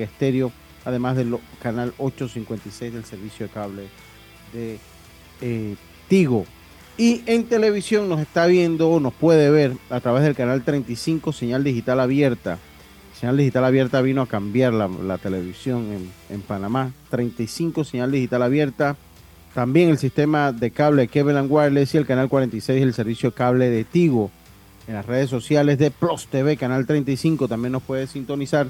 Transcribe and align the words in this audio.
Estéreo, 0.00 0.52
además 0.84 1.16
del 1.16 1.38
canal 1.60 1.94
856 1.98 2.92
del 2.92 3.04
servicio 3.04 3.46
de 3.46 3.52
cable 3.52 3.82
de 4.52 4.78
eh, 5.40 5.76
Tigo. 6.08 6.46
Y 6.98 7.22
en 7.26 7.44
televisión 7.44 8.08
nos 8.08 8.20
está 8.20 8.46
viendo 8.46 8.90
o 8.90 9.00
nos 9.00 9.14
puede 9.14 9.50
ver 9.50 9.76
a 9.88 10.00
través 10.00 10.24
del 10.24 10.34
canal 10.34 10.62
35, 10.62 11.32
señal 11.32 11.64
digital 11.64 12.00
abierta. 12.00 12.58
Señal 13.18 13.36
digital 13.36 13.64
abierta 13.64 14.02
vino 14.02 14.22
a 14.22 14.26
cambiar 14.26 14.74
la, 14.74 15.18
televisión 15.18 16.10
en, 16.28 16.40
Panamá. 16.42 16.92
35, 17.10 17.84
señal 17.84 18.10
digital 18.10 18.42
abierta. 18.42 18.96
También 19.54 19.90
el 19.90 19.98
sistema 19.98 20.52
de 20.52 20.70
cable 20.70 21.08
Kevin 21.08 21.46
Wireless 21.48 21.94
y 21.94 21.98
el 21.98 22.06
canal 22.06 22.28
46, 22.28 22.82
el 22.82 22.94
servicio 22.94 23.30
de 23.30 23.36
cable 23.36 23.70
de 23.70 23.84
Tigo. 23.84 24.30
En 24.88 24.94
las 24.94 25.06
redes 25.06 25.30
sociales 25.30 25.78
de 25.78 25.90
Plus 25.90 26.26
TV, 26.26 26.56
canal 26.56 26.86
35, 26.86 27.48
también 27.48 27.72
nos 27.72 27.82
puede 27.82 28.06
sintonizar. 28.06 28.68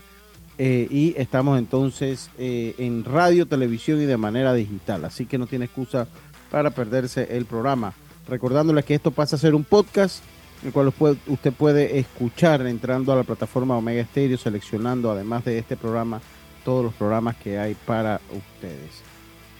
Eh, 0.59 0.87
y 0.91 1.15
estamos 1.17 1.59
entonces 1.59 2.31
eh, 2.39 2.75
en 2.79 3.05
radio, 3.05 3.47
televisión 3.47 4.01
y 4.01 4.05
de 4.05 4.17
manera 4.17 4.53
digital. 4.55 5.05
Así 5.05 5.27
que 5.27 5.39
no 5.39 5.47
tiene 5.47 5.65
excusa 5.65 6.07
para 6.51 6.71
perderse 6.71 7.37
el 7.37 7.47
programa. 7.47 7.95
Recordándoles 8.29 8.85
que 8.85 8.95
esto 8.95 9.11
pasa 9.11 9.37
a 9.37 9.39
ser 9.39 9.55
un 9.55 9.65
podcast, 9.65 10.23
el 10.65 10.73
cual 10.73 10.93
usted 11.27 11.53
puede 11.53 11.99
escuchar 11.99 12.65
entrando 12.67 13.13
a 13.13 13.17
la 13.17 13.25
plataforma 13.25 13.77
Omega 13.77 14.05
Stereo, 14.05 14.39
seleccionando 14.39 15.11
además 15.11 15.45
de 15.45 15.59
este 15.59 15.77
programa 15.77 16.21
todos 16.65 16.85
los 16.85 16.95
programas 16.95 17.37
que 17.37 17.59
hay 17.59 17.75
para 17.87 18.21
ustedes. 18.31 19.03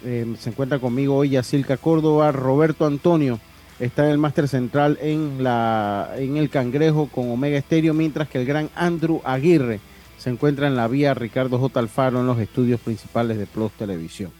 Eh, 0.05 0.35
se 0.39 0.49
encuentra 0.49 0.79
conmigo 0.79 1.15
hoy 1.15 1.29
Yacilca 1.29 1.77
Córdoba, 1.77 2.31
Roberto 2.31 2.85
Antonio 2.85 3.39
está 3.79 4.05
en 4.05 4.11
el 4.11 4.17
máster 4.17 4.47
central 4.47 4.97
en, 5.01 5.43
la, 5.43 6.11
en 6.17 6.37
el 6.37 6.49
Cangrejo 6.49 7.07
con 7.07 7.29
Omega 7.31 7.59
Stereo, 7.59 7.93
mientras 7.93 8.29
que 8.29 8.39
el 8.39 8.45
gran 8.45 8.69
Andrew 8.75 9.21
Aguirre 9.23 9.79
se 10.23 10.29
encuentra 10.29 10.67
en 10.67 10.77
la 10.77 10.87
vía 10.87 11.13
Ricardo 11.13 11.59
J. 11.59 11.81
Alfaro 11.81 12.21
en 12.21 12.27
los 12.27 12.39
estudios 12.39 12.79
principales 12.79 13.37
de 13.37 13.45
Plus 13.45 13.73
Televisión. 13.73 14.31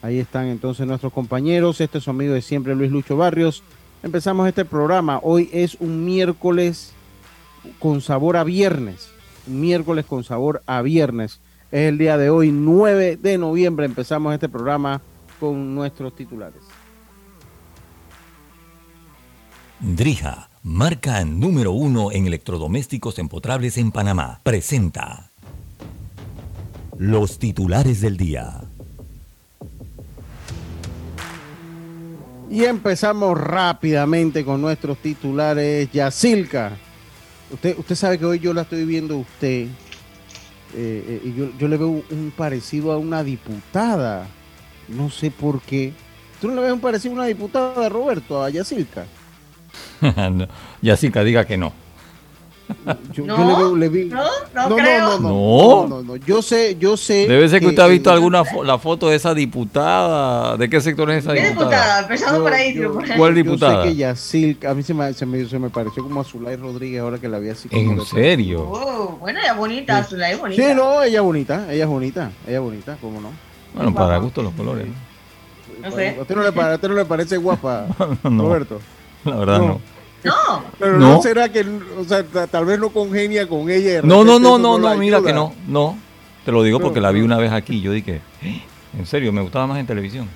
Ahí 0.00 0.20
están 0.20 0.46
entonces 0.46 0.86
nuestros 0.86 1.12
compañeros. 1.12 1.80
Este 1.80 1.98
es 1.98 2.04
su 2.04 2.10
amigo 2.10 2.32
de 2.32 2.42
siempre, 2.42 2.76
Luis 2.76 2.92
Lucho 2.92 3.16
Barrios. 3.16 3.64
Empezamos 4.04 4.46
este 4.46 4.64
programa. 4.64 5.18
Hoy 5.20 5.50
es 5.52 5.76
un 5.80 6.04
miércoles 6.04 6.92
con 7.80 8.00
sabor 8.02 8.36
a 8.36 8.44
viernes. 8.44 9.10
Un 9.48 9.60
miércoles 9.60 10.06
con 10.06 10.22
sabor 10.22 10.62
a 10.64 10.80
viernes. 10.80 11.40
Es 11.72 11.88
el 11.88 11.98
día 11.98 12.16
de 12.18 12.30
hoy, 12.30 12.52
9 12.52 13.16
de 13.16 13.36
noviembre. 13.36 13.86
Empezamos 13.86 14.34
este 14.34 14.48
programa 14.48 15.02
con 15.40 15.74
nuestros 15.74 16.14
titulares. 16.14 16.62
Drija, 19.80 20.50
marca 20.62 21.24
número 21.24 21.72
uno 21.72 22.12
en 22.12 22.28
electrodomésticos 22.28 23.18
empotrables 23.18 23.76
en 23.76 23.90
Panamá, 23.90 24.38
presenta 24.44 25.31
los 26.98 27.38
titulares 27.38 28.00
del 28.00 28.16
día. 28.16 28.60
Y 32.50 32.64
empezamos 32.64 33.38
rápidamente 33.38 34.44
con 34.44 34.60
nuestros 34.60 34.98
titulares. 34.98 35.90
Yacilca, 35.90 36.72
usted, 37.50 37.78
usted 37.78 37.94
sabe 37.94 38.18
que 38.18 38.26
hoy 38.26 38.38
yo 38.38 38.52
la 38.52 38.62
estoy 38.62 38.84
viendo 38.84 39.14
a 39.14 39.18
usted 39.18 39.68
eh, 40.74 41.04
eh, 41.06 41.20
y 41.24 41.34
yo, 41.34 41.50
yo, 41.58 41.68
le 41.68 41.76
veo 41.76 41.88
un 41.88 42.32
parecido 42.36 42.92
a 42.92 42.98
una 42.98 43.22
diputada. 43.22 44.26
No 44.88 45.10
sé 45.10 45.30
por 45.30 45.60
qué. 45.62 45.92
¿Tú 46.40 46.48
no 46.48 46.56
le 46.56 46.62
ves 46.62 46.72
un 46.72 46.80
parecido 46.80 47.14
a 47.14 47.16
una 47.16 47.26
diputada, 47.26 47.88
Roberto, 47.88 48.42
a 48.42 48.50
Yacilca? 48.50 49.06
no, 50.30 50.48
Yacilca, 50.80 51.24
diga 51.24 51.46
que 51.46 51.56
no. 51.56 51.72
Yo, 53.12 53.24
no, 53.26 53.76
le, 53.76 53.88
vi... 53.88 54.04
no, 54.06 54.22
no, 54.54 54.68
no, 54.68 54.76
creo. 54.76 55.18
No, 55.20 55.86
no, 55.88 56.02
no, 56.02 56.16
Yo 56.16 56.42
sé, 56.42 56.76
yo 56.78 56.96
sé. 56.96 57.26
Debe 57.28 57.48
ser 57.48 57.60
que, 57.60 57.66
usted 57.66 57.82
ha 57.82 57.86
visto 57.86 58.10
alguna 58.10 58.42
la 58.64 58.78
foto 58.78 59.08
de 59.08 59.16
esa 59.16 59.34
diputada. 59.34 60.56
¿De 60.56 60.68
qué 60.68 60.80
sector 60.80 61.10
es 61.10 61.24
esa 61.24 61.34
¿Qué 61.34 61.50
diputada? 61.50 62.00
Empezando 62.00 62.42
por 62.42 62.52
ahí. 62.52 62.80
¿Cuál 63.16 63.34
diputada? 63.34 63.74
Yo 63.74 63.82
sé 63.82 63.88
que 63.88 63.96
Yacil, 63.96 64.58
a 64.66 64.74
mí 64.74 64.82
se 64.82 64.94
me, 64.94 65.12
se 65.12 65.26
me, 65.26 65.44
se 65.46 65.58
me 65.58 65.70
pareció 65.70 66.02
como 66.02 66.20
a 66.20 66.24
Zulay 66.24 66.56
Rodríguez 66.56 67.00
ahora 67.00 67.18
que 67.18 67.28
la 67.28 67.38
vi 67.38 67.50
así. 67.50 67.68
¿En 67.70 68.00
serio? 68.04 68.62
Oh, 68.68 69.16
bueno, 69.20 69.40
ella 69.40 69.52
es 69.52 69.56
bonita, 69.56 70.04
Zulay 70.04 70.32
es 70.32 70.40
bonita. 70.40 70.62
Sí, 70.62 70.74
no, 70.74 71.02
ella 71.02 71.18
es 71.18 71.24
bonita, 71.24 71.66
ella 71.70 71.84
es 71.84 71.90
bonita, 71.90 72.32
ella 72.46 72.56
es 72.56 72.62
bonita, 72.62 72.96
¿cómo 73.00 73.20
no? 73.20 73.30
Bueno, 73.74 73.94
para 73.94 74.18
gusto 74.18 74.42
los 74.42 74.52
colores. 74.54 74.86
No 75.80 75.90
sé. 75.90 76.16
¿A 76.18 76.22
usted 76.22 76.36
no 76.36 76.42
le, 76.42 76.48
a 76.48 76.74
usted 76.74 76.88
no 76.88 76.94
le 76.94 77.04
parece 77.04 77.36
guapa, 77.36 77.86
Roberto? 78.22 78.80
La 79.24 79.36
verdad 79.36 79.58
no. 79.58 79.80
No. 80.24 80.64
Pero 80.78 80.98
no. 80.98 81.22
será 81.22 81.48
que, 81.50 81.66
o 81.98 82.04
sea, 82.04 82.24
tal 82.46 82.64
vez 82.64 82.78
no 82.78 82.90
congenia 82.90 83.48
con 83.48 83.70
ella. 83.70 84.00
No, 84.02 84.24
no, 84.24 84.38
no, 84.38 84.58
no, 84.58 84.78
no, 84.78 84.94
mira 84.96 85.20
que 85.22 85.32
no, 85.32 85.54
no. 85.66 85.96
Te 86.44 86.52
lo 86.52 86.62
digo 86.62 86.80
porque 86.80 87.00
la 87.00 87.10
vi 87.10 87.20
una 87.20 87.38
vez 87.38 87.52
aquí. 87.52 87.80
Yo 87.80 87.92
dije, 87.92 88.20
eh, 88.42 88.62
en 88.98 89.06
serio, 89.06 89.32
me 89.32 89.42
gustaba 89.42 89.66
más 89.66 89.78
en 89.78 89.86
televisión. 89.86 90.28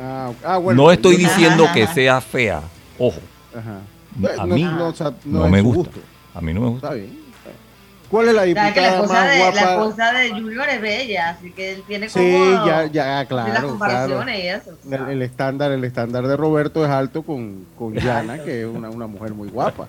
Ah, 0.00 0.30
ah 0.44 0.58
bueno. 0.58 0.82
No 0.82 0.92
estoy 0.92 1.16
diciendo 1.16 1.66
que 1.74 1.86
sea 1.88 2.20
fea, 2.20 2.62
ojo. 2.98 3.20
Ajá. 3.52 3.80
A 4.40 4.46
mí 4.46 4.62
no, 4.62 5.48
me 5.48 5.60
gusta. 5.60 6.00
A 6.34 6.40
mí 6.40 6.54
no 6.54 6.60
me 6.60 6.68
gusta. 6.68 6.88
Está 6.88 6.94
bien. 6.94 7.27
¿Cuál 8.10 8.28
es 8.28 8.34
la 8.34 8.42
diputada 8.44 9.02
más 9.02 9.30
de, 9.30 9.38
guapa? 9.38 9.54
La 9.54 9.72
esposa 9.72 10.12
de 10.12 10.30
Junior 10.30 10.68
es 10.68 10.80
bella, 10.80 11.30
así 11.30 11.50
que 11.52 11.72
él 11.72 11.82
tiene 11.86 12.08
como... 12.08 12.24
Sí, 12.24 12.66
ya, 12.66 12.86
ya, 12.86 13.24
claro. 13.26 13.52
Las 13.52 13.62
comparaciones 13.64 14.44
y 14.44 14.48
eso. 14.48 14.70
El, 15.08 15.22
estándar, 15.22 15.72
el 15.72 15.84
estándar 15.84 16.26
de 16.26 16.36
Roberto 16.36 16.84
es 16.84 16.90
alto 16.90 17.22
con, 17.22 17.66
con 17.76 17.94
Yana, 17.94 18.42
que 18.42 18.62
es 18.62 18.66
una, 18.66 18.88
una 18.88 19.06
mujer 19.06 19.34
muy 19.34 19.48
guapa. 19.48 19.88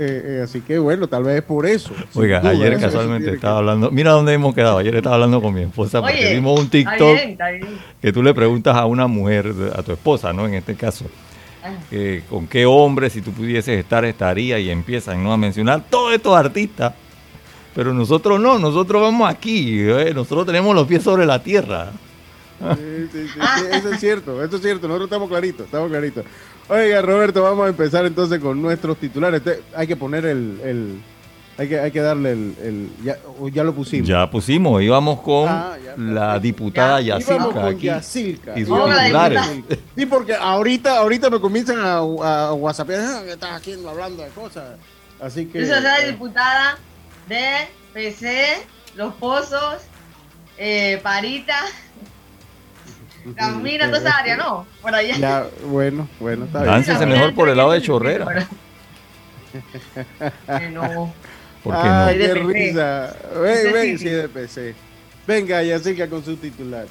Eh, 0.00 0.22
eh, 0.24 0.40
así 0.44 0.60
que 0.60 0.78
bueno, 0.78 1.08
tal 1.08 1.24
vez 1.24 1.38
es 1.38 1.42
por 1.42 1.66
eso. 1.66 1.92
Oiga, 2.14 2.40
ayer 2.44 2.78
casualmente 2.78 3.34
estaba 3.34 3.58
hablando, 3.58 3.90
mira 3.90 4.12
dónde 4.12 4.32
hemos 4.32 4.54
quedado, 4.54 4.78
ayer 4.78 4.94
estaba 4.94 5.16
hablando 5.16 5.42
con 5.42 5.52
mi 5.52 5.62
esposa 5.62 6.00
porque 6.00 6.34
vimos 6.34 6.60
un 6.60 6.70
TikTok 6.70 7.18
que 8.00 8.12
tú 8.12 8.22
le 8.22 8.32
preguntas 8.32 8.76
a 8.76 8.86
una 8.86 9.08
mujer, 9.08 9.52
a 9.74 9.82
tu 9.82 9.90
esposa, 9.90 10.32
¿no? 10.32 10.46
En 10.46 10.54
este 10.54 10.76
caso, 10.76 11.06
ah. 11.64 11.72
eh, 11.90 12.22
con 12.30 12.46
qué 12.46 12.64
hombre 12.64 13.10
si 13.10 13.22
tú 13.22 13.32
pudieses 13.32 13.76
estar, 13.76 14.04
estaría 14.04 14.60
y 14.60 14.70
empiezan 14.70 15.24
¿no? 15.24 15.32
a 15.32 15.36
mencionar 15.36 15.82
todos 15.90 16.14
estos 16.14 16.36
artistas 16.36 16.92
pero 17.78 17.94
nosotros 17.94 18.40
no, 18.40 18.58
nosotros 18.58 19.00
vamos 19.00 19.30
aquí, 19.30 19.78
¿eh? 19.88 20.12
nosotros 20.12 20.44
tenemos 20.44 20.74
los 20.74 20.84
pies 20.88 21.00
sobre 21.00 21.24
la 21.24 21.40
tierra. 21.40 21.92
Sí, 22.58 23.08
sí, 23.12 23.28
sí, 23.32 23.38
eso 23.70 23.92
es 23.92 24.00
cierto, 24.00 24.42
eso 24.42 24.56
es 24.56 24.62
cierto, 24.62 24.88
nosotros 24.88 25.06
estamos 25.06 25.28
claritos, 25.28 25.66
estamos 25.66 25.88
claritos. 25.88 26.24
Oiga, 26.68 27.00
Roberto, 27.02 27.40
vamos 27.40 27.66
a 27.66 27.68
empezar 27.68 28.04
entonces 28.04 28.40
con 28.40 28.60
nuestros 28.60 28.96
titulares. 28.96 29.42
hay 29.76 29.86
que 29.86 29.94
poner 29.94 30.26
el, 30.26 30.60
el 30.64 31.00
hay, 31.56 31.68
que, 31.68 31.78
hay 31.78 31.92
que 31.92 32.00
darle 32.00 32.32
el, 32.32 32.56
el 32.60 32.90
ya, 33.04 33.16
ya, 33.52 33.62
lo 33.62 33.72
pusimos. 33.72 34.08
Ya 34.08 34.28
pusimos, 34.28 34.82
íbamos 34.82 35.20
con 35.20 35.48
ah, 35.48 35.76
la 35.96 36.40
diputada 36.40 37.00
Yacilca 37.00 37.64
aquí. 37.64 37.86
Yacilca. 37.86 38.58
Y 38.58 38.64
sus 38.64 38.76
titulares. 38.76 39.40
Sí, 39.96 40.04
porque 40.04 40.34
ahorita, 40.34 40.98
ahorita 40.98 41.30
me 41.30 41.38
comienzan 41.38 41.78
a, 41.78 41.98
a 41.98 42.52
WhatsApp, 42.54 42.90
ah, 42.90 43.20
que 43.24 43.34
estás 43.34 43.52
haciendo 43.52 43.88
hablando 43.88 44.24
de 44.24 44.30
cosas. 44.30 44.64
Así 45.20 45.46
que. 45.46 45.62
Esa 45.62 45.78
es 45.78 45.84
la 45.84 46.00
diputada 46.00 46.76
de 47.28 47.68
PC, 47.92 48.66
Los 48.96 49.14
Pozos, 49.14 49.82
eh, 50.56 50.98
Parita, 51.02 51.64
Camina, 53.36 53.86
toda 53.86 53.98
esa 53.98 54.16
área, 54.16 54.36
¿no? 54.36 54.66
Por 54.80 54.94
allá. 54.94 55.16
Ya, 55.16 55.46
bueno, 55.66 56.08
bueno, 56.18 56.46
está 56.46 56.60
bien. 56.60 56.72
Láncese 56.72 57.06
mejor 57.06 57.34
por 57.34 57.48
el 57.48 57.56
lado 57.56 57.72
de 57.72 57.82
Chorrera. 57.82 58.26
que 60.58 60.68
no. 60.70 61.12
¿Por 61.62 61.82
qué 61.82 61.88
no? 61.88 62.06
qué 62.06 62.34
risa. 62.34 63.16
Ven, 63.42 63.72
ven, 63.72 63.98
sí, 63.98 64.08
de 64.08 64.28
PC. 64.28 64.74
Venga, 65.26 65.62
ya 65.62 65.78
siga 65.78 66.08
con 66.08 66.24
sus 66.24 66.40
titulares. 66.40 66.90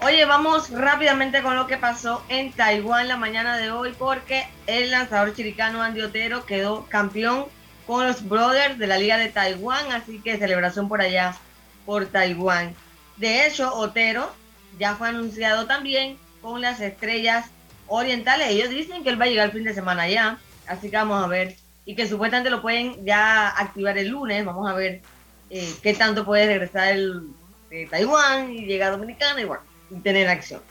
Oye, 0.00 0.24
vamos 0.24 0.70
rápidamente 0.70 1.42
con 1.42 1.56
lo 1.56 1.66
que 1.66 1.76
pasó 1.76 2.22
en 2.28 2.52
Taiwán 2.52 3.08
la 3.08 3.16
mañana 3.16 3.56
de 3.56 3.70
hoy, 3.70 3.94
porque 3.98 4.46
el 4.66 4.90
lanzador 4.90 5.34
chiricano 5.34 5.82
Andy 5.82 6.02
Otero 6.02 6.44
quedó 6.44 6.86
campeón 6.86 7.46
con 7.86 8.06
los 8.06 8.26
Brothers 8.28 8.78
de 8.78 8.86
la 8.86 8.98
Liga 8.98 9.18
de 9.18 9.28
Taiwán, 9.28 9.92
así 9.92 10.20
que 10.20 10.38
celebración 10.38 10.88
por 10.88 11.00
allá, 11.00 11.36
por 11.84 12.06
Taiwán. 12.06 12.74
De 13.16 13.46
hecho, 13.46 13.74
Otero 13.74 14.32
ya 14.78 14.96
fue 14.96 15.08
anunciado 15.08 15.66
también 15.66 16.18
con 16.40 16.60
las 16.60 16.80
estrellas 16.80 17.46
orientales. 17.86 18.50
Ellos 18.50 18.70
dicen 18.70 19.02
que 19.02 19.10
él 19.10 19.20
va 19.20 19.26
a 19.26 19.28
llegar 19.28 19.46
el 19.46 19.52
fin 19.52 19.64
de 19.64 19.74
semana 19.74 20.08
ya, 20.08 20.38
así 20.66 20.90
que 20.90 20.96
vamos 20.96 21.22
a 21.22 21.28
ver. 21.28 21.56
Y 21.84 21.94
que 21.94 22.08
supuestamente 22.08 22.50
lo 22.50 22.62
pueden 22.62 23.04
ya 23.04 23.48
activar 23.48 23.98
el 23.98 24.08
lunes. 24.08 24.44
Vamos 24.44 24.68
a 24.70 24.74
ver 24.74 25.02
eh, 25.50 25.74
qué 25.82 25.92
tanto 25.92 26.24
puede 26.24 26.46
regresar 26.46 26.88
el, 26.88 27.28
de 27.70 27.86
Taiwán 27.86 28.52
y 28.52 28.64
llegar 28.64 28.88
a 28.88 28.96
Dominicana 28.96 29.40
y 29.40 29.44
bueno, 29.44 29.62
y 29.90 29.96
tener 30.00 30.28
acción. 30.28 30.62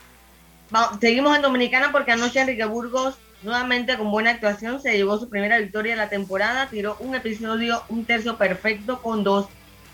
seguimos 0.99 1.35
en 1.35 1.43
Dominicana 1.43 1.91
porque 1.91 2.11
anoche 2.11 2.39
Enrique 2.39 2.65
Burgos 2.65 3.15
Nuevamente 3.43 3.97
con 3.97 4.09
buena 4.09 4.31
actuación 4.31 4.81
se 4.81 4.95
llevó 4.95 5.19
su 5.19 5.29
primera 5.29 5.57
victoria 5.57 5.93
de 5.93 5.97
la 5.97 6.09
temporada, 6.09 6.67
tiró 6.69 6.95
un 6.99 7.13
episodio, 7.13 7.83
un 7.89 8.05
tercio 8.05 8.37
perfecto 8.37 9.01
con 9.01 9.23
dos 9.23 9.47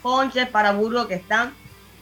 ponches 0.03 0.47
para 0.47 0.71
Burgo 0.71 1.07
que 1.07 1.15
están 1.15 1.53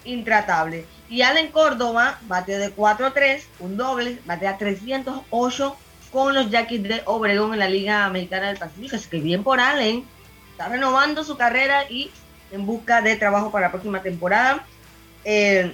intratables. 0.03 0.85
Y 1.09 1.21
Allen 1.21 1.51
Córdoba 1.51 2.19
bate 2.27 2.57
de 2.57 2.75
4-3, 2.75 3.43
un 3.59 3.77
doble, 3.77 4.19
batea 4.25 4.57
308 4.57 5.77
con 6.11 6.33
los 6.33 6.49
Yaquis 6.49 6.83
de 6.83 7.01
Obregón 7.05 7.53
en 7.53 7.59
la 7.59 7.69
Liga 7.69 8.05
Americana 8.05 8.47
del 8.47 8.57
Pacífico. 8.57 8.97
Así 8.97 9.09
que 9.09 9.19
bien 9.19 9.43
por 9.43 9.61
Allen, 9.61 10.05
está 10.51 10.67
renovando 10.67 11.23
su 11.23 11.37
carrera 11.37 11.89
y 11.89 12.11
en 12.51 12.65
busca 12.65 13.01
de 13.01 13.15
trabajo 13.15 13.51
para 13.51 13.67
la 13.67 13.71
próxima 13.71 14.01
temporada. 14.01 14.65
Eh, 15.23 15.73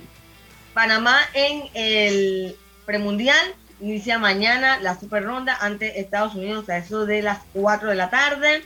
Panamá 0.74 1.20
en 1.34 1.64
el 1.74 2.56
premundial 2.86 3.56
inicia 3.84 4.18
mañana 4.18 4.80
la 4.80 4.98
super 4.98 5.26
ronda 5.26 5.58
ante 5.60 6.00
Estados 6.00 6.36
Unidos 6.36 6.70
a 6.70 6.78
eso 6.78 7.06
de 7.06 7.22
las 7.22 7.40
4 7.52 7.90
de 7.90 7.96
la 7.96 8.10
tarde. 8.10 8.64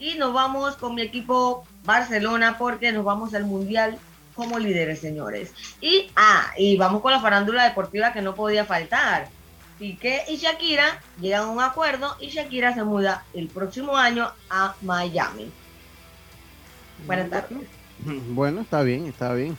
Y 0.00 0.16
nos 0.16 0.32
vamos 0.32 0.76
con 0.76 0.94
mi 0.96 1.02
equipo 1.02 1.64
Barcelona 1.84 2.58
porque 2.58 2.92
nos 2.92 3.04
vamos 3.04 3.34
al 3.34 3.44
mundial 3.44 3.98
como 4.34 4.58
líderes, 4.58 5.00
señores. 5.00 5.52
Y, 5.80 6.10
ah, 6.16 6.50
y 6.56 6.76
vamos 6.76 7.02
con 7.02 7.12
la 7.12 7.20
farándula 7.20 7.64
deportiva 7.64 8.12
que 8.12 8.20
no 8.20 8.34
podía 8.34 8.64
faltar. 8.64 9.28
Piqué 9.78 10.22
y 10.28 10.36
Shakira 10.36 11.00
llegan 11.20 11.42
a 11.42 11.50
un 11.50 11.60
acuerdo 11.60 12.16
y 12.20 12.28
Shakira 12.28 12.74
se 12.74 12.82
muda 12.82 13.24
el 13.34 13.46
próximo 13.48 13.96
año 13.96 14.30
a 14.50 14.74
Miami. 14.82 15.52
Buenas 17.06 17.30
tardes. 17.30 17.58
Bueno, 18.30 18.62
está 18.62 18.82
bien, 18.82 19.06
está 19.06 19.34
bien. 19.34 19.56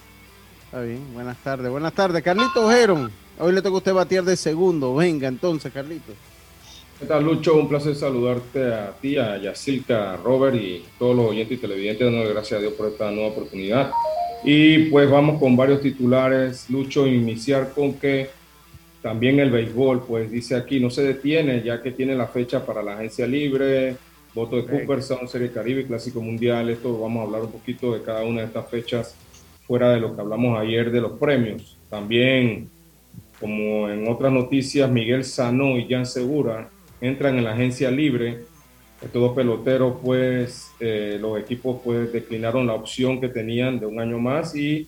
Está 0.66 0.82
bien, 0.82 1.14
buenas 1.14 1.38
tardes. 1.38 1.72
Buenas 1.72 1.94
tardes, 1.94 2.22
Carlito 2.22 2.70
Geron. 2.70 3.12
Hoy 3.42 3.54
le 3.54 3.62
toca 3.62 3.76
a 3.76 3.78
usted 3.78 3.94
batear 3.94 4.26
de 4.26 4.36
segundo. 4.36 4.96
Venga 4.96 5.30
entonces, 5.30 5.72
Carlito. 5.72 6.12
¿Qué 7.00 7.06
tal, 7.06 7.24
Lucho? 7.24 7.56
Un 7.56 7.70
placer 7.70 7.96
saludarte 7.96 8.74
a 8.74 8.92
ti, 8.92 9.16
a 9.16 9.38
Yacilca, 9.38 10.14
a 10.14 10.18
Robert 10.18 10.58
y 10.58 10.84
todos 11.00 11.16
los 11.16 11.28
oyentes 11.28 11.58
y 11.58 11.62
televidentes. 11.62 12.06
Dándole 12.06 12.34
gracias 12.34 12.58
a 12.58 12.62
Dios 12.62 12.74
por 12.74 12.90
esta 12.90 13.10
nueva 13.12 13.30
oportunidad. 13.30 13.92
Y 14.44 14.90
pues 14.90 15.10
vamos 15.10 15.40
con 15.40 15.56
varios 15.56 15.80
titulares. 15.80 16.70
Lucho, 16.70 17.08
iniciar 17.08 17.72
con 17.74 17.94
que 17.94 18.30
también 19.02 19.40
el 19.40 19.52
béisbol, 19.52 20.04
pues 20.06 20.30
dice 20.30 20.56
aquí, 20.56 20.82
no 20.82 20.90
se 20.90 21.04
detiene 21.04 21.64
ya 21.64 21.82
que 21.82 21.92
tiene 21.92 22.16
la 22.16 22.28
fecha 22.28 22.66
para 22.66 22.84
la 22.84 22.96
agencia 22.96 23.26
libre, 23.26 23.96
voto 24.36 24.58
de 24.58 24.66
Cooperstown, 24.66 25.30
Serie 25.30 25.52
Caribe, 25.52 25.86
Clásico 25.86 26.20
Mundial. 26.20 26.70
Esto 26.70 27.00
vamos 27.00 27.22
a 27.22 27.24
hablar 27.24 27.44
un 27.44 27.52
poquito 27.54 27.94
de 27.94 28.02
cada 28.02 28.24
una 28.26 28.42
de 28.42 28.48
estas 28.48 28.70
fechas 28.70 29.16
fuera 29.66 29.92
de 29.92 30.02
lo 30.02 30.14
que 30.14 30.20
hablamos 30.20 30.60
ayer 30.60 30.92
de 30.92 31.00
los 31.00 31.14
premios. 31.14 31.78
También, 31.90 32.70
como 33.40 33.90
en 33.90 34.08
otras 34.08 34.32
noticias, 34.32 34.90
Miguel 34.90 35.24
Sanó 35.24 35.78
y 35.78 35.88
Jan 35.88 36.06
Segura 36.06 36.70
entran 37.00 37.38
en 37.38 37.46
la 37.46 37.54
agencia 37.54 37.90
libre. 37.90 38.44
Estos 39.02 39.22
dos 39.22 39.36
peloteros, 39.36 39.96
pues, 40.04 40.72
eh, 40.80 41.18
los 41.20 41.40
equipos 41.40 41.80
pues 41.84 42.12
declinaron 42.12 42.68
la 42.68 42.74
opción 42.74 43.22
que 43.22 43.30
tenían 43.30 43.80
de 43.80 43.86
un 43.86 44.00
año 44.00 44.20
más 44.20 44.56
y 44.56 44.88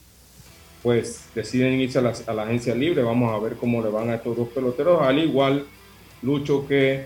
pues 0.83 1.29
deciden 1.33 1.79
irse 1.79 1.99
a 1.99 2.01
la, 2.01 2.43
agencia 2.43 2.75
libre. 2.75 3.03
Vamos 3.03 3.31
a 3.33 3.39
ver 3.39 3.55
cómo 3.55 3.81
le 3.81 3.89
van 3.89 4.09
a 4.09 4.15
estos 4.15 4.35
dos 4.35 4.49
peloteros, 4.49 5.01
al 5.01 5.19
igual 5.19 5.65
Lucho 6.23 6.67
que 6.67 7.05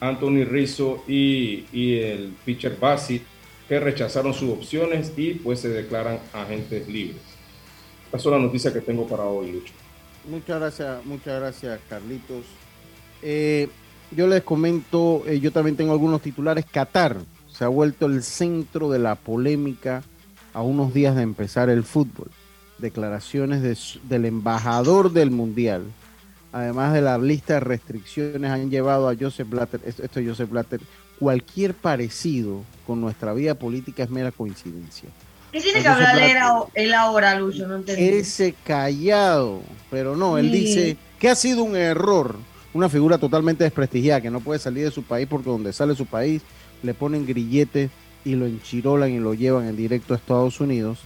Anthony 0.00 0.44
Rizzo 0.44 1.04
y, 1.06 1.64
el 1.98 2.32
pitcher 2.44 2.76
Bassett, 2.80 3.22
que 3.68 3.78
rechazaron 3.78 4.34
sus 4.34 4.50
opciones 4.50 5.12
y 5.16 5.34
pues 5.34 5.60
se 5.60 5.68
declaran 5.68 6.18
agentes 6.32 6.88
libres. 6.88 7.20
Esa 8.08 8.16
es 8.16 8.26
la 8.26 8.38
noticia 8.38 8.72
que 8.72 8.80
tengo 8.80 9.06
para 9.06 9.24
hoy, 9.24 9.52
Lucho. 9.52 9.79
Muchas 10.30 10.60
gracias, 10.60 11.04
muchas 11.04 11.40
gracias, 11.40 11.80
Carlitos. 11.88 12.44
Eh, 13.22 13.68
yo 14.10 14.26
les 14.26 14.42
comento, 14.42 15.22
eh, 15.26 15.40
yo 15.40 15.52
también 15.52 15.76
tengo 15.76 15.92
algunos 15.92 16.22
titulares. 16.22 16.64
Qatar 16.64 17.16
se 17.48 17.64
ha 17.64 17.68
vuelto 17.68 18.06
el 18.06 18.22
centro 18.22 18.90
de 18.90 18.98
la 18.98 19.16
polémica 19.16 20.02
a 20.54 20.62
unos 20.62 20.94
días 20.94 21.16
de 21.16 21.22
empezar 21.22 21.68
el 21.68 21.84
fútbol 21.84 22.30
declaraciones 22.80 23.98
del 24.08 24.24
embajador 24.24 25.12
del 25.12 25.30
Mundial, 25.30 25.84
además 26.52 26.92
de 26.92 27.02
la 27.02 27.18
lista 27.18 27.54
de 27.54 27.60
restricciones, 27.60 28.50
han 28.50 28.70
llevado 28.70 29.08
a 29.08 29.14
Joseph 29.18 29.48
Blatter, 29.48 29.80
esto, 29.84 30.20
es 30.20 30.28
Joseph 30.28 30.50
Blatter, 30.50 30.80
cualquier 31.18 31.74
parecido 31.74 32.62
con 32.86 33.00
nuestra 33.00 33.32
vida 33.34 33.54
política 33.54 34.02
es 34.02 34.10
mera 34.10 34.32
coincidencia. 34.32 35.10
¿Qué 35.52 35.60
tiene 35.60 35.82
que 35.82 35.88
hablar 35.88 36.68
él 36.74 36.94
ahora, 36.94 37.38
Lucho? 37.38 37.66
No 37.66 37.76
entendí. 37.76 38.08
Ese 38.08 38.54
callado, 38.64 39.62
pero 39.90 40.16
no, 40.16 40.38
él 40.38 40.52
dice 40.52 40.96
que 41.18 41.28
ha 41.28 41.34
sido 41.34 41.64
un 41.64 41.76
error, 41.76 42.36
una 42.72 42.88
figura 42.88 43.18
totalmente 43.18 43.64
desprestigiada, 43.64 44.20
que 44.20 44.30
no 44.30 44.40
puede 44.40 44.60
salir 44.60 44.84
de 44.84 44.90
su 44.90 45.02
país 45.02 45.26
porque 45.28 45.50
donde 45.50 45.72
sale 45.72 45.94
su 45.94 46.06
país 46.06 46.42
le 46.82 46.94
ponen 46.94 47.26
grilletes 47.26 47.90
y 48.24 48.34
lo 48.34 48.46
enchirolan 48.46 49.10
y 49.10 49.18
lo 49.18 49.34
llevan 49.34 49.66
en 49.66 49.76
directo 49.76 50.14
a 50.14 50.16
Estados 50.16 50.60
Unidos 50.60 50.98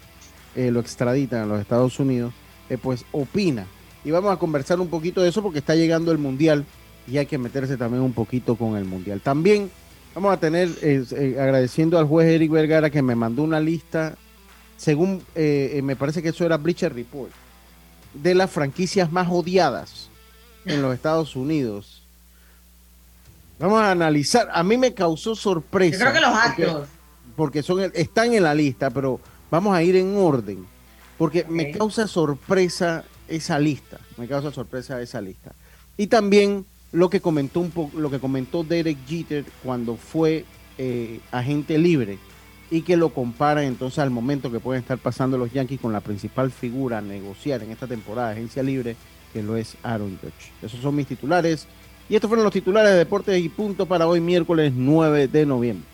eh, 0.57 0.71
lo 0.71 0.79
extraditan 0.79 1.43
a 1.43 1.47
los 1.47 1.61
Estados 1.61 1.99
Unidos, 1.99 2.33
eh, 2.71 2.79
pues 2.81 3.05
opina. 3.11 3.67
Y 4.05 4.13
vamos 4.13 4.33
a 4.33 4.37
conversar 4.37 4.79
un 4.79 4.87
poquito 4.87 5.21
de 5.21 5.29
eso 5.29 5.43
porque 5.43 5.59
está 5.59 5.75
llegando 5.75 6.13
el 6.13 6.19
Mundial 6.19 6.65
y 7.09 7.19
hay 7.19 7.27
que 7.27 7.39
meterse 7.39 7.77
también 7.77 8.03
un 8.03 8.13
poquito 8.13 8.55
con 8.55 8.77
el 8.77 8.85
Mundial. 8.85 9.21
También 9.21 9.69
vamos 10.15 10.33
a 10.33 10.39
tener, 10.39 10.69
eh, 10.83 11.37
agradeciendo 11.41 11.99
al 11.99 12.07
juez 12.07 12.29
Eric 12.29 12.53
Vergara 12.53 12.91
que 12.91 13.03
me 13.03 13.17
mandó 13.17 13.43
una 13.43 13.59
lista, 13.59 14.17
según 14.77 15.23
me 15.35 15.97
parece 15.97 16.23
que 16.23 16.31
eso 16.31 16.45
era 16.45 16.57
Bleacher 16.57 16.95
Report, 16.95 17.31
de 18.15 18.35
las 18.35 18.51
franquicias 18.51 19.11
más 19.11 19.29
odiadas 19.31 20.09
en 20.65 20.83
los 20.83 20.95
Estados 20.95 21.37
Unidos. 21.37 22.03
Vamos 23.59 23.81
a 23.81 23.91
analizar. 23.91 24.49
A 24.53 24.63
mí 24.63 24.77
me 24.77 24.95
causó 24.95 25.35
sorpresa. 25.35 25.99
Yo 25.99 26.01
creo 26.01 26.13
que 26.13 26.21
los 26.21 26.35
actos. 26.35 26.89
porque 27.37 27.63
son, 27.63 27.81
están 27.95 28.35
en 28.35 28.43
la 28.43 28.55
lista, 28.55 28.91
pero 28.91 29.21
Vamos 29.55 29.77
a 29.77 29.85
ir 29.85 29.95
en 29.95 30.17
orden, 30.17 30.67
porque 31.17 31.47
me 31.49 31.71
causa 31.71 32.09
sorpresa 32.09 33.05
esa 33.29 33.57
lista, 33.61 34.01
me 34.17 34.27
causa 34.27 34.51
sorpresa 34.51 35.01
esa 35.01 35.21
lista. 35.21 35.53
Y 35.97 36.09
también 36.09 36.67
lo 36.91 37.09
que 37.09 37.21
comentó 37.21 37.61
un 37.61 37.71
poco, 37.71 37.97
lo 37.97 38.11
que 38.11 38.19
comentó 38.19 38.65
Derek 38.65 38.99
Jeter 39.07 39.45
cuando 39.63 39.97
fue 39.97 40.45
eh, 40.77 41.21
agente 41.31 41.79
libre 41.79 42.19
y 42.71 42.83
que 42.83 42.97
lo 42.97 43.11
compara 43.11 43.65
entonces 43.65 43.99
al 43.99 44.11
momento 44.11 44.51
que 44.51 44.61
pueden 44.61 44.83
estar 44.83 44.99
pasando 44.99 45.39
los 45.39 45.53
Yankees 45.53 45.81
con 45.81 45.93
la 45.93 46.01
principal 46.01 46.51
figura 46.51 46.99
a 46.99 47.03
negociar 47.03 47.63
en 47.63 47.71
esta 47.71 47.87
temporada 47.87 48.29
de 48.29 48.35
agencia 48.35 48.63
libre, 48.63 48.97
que 49.33 49.43
lo 49.43 49.57
es 49.57 49.77
Aaron 49.83 50.19
Judge. 50.21 50.53
Esos 50.63 50.81
son 50.81 50.95
mis 50.95 51.07
titulares. 51.07 51.67
Y 52.09 52.15
estos 52.15 52.29
fueron 52.29 52.45
los 52.45 52.53
titulares 52.53 52.93
de 52.93 52.99
Deportes 52.99 53.43
y 53.43 53.49
Punto 53.49 53.87
para 53.87 54.07
hoy 54.07 54.21
miércoles 54.21 54.73
9 54.75 55.29
de 55.29 55.47
noviembre. 55.47 55.94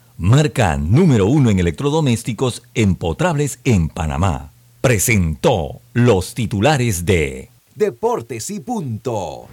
marca 0.17 0.77
número 0.77 1.25
uno 1.25 1.49
en 1.49 1.59
electrodomésticos 1.59 2.63
empotrables 2.73 3.59
en 3.63 3.89
Panamá. 3.89 4.51
Presentó 4.81 5.81
los 5.93 6.33
titulares 6.33 7.05
de 7.05 7.49
Deportes 7.75 8.49
y 8.49 8.59
Punto. 8.59 9.47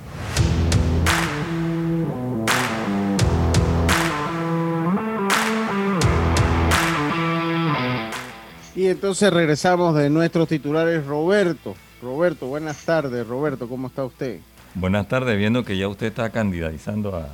Y 8.78 8.86
entonces 8.86 9.32
regresamos 9.32 9.96
de 9.96 10.08
nuestros 10.08 10.46
titulares, 10.46 11.04
Roberto. 11.04 11.74
Roberto, 12.00 12.46
buenas 12.46 12.84
tardes. 12.84 13.26
Roberto, 13.26 13.68
¿cómo 13.68 13.88
está 13.88 14.04
usted? 14.04 14.40
Buenas 14.74 15.08
tardes, 15.08 15.36
viendo 15.36 15.64
que 15.64 15.76
ya 15.76 15.88
usted 15.88 16.06
está 16.06 16.30
candidatizando 16.30 17.16
a, 17.16 17.28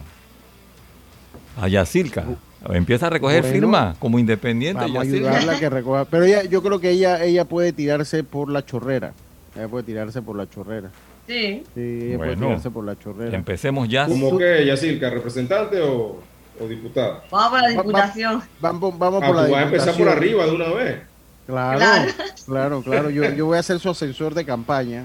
a 1.63 1.69
Yacirca. 1.69 2.25
Empieza 2.71 3.07
a 3.09 3.11
recoger 3.11 3.45
firmas 3.45 3.97
como 3.99 4.19
independiente. 4.19 4.81
Vamos 4.81 4.99
a 4.99 5.01
ayudarla 5.03 5.53
a 5.53 5.59
que 5.59 5.71
recoja. 5.71 6.05
Pero 6.07 6.25
ella, 6.25 6.45
yo 6.45 6.63
creo 6.63 6.81
que 6.81 6.91
ella, 6.91 7.23
ella 7.23 7.45
puede 7.45 7.73
tirarse 7.73 8.25
por 8.25 8.51
la 8.51 8.65
chorrera. 8.65 9.13
Ella 9.57 9.69
puede 9.69 9.85
tirarse 9.85 10.23
por 10.23 10.37
la 10.37 10.49
chorrera. 10.49 10.91
Sí. 11.27 11.63
Sí, 11.75 11.99
ella 12.03 12.17
puede 12.17 12.37
tirarse 12.37 12.71
por 12.71 12.85
la 12.85 12.99
chorrera. 12.99 13.37
Empecemos 13.37 13.89
ya. 13.89 14.07
¿Cómo 14.07 14.39
que, 14.39 14.65
Yacirca? 14.65 15.11
¿Representante 15.11 15.81
o, 15.81 16.21
o 16.61 16.69
diputada? 16.69 17.25
Vamos 17.31 17.51
por 17.51 17.61
la 17.61 17.69
diputación. 17.69 18.43
vamos, 18.61 18.99
vamos 18.99 19.23
ah, 19.23 19.27
por 19.27 19.37
la 19.37 19.47
diputación. 19.47 19.59
a 19.59 19.63
empezar 19.63 19.95
por 19.95 20.09
arriba 20.09 20.47
de 20.47 20.53
una 20.53 20.69
vez. 20.69 21.03
Claro, 21.47 21.79
claro, 22.47 22.83
claro. 22.83 23.11
Yo, 23.11 23.31
yo 23.35 23.47
voy 23.47 23.59
a 23.59 23.63
ser 23.63 23.79
su 23.79 23.91
ascensor 23.91 24.35
de 24.35 24.45
campaña. 24.45 25.05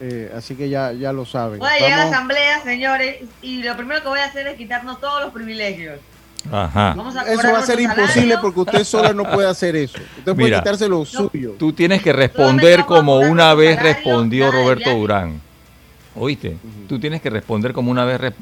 Eh, 0.00 0.30
así 0.34 0.54
que 0.56 0.68
ya, 0.68 0.92
ya 0.92 1.12
lo 1.12 1.24
saben. 1.24 1.58
Voy 1.58 1.70
a 1.70 1.78
llegar 1.78 2.00
a 2.00 2.04
la 2.04 2.10
asamblea, 2.10 2.62
señores, 2.62 3.16
y 3.40 3.62
lo 3.62 3.76
primero 3.76 4.02
que 4.02 4.08
voy 4.08 4.20
a 4.20 4.26
hacer 4.26 4.46
es 4.46 4.56
quitarnos 4.56 5.00
todos 5.00 5.22
los 5.22 5.32
privilegios. 5.32 6.00
Ajá. 6.52 6.96
eso 7.28 7.52
va 7.52 7.58
a 7.58 7.62
ser 7.62 7.80
imposible 7.80 8.36
porque 8.40 8.60
usted 8.60 8.84
sola 8.84 9.12
no 9.12 9.24
puede 9.24 9.48
hacer 9.48 9.76
eso. 9.76 9.98
Usted 10.18 10.34
puede 10.34 10.54
quitarse 10.56 10.88
lo 10.88 11.04
suyo. 11.04 11.54
Tú 11.58 11.72
tienes 11.72 12.02
que 12.02 12.12
responder 12.12 12.84
como 12.84 13.16
una 13.18 13.54
vez 13.54 13.80
respondió 13.80 14.50
Roberto 14.50 14.90
Durán. 14.90 15.40
¿Oíste? 16.14 16.56
Tú 16.88 16.98
tienes 16.98 17.20
que 17.20 17.30
responder 17.30 17.72
como 17.72 17.90
una 17.90 18.04
vez 18.04 18.34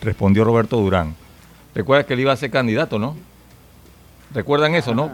respondió 0.00 0.44
Roberto 0.44 0.76
Durán. 0.76 1.14
Recuerda 1.74 2.04
que 2.04 2.14
él 2.14 2.20
iba 2.20 2.32
a 2.32 2.36
ser 2.36 2.50
candidato, 2.50 2.98
¿no? 2.98 3.16
¿Recuerdan 4.34 4.74
eso, 4.74 4.94
no? 4.94 5.12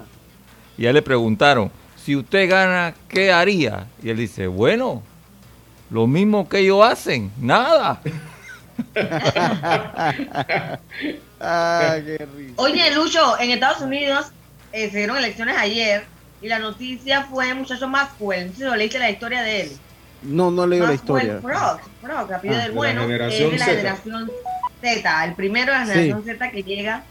Y 0.78 0.86
a 0.86 0.90
él 0.90 0.94
le 0.94 1.02
preguntaron, 1.02 1.70
si 1.96 2.16
usted 2.16 2.48
gana, 2.48 2.94
¿qué 3.08 3.32
haría? 3.32 3.86
Y 4.02 4.08
él 4.10 4.16
dice, 4.16 4.46
bueno, 4.46 5.02
lo 5.90 6.06
mismo 6.06 6.48
que 6.48 6.60
ellos 6.60 6.84
hacen, 6.84 7.30
nada. 7.38 8.00
ah, 11.40 11.96
Oye, 12.56 12.94
Lucho, 12.94 13.38
en 13.38 13.50
Estados 13.50 13.80
Unidos 13.80 14.26
eh, 14.72 14.90
se 14.90 14.98
dieron 14.98 15.16
elecciones 15.16 15.56
ayer 15.56 16.04
y 16.40 16.48
la 16.48 16.58
noticia 16.58 17.24
fue 17.24 17.54
muchacho 17.54 17.88
Maxwell. 17.88 18.52
No 18.58 18.70
sé 18.70 18.76
leíste 18.76 18.98
la 18.98 19.10
historia 19.10 19.42
de 19.42 19.62
él. 19.62 19.72
No, 20.22 20.50
no 20.50 20.66
leí 20.66 20.80
la 20.80 20.94
historia. 20.94 21.38
Frog, 21.40 21.80
Frog, 22.00 22.32
ah, 22.32 22.38
del 22.38 22.72
bueno, 22.72 23.02
es 23.02 23.38
de 23.38 23.58
la 23.58 23.64
generación 23.64 24.30
Z, 24.80 25.24
el 25.24 25.34
primero 25.34 25.72
de 25.72 25.78
la 25.78 25.86
generación 25.86 26.24
Z 26.24 26.50
que 26.50 26.62
llega 26.62 27.04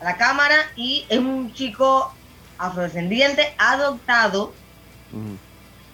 a 0.00 0.04
la 0.04 0.16
cámara 0.16 0.56
y 0.76 1.06
es 1.08 1.18
un 1.18 1.52
chico 1.52 2.12
afrodescendiente 2.58 3.54
adoptado. 3.58 4.52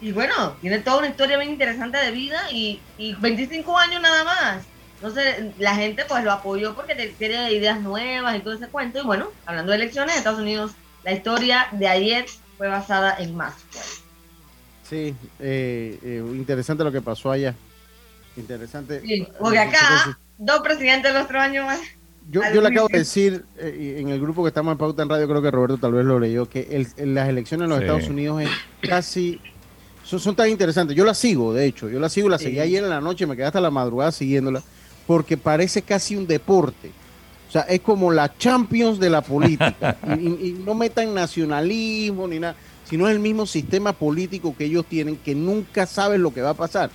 Y 0.00 0.12
bueno, 0.12 0.52
tiene 0.60 0.80
toda 0.80 0.98
una 0.98 1.08
historia 1.08 1.38
bien 1.38 1.50
interesante 1.50 1.98
de 1.98 2.10
vida 2.10 2.50
y, 2.50 2.80
y 2.98 3.14
25 3.14 3.78
años 3.78 4.02
nada 4.02 4.24
más. 4.24 4.64
Entonces 4.96 5.52
la 5.58 5.74
gente 5.74 6.04
pues 6.08 6.24
lo 6.24 6.32
apoyó 6.32 6.74
porque 6.74 6.94
tiene 7.18 7.52
ideas 7.52 7.80
nuevas 7.80 8.36
y 8.36 8.40
todo 8.40 8.54
ese 8.54 8.68
cuento. 8.68 9.00
Y 9.00 9.04
bueno, 9.04 9.28
hablando 9.46 9.72
de 9.72 9.76
elecciones, 9.76 10.16
Estados 10.16 10.40
Unidos, 10.40 10.72
la 11.02 11.12
historia 11.12 11.68
de 11.72 11.88
ayer 11.88 12.26
fue 12.56 12.68
basada 12.68 13.16
en 13.18 13.36
más. 13.36 13.54
Sí, 14.88 15.14
eh, 15.40 15.98
eh, 16.02 16.22
interesante 16.32 16.84
lo 16.84 16.92
que 16.92 17.00
pasó 17.00 17.30
allá. 17.30 17.54
Interesante. 18.36 19.00
Sí, 19.00 19.26
porque 19.38 19.58
acá, 19.58 20.18
dos 20.38 20.60
presidentes 20.60 21.12
los 21.12 21.24
otro 21.24 21.40
año 21.40 21.64
más. 21.64 21.80
Yo, 22.30 22.40
yo 22.54 22.62
le 22.62 22.68
acabo 22.68 22.88
de 22.88 22.98
decir 22.98 23.44
eh, 23.58 23.96
en 23.98 24.08
el 24.08 24.18
grupo 24.18 24.42
que 24.42 24.48
estamos 24.48 24.72
en 24.72 24.78
Pauta 24.78 25.02
en 25.02 25.10
Radio, 25.10 25.28
creo 25.28 25.42
que 25.42 25.50
Roberto 25.50 25.76
tal 25.76 25.92
vez 25.92 26.06
lo 26.06 26.18
leyó, 26.18 26.48
que 26.48 26.68
el, 26.96 27.14
las 27.14 27.28
elecciones 27.28 27.64
en 27.64 27.70
los 27.70 27.80
Estados 27.80 28.08
Unidos 28.08 28.42
es 28.42 28.50
casi 28.88 29.40
son, 30.02 30.20
son, 30.20 30.34
tan 30.34 30.48
interesantes. 30.48 30.96
Yo 30.96 31.04
las 31.04 31.18
sigo, 31.18 31.52
de 31.52 31.66
hecho, 31.66 31.88
yo 31.88 31.98
las 31.98 32.12
sigo, 32.12 32.28
las 32.28 32.40
seguí 32.40 32.60
ayer 32.60 32.82
en 32.82 32.90
la 32.90 33.00
noche, 33.00 33.26
me 33.26 33.36
quedé 33.36 33.46
hasta 33.46 33.60
la 33.60 33.70
madrugada 33.70 34.12
siguiéndola, 34.12 34.62
porque 35.06 35.36
parece 35.36 35.82
casi 35.82 36.16
un 36.16 36.26
deporte. 36.26 36.90
O 37.48 37.52
sea, 37.52 37.62
es 37.62 37.80
como 37.80 38.10
la 38.10 38.36
Champions 38.36 38.98
de 38.98 39.10
la 39.10 39.22
política. 39.22 39.96
y, 40.18 40.56
no 40.64 40.74
metan 40.74 41.14
nacionalismo 41.14 42.26
ni 42.26 42.38
nada, 42.38 42.56
sino 42.84 43.08
es 43.08 43.14
el 43.14 43.20
mismo 43.20 43.46
sistema 43.46 43.92
político 43.92 44.54
que 44.56 44.64
ellos 44.64 44.86
tienen, 44.86 45.16
que 45.16 45.34
nunca 45.34 45.86
saben 45.86 46.22
lo 46.22 46.32
que 46.32 46.42
va 46.42 46.50
a 46.50 46.54
pasar 46.54 46.90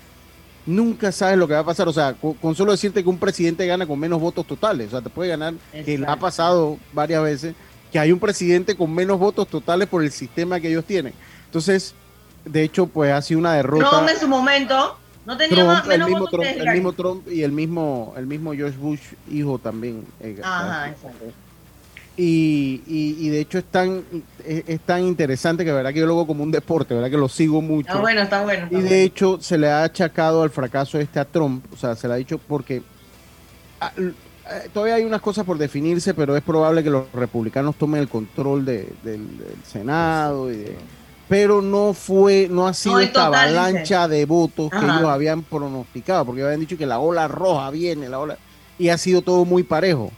nunca 0.66 1.12
sabes 1.12 1.38
lo 1.38 1.48
que 1.48 1.54
va 1.54 1.62
a 1.62 1.66
pasar. 1.66 1.88
O 1.88 1.94
sea, 1.94 2.14
con, 2.14 2.56
solo 2.56 2.72
decirte 2.72 3.04
que 3.04 3.10
un 3.10 3.18
presidente 3.18 3.66
gana 3.66 3.86
con 3.86 4.00
menos 4.00 4.22
votos 4.22 4.46
totales, 4.46 4.88
o 4.88 4.92
sea, 4.92 5.02
te 5.02 5.10
puede 5.10 5.30
ganar, 5.30 5.56
que 5.72 6.02
ha 6.08 6.16
pasado 6.18 6.78
varias 6.94 7.24
veces, 7.24 7.56
que 7.92 8.00
hay 8.00 8.12
un 8.12 8.20
presidente 8.20 8.76
con 8.76 8.94
menos 8.94 9.20
votos 9.20 9.48
totales 9.48 9.88
por 9.88 10.04
el 10.04 10.12
sistema 10.12 10.60
que 10.60 10.70
ellos 10.70 10.86
tienen. 10.86 11.14
Entonces, 11.46 11.96
de 12.46 12.64
hecho, 12.64 12.88
pues 12.88 13.12
ha 13.12 13.22
sido 13.22 13.40
una 13.40 13.54
derrota. 13.54 13.90
Trump 13.90 14.10
en 14.10 14.20
su 14.20 14.28
momento 14.28 14.98
no 15.30 15.38
tenía 15.38 15.64
más, 15.64 15.86
menos 15.86 16.08
el 16.08 16.14
mismo 16.16 16.28
Trump, 16.28 16.48
el 16.58 16.74
mismo 16.74 16.94
Trump 16.94 17.28
y 17.32 17.44
el 17.44 17.52
mismo, 17.52 18.16
el 18.18 18.26
mismo 18.26 18.52
George 18.52 18.76
Bush 18.80 19.02
hijo 19.30 19.60
también. 19.60 20.04
Eh, 20.20 20.42
Ajá, 20.44 20.90
exacto. 20.90 21.26
Y, 22.18 22.82
y, 22.88 23.30
de 23.30 23.40
hecho 23.40 23.60
es 23.60 23.66
tan, 23.66 24.04
es, 24.44 24.80
tan 24.82 25.04
interesante 25.04 25.64
que 25.64 25.72
verdad 25.72 25.94
que 25.94 26.00
yo 26.00 26.08
lo 26.08 26.16
hago 26.16 26.26
como 26.28 26.44
un 26.44 26.50
deporte, 26.50 26.96
verdad 26.96 27.12
que 27.12 27.18
lo 27.18 27.30
sigo 27.30 27.62
mucho. 27.62 27.90
Está 27.90 28.02
bueno, 28.02 28.22
está 28.24 28.42
bueno. 28.42 28.68
y 28.72 28.82
de 28.82 29.04
hecho 29.04 29.38
se 29.40 29.60
le 29.60 29.70
ha 29.70 29.84
achacado 29.84 30.42
al 30.42 30.50
fracaso 30.50 31.00
este 31.00 31.20
a 31.20 31.26
Trump, 31.26 31.64
o 31.72 31.78
sea, 31.78 31.96
se 31.96 32.08
le 32.08 32.16
ha 32.16 32.18
dicho 32.18 32.40
porque 32.40 32.82
ah, 33.80 33.94
eh, 33.98 34.12
todavía 34.74 34.96
hay 34.96 35.06
unas 35.06 35.22
cosas 35.22 35.46
por 35.46 35.60
definirse, 35.60 36.16
pero 36.16 36.36
es 36.36 36.42
probable 36.42 36.84
que 36.84 36.90
los 36.90 37.10
republicanos 37.14 37.76
tomen 37.76 38.02
el 38.02 38.10
control 38.10 38.66
del, 38.66 38.88
Senado, 39.64 40.52
y 40.52 40.66
pero 41.30 41.62
no 41.62 41.94
fue, 41.94 42.48
no 42.50 42.68
ha 42.68 42.74
sido 42.74 43.00
esta 43.00 43.28
avalancha 43.28 44.08
de 44.08 44.26
votos 44.26 44.72
que 44.72 44.78
ellos 44.78 45.06
habían 45.06 45.44
pronosticado, 45.44 46.26
porque 46.26 46.44
habían 46.44 46.60
dicho 46.60 46.76
que 46.76 46.88
la 46.88 47.00
ola 47.00 47.28
roja 47.28 47.70
viene, 47.70 48.10
la 48.10 48.20
ola, 48.20 48.38
y 48.80 48.90
ha 48.90 48.98
sido 48.98 49.22
todo 49.22 49.46
muy 49.46 49.62
parejo. 49.64 50.12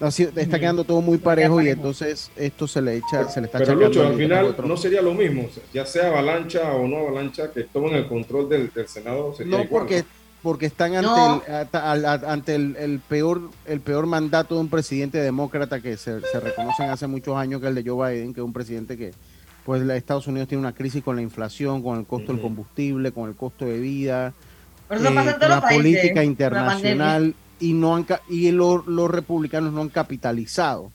Está 0.00 0.58
quedando 0.58 0.84
todo 0.84 1.00
muy 1.00 1.18
parejo 1.18 1.60
y 1.60 1.68
entonces 1.68 2.30
esto 2.36 2.66
se 2.66 2.82
le 2.82 2.96
echa, 2.96 3.28
se 3.28 3.40
le 3.40 3.46
está 3.46 3.58
Pero 3.58 3.74
Lucho, 3.74 4.06
al 4.06 4.16
final 4.16 4.56
no 4.64 4.76
sería 4.76 5.02
lo 5.02 5.14
mismo, 5.14 5.48
ya 5.72 5.84
sea 5.84 6.08
avalancha 6.08 6.72
o 6.72 6.86
no 6.86 6.98
avalancha, 6.98 7.52
que 7.52 7.64
tomen 7.64 7.94
el 7.94 8.08
control 8.08 8.48
del, 8.48 8.70
Senado. 8.86 9.34
no, 9.44 9.68
porque 9.68 10.04
porque 10.42 10.66
están 10.66 10.96
ante, 10.96 11.52
el, 11.72 12.04
ante 12.04 12.54
el, 12.56 13.00
peor 13.08 13.42
el 13.64 13.80
peor 13.80 14.06
mandato 14.06 14.56
de 14.56 14.62
un 14.62 14.68
presidente 14.68 15.18
demócrata 15.18 15.80
que 15.80 15.96
se, 15.96 16.20
se 16.20 16.40
reconocen 16.40 16.90
hace 16.90 17.06
muchos 17.06 17.36
años 17.36 17.60
que 17.60 17.68
es 17.68 17.76
el 17.76 17.84
de 17.84 17.88
Joe 17.88 18.12
Biden, 18.12 18.34
que 18.34 18.40
es 18.40 18.44
un 18.44 18.52
presidente 18.52 18.96
que 18.96 19.12
pues 19.64 19.82
Estados 19.82 20.26
Unidos 20.26 20.48
tiene 20.48 20.60
una 20.60 20.74
crisis 20.74 21.02
con 21.02 21.16
la 21.16 21.22
inflación, 21.22 21.82
con 21.82 21.98
el 21.98 22.06
costo 22.06 22.32
del 22.32 22.40
combustible, 22.40 23.12
con 23.12 23.28
el 23.28 23.36
costo 23.36 23.64
de 23.64 23.78
vida, 23.78 24.34
eh, 24.90 24.98
la 24.98 25.60
política 25.68 26.24
internacional 26.24 27.34
y 27.60 27.72
no 27.72 27.94
han 27.94 28.06
y 28.28 28.50
los, 28.50 28.84
republicanos 29.10 29.72
no 29.72 29.82
han 29.82 29.88
capitalizado 29.88 30.90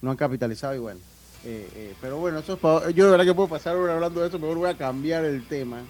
no 0.00 0.10
han 0.10 0.16
capitalizado 0.16 0.74
y 0.74 0.78
bueno 0.78 1.00
eh, 1.44 1.68
eh, 1.74 1.94
pero 2.00 2.16
bueno 2.16 2.38
eso 2.38 2.54
es 2.54 2.94
yo 2.94 3.04
de 3.04 3.10
verdad 3.10 3.26
que 3.26 3.34
puedo 3.34 3.48
pasar 3.48 3.76
hablando 3.76 4.22
de 4.22 4.28
eso 4.28 4.38
mejor 4.38 4.56
voy 4.56 4.70
a 4.70 4.74
cambiar 4.74 5.24
el 5.24 5.46
tema 5.46 5.82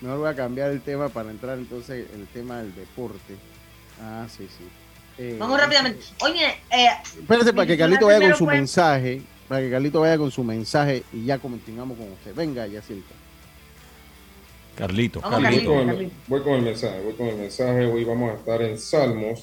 mejor 0.00 0.18
voy 0.18 0.28
a 0.28 0.34
cambiar 0.34 0.70
el 0.70 0.80
tema 0.80 1.08
para 1.08 1.30
entrar 1.30 1.58
entonces 1.58 2.06
en 2.12 2.20
el 2.20 2.26
tema 2.28 2.58
del 2.58 2.74
deporte. 2.74 3.36
Ah 4.02 4.26
sí 4.28 4.46
sí. 4.46 4.64
Eh, 5.18 5.36
vamos 5.38 5.58
rápidamente. 5.58 6.00
Oye 6.20 6.46
eh, 6.70 6.88
espérate 7.18 7.52
para 7.52 7.66
que 7.66 7.78
Carlito 7.78 8.06
vaya 8.06 8.20
con 8.20 8.36
su 8.36 8.46
mensaje 8.46 9.22
para 9.48 9.60
que 9.60 9.70
Carlito 9.70 10.00
vaya 10.00 10.18
con 10.18 10.30
su 10.30 10.44
mensaje 10.44 11.02
y 11.12 11.24
ya 11.24 11.38
continuamos 11.38 11.96
con 11.98 12.12
usted 12.12 12.34
venga 12.34 12.66
ya 12.66 12.82
siento 12.82 13.14
Carlito. 14.76 15.22
Voy, 15.22 16.42
con 16.42 16.54
el, 16.54 16.62
mensaje, 16.62 17.00
voy 17.00 17.14
con 17.14 17.28
el 17.28 17.36
mensaje. 17.36 17.86
Hoy 17.86 18.04
vamos 18.04 18.30
a 18.30 18.34
estar 18.34 18.60
en 18.60 18.78
Salmos. 18.78 19.42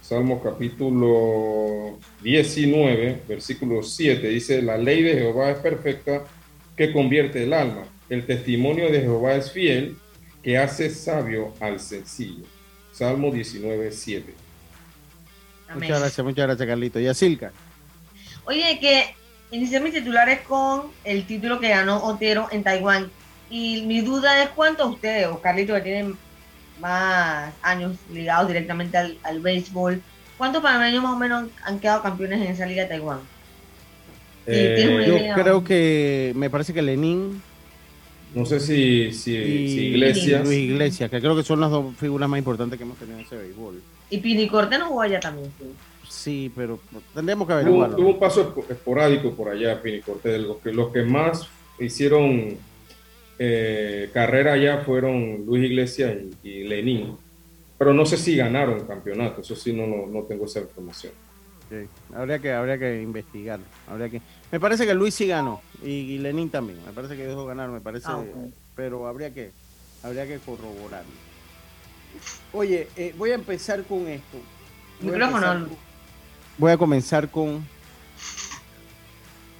Salmos 0.00 0.42
capítulo 0.44 1.98
19, 2.22 3.22
versículo 3.26 3.82
7. 3.82 4.28
Dice, 4.28 4.62
la 4.62 4.78
ley 4.78 5.02
de 5.02 5.14
Jehová 5.14 5.50
es 5.50 5.58
perfecta 5.58 6.22
que 6.76 6.92
convierte 6.92 7.42
el 7.42 7.52
alma. 7.52 7.82
El 8.08 8.26
testimonio 8.26 8.92
de 8.92 9.00
Jehová 9.00 9.34
es 9.34 9.50
fiel 9.50 9.96
que 10.42 10.56
hace 10.56 10.88
sabio 10.90 11.52
al 11.58 11.80
sencillo. 11.80 12.44
Salmo 12.92 13.32
19, 13.32 13.90
7. 13.90 14.34
Muchas 15.74 15.98
gracias, 15.98 16.24
muchas 16.24 16.46
gracias, 16.46 16.68
Carlito. 16.68 17.00
Y 17.00 17.08
a 17.08 17.14
Silca. 17.14 17.52
Oye, 18.46 18.78
que 18.80 19.14
inicié 19.50 19.80
mis 19.80 19.94
titulares 19.94 20.40
con 20.40 20.82
el 21.04 21.26
título 21.26 21.60
que 21.60 21.68
ganó 21.68 22.02
Otero 22.04 22.48
en 22.50 22.62
Taiwán 22.62 23.10
y 23.50 23.82
mi 23.82 24.00
duda 24.00 24.42
es 24.42 24.50
cuántos 24.50 24.90
ustedes, 24.90 25.28
o 25.28 25.40
Carlitos, 25.40 25.76
que 25.76 25.82
tienen 25.82 26.16
más 26.80 27.52
años 27.62 27.96
ligados 28.12 28.48
directamente 28.48 28.96
al, 28.96 29.40
béisbol, 29.40 30.02
¿cuántos 30.36 30.62
panameños 30.62 31.02
más 31.02 31.12
o 31.12 31.18
menos 31.18 31.48
han 31.64 31.78
quedado 31.78 32.02
campeones 32.02 32.40
en 32.40 32.48
esa 32.48 32.66
liga 32.66 32.82
de 32.82 32.88
Taiwán? 32.88 33.20
Eh, 34.46 35.04
yo 35.06 35.42
creo 35.42 35.64
que 35.64 36.32
me 36.34 36.50
parece 36.50 36.74
que 36.74 36.82
Lenin. 36.82 37.40
No 38.34 38.44
sé 38.44 38.58
si, 38.58 39.12
si, 39.12 39.32
Iglesias. 39.32 40.44
Luis 40.44 40.58
Iglesias, 40.58 41.08
que 41.08 41.20
creo 41.20 41.36
que 41.36 41.44
son 41.44 41.60
las 41.60 41.70
dos 41.70 41.96
figuras 41.96 42.28
más 42.28 42.38
importantes 42.38 42.76
que 42.76 42.82
hemos 42.82 42.98
tenido 42.98 43.18
en 43.18 43.24
ese 43.24 43.36
béisbol. 43.36 43.80
Y 44.10 44.18
Pinicorte 44.18 44.76
no 44.76 44.88
jugó 44.88 45.02
allá 45.02 45.20
también. 45.20 45.50
Sí, 45.58 45.64
pero 46.54 46.78
tendríamos 47.14 47.46
que 47.46 47.54
averiguarlo. 47.54 47.96
Tuvo, 47.96 48.08
un 48.10 48.18
paso 48.18 48.54
esporádico 48.68 49.32
por 49.32 49.48
allá, 49.48 49.80
Pinicorte. 49.80 50.38
Los 50.38 50.58
que, 50.58 50.72
los 50.72 50.92
que 50.92 51.02
más 51.02 51.48
hicieron 51.78 52.56
eh, 53.38 54.10
carrera 54.12 54.56
ya 54.56 54.78
fueron 54.78 55.44
Luis 55.46 55.64
Iglesias 55.64 56.16
y, 56.42 56.64
Lenín. 56.64 57.16
Pero 57.76 57.92
no 57.92 58.06
sé 58.06 58.16
si 58.16 58.36
ganaron 58.36 58.86
campeonato, 58.86 59.40
eso 59.40 59.56
sí 59.56 59.72
no, 59.72 60.06
no, 60.06 60.22
tengo 60.22 60.44
esa 60.44 60.60
información. 60.60 61.12
Habría 62.14 62.38
que 62.38 62.52
habría 62.52 62.78
que 62.78 63.02
investigar. 63.02 63.58
Habría 63.88 64.08
que... 64.08 64.22
Me 64.52 64.60
parece 64.60 64.86
que 64.86 64.94
Luis 64.94 65.14
sí 65.14 65.26
ganó 65.26 65.60
y, 65.82 66.18
Lenín 66.18 66.50
también. 66.50 66.78
Me 66.86 66.92
parece 66.92 67.16
que 67.16 67.26
dejó 67.26 67.44
ganar, 67.46 67.68
me 67.70 67.80
parece. 67.80 68.06
Ah, 68.08 68.22
pero 68.76 69.08
habría 69.08 69.34
que 69.34 69.50
habría 70.04 70.26
que 70.26 70.38
corroborar. 70.38 71.04
Oye, 72.52 72.88
eh, 72.96 73.14
voy 73.16 73.32
a 73.32 73.34
empezar 73.34 73.82
con 73.84 74.06
esto. 74.06 74.38
Voy, 76.58 76.72
a, 76.72 76.76
comenzar 76.76 77.30
con 77.30 77.64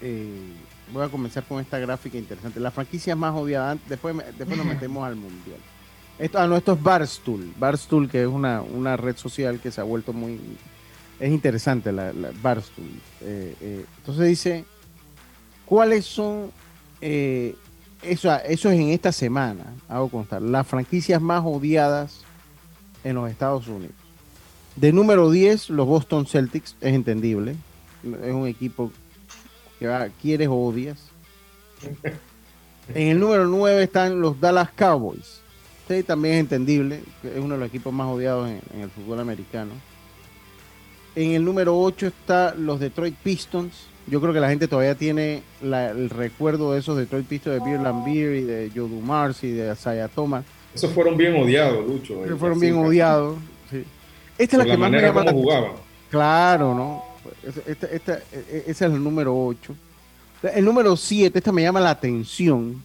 eh, 0.01 0.53
voy 0.93 1.05
a 1.05 1.09
comenzar 1.09 1.45
con 1.45 1.61
esta 1.61 1.79
gráfica 1.79 2.19
interesante. 2.19 2.61
La 2.61 2.71
franquicia 2.71 3.17
más 3.17 3.35
odiada, 3.35 3.77
después, 3.89 4.17
después 4.39 4.57
nos 4.57 4.67
metemos 4.75 5.05
al 5.05 5.17
mundial. 5.17 5.59
Esto, 6.19 6.39
ah, 6.39 6.47
no, 6.47 6.57
esto 6.57 6.75
es 6.75 6.83
Barstool. 6.83 7.53
Barstool, 7.59 8.09
que 8.09 8.23
es 8.23 8.29
una, 8.29 8.63
una 8.63 8.97
red 8.97 9.17
social 9.17 9.61
que 9.61 9.71
se 9.71 9.81
ha 9.81 9.85
vuelto 9.85 10.13
muy. 10.13 10.39
Es 11.19 11.31
interesante, 11.31 11.91
la, 11.93 12.13
Barstool. 12.41 12.87
Eh, 13.21 13.57
eh, 13.61 13.85
entonces 13.99 14.29
dice: 14.29 14.65
¿Cuáles 15.67 16.05
son. 16.05 16.53
Eh, 17.01 17.57
eso, 18.03 18.33
eso 18.45 18.71
es 18.71 18.79
en 18.79 18.91
esta 18.91 19.13
semana, 19.13 19.65
hago 19.89 20.09
constar. 20.09 20.43
Las 20.43 20.67
franquicias 20.67 21.21
más 21.21 21.43
odiadas 21.45 22.21
en 23.03 23.17
los 23.17 23.31
Estados 23.31 23.67
Unidos. 23.67 24.04
De 24.77 24.93
número 24.93 25.31
10, 25.31 25.71
los 25.71 25.87
Boston 25.87 26.27
Celtics, 26.27 26.77
es 26.81 26.95
entendible. 26.95 27.57
Es 28.23 28.33
un 28.33 28.47
equipo 28.47 28.91
que 29.79 30.11
quieres 30.21 30.49
o 30.49 30.55
odias. 30.55 31.11
En 32.95 33.09
el 33.09 33.21
número 33.21 33.47
9 33.47 33.83
están 33.83 34.21
los 34.21 34.39
Dallas 34.41 34.71
Cowboys. 34.75 35.41
Sí, 35.89 36.03
también 36.03 36.35
es 36.35 36.41
entendible, 36.41 37.01
es 37.23 37.39
uno 37.39 37.55
de 37.55 37.61
los 37.61 37.69
equipos 37.69 37.93
más 37.93 38.07
odiados 38.07 38.49
en, 38.49 38.81
el 38.81 38.91
fútbol 38.91 39.21
americano. 39.21 39.73
En 41.15 41.33
el 41.33 41.45
número 41.45 41.79
8 41.79 42.07
está 42.07 42.55
los 42.55 42.81
Detroit 42.81 43.15
Pistons. 43.17 43.87
Yo 44.07 44.21
creo 44.21 44.33
que 44.33 44.41
la 44.41 44.49
gente 44.49 44.67
todavía 44.67 44.95
tiene 44.95 45.43
el 45.63 46.11
recuerdo 46.11 46.73
de 46.73 46.81
esos 46.81 46.97
Detroit 46.97 47.27
Pistons 47.27 47.59
de 47.59 47.65
Beer 47.65 47.81
Lambier 47.81 48.35
y 48.35 48.43
de 48.43 48.71
Joe 48.75 48.89
Dumars 48.89 49.45
y 49.45 49.53
de 49.53 49.73
Isaiah 49.73 50.09
Thomas. 50.09 50.45
Esos 50.75 50.91
fueron 50.93 51.17
bien 51.17 51.37
odiados, 51.37 51.87
Lucho. 51.87 52.21
fueron 52.39 52.59
bien 52.59 52.77
odiados. 52.77 53.39
Esta 54.39 54.57
es 54.57 54.59
la, 54.59 54.65
que 54.65 54.77
más 54.77 54.91
me 54.91 55.01
llama 55.01 55.31
jugaban. 55.31 55.73
Claro, 56.11 56.75
¿no? 56.75 57.05
Esta, 57.67 57.87
esta, 57.87 58.13
e, 58.15 58.23
e, 58.33 58.59
ese 58.67 58.71
es 58.71 58.93
el 58.93 59.03
número 59.03 59.37
8. 59.37 59.75
El 60.55 60.65
número 60.65 60.97
7, 60.97 61.39
esta 61.39 61.53
me 61.53 61.63
llama 61.63 61.81
la 61.81 61.91
atención, 61.91 62.85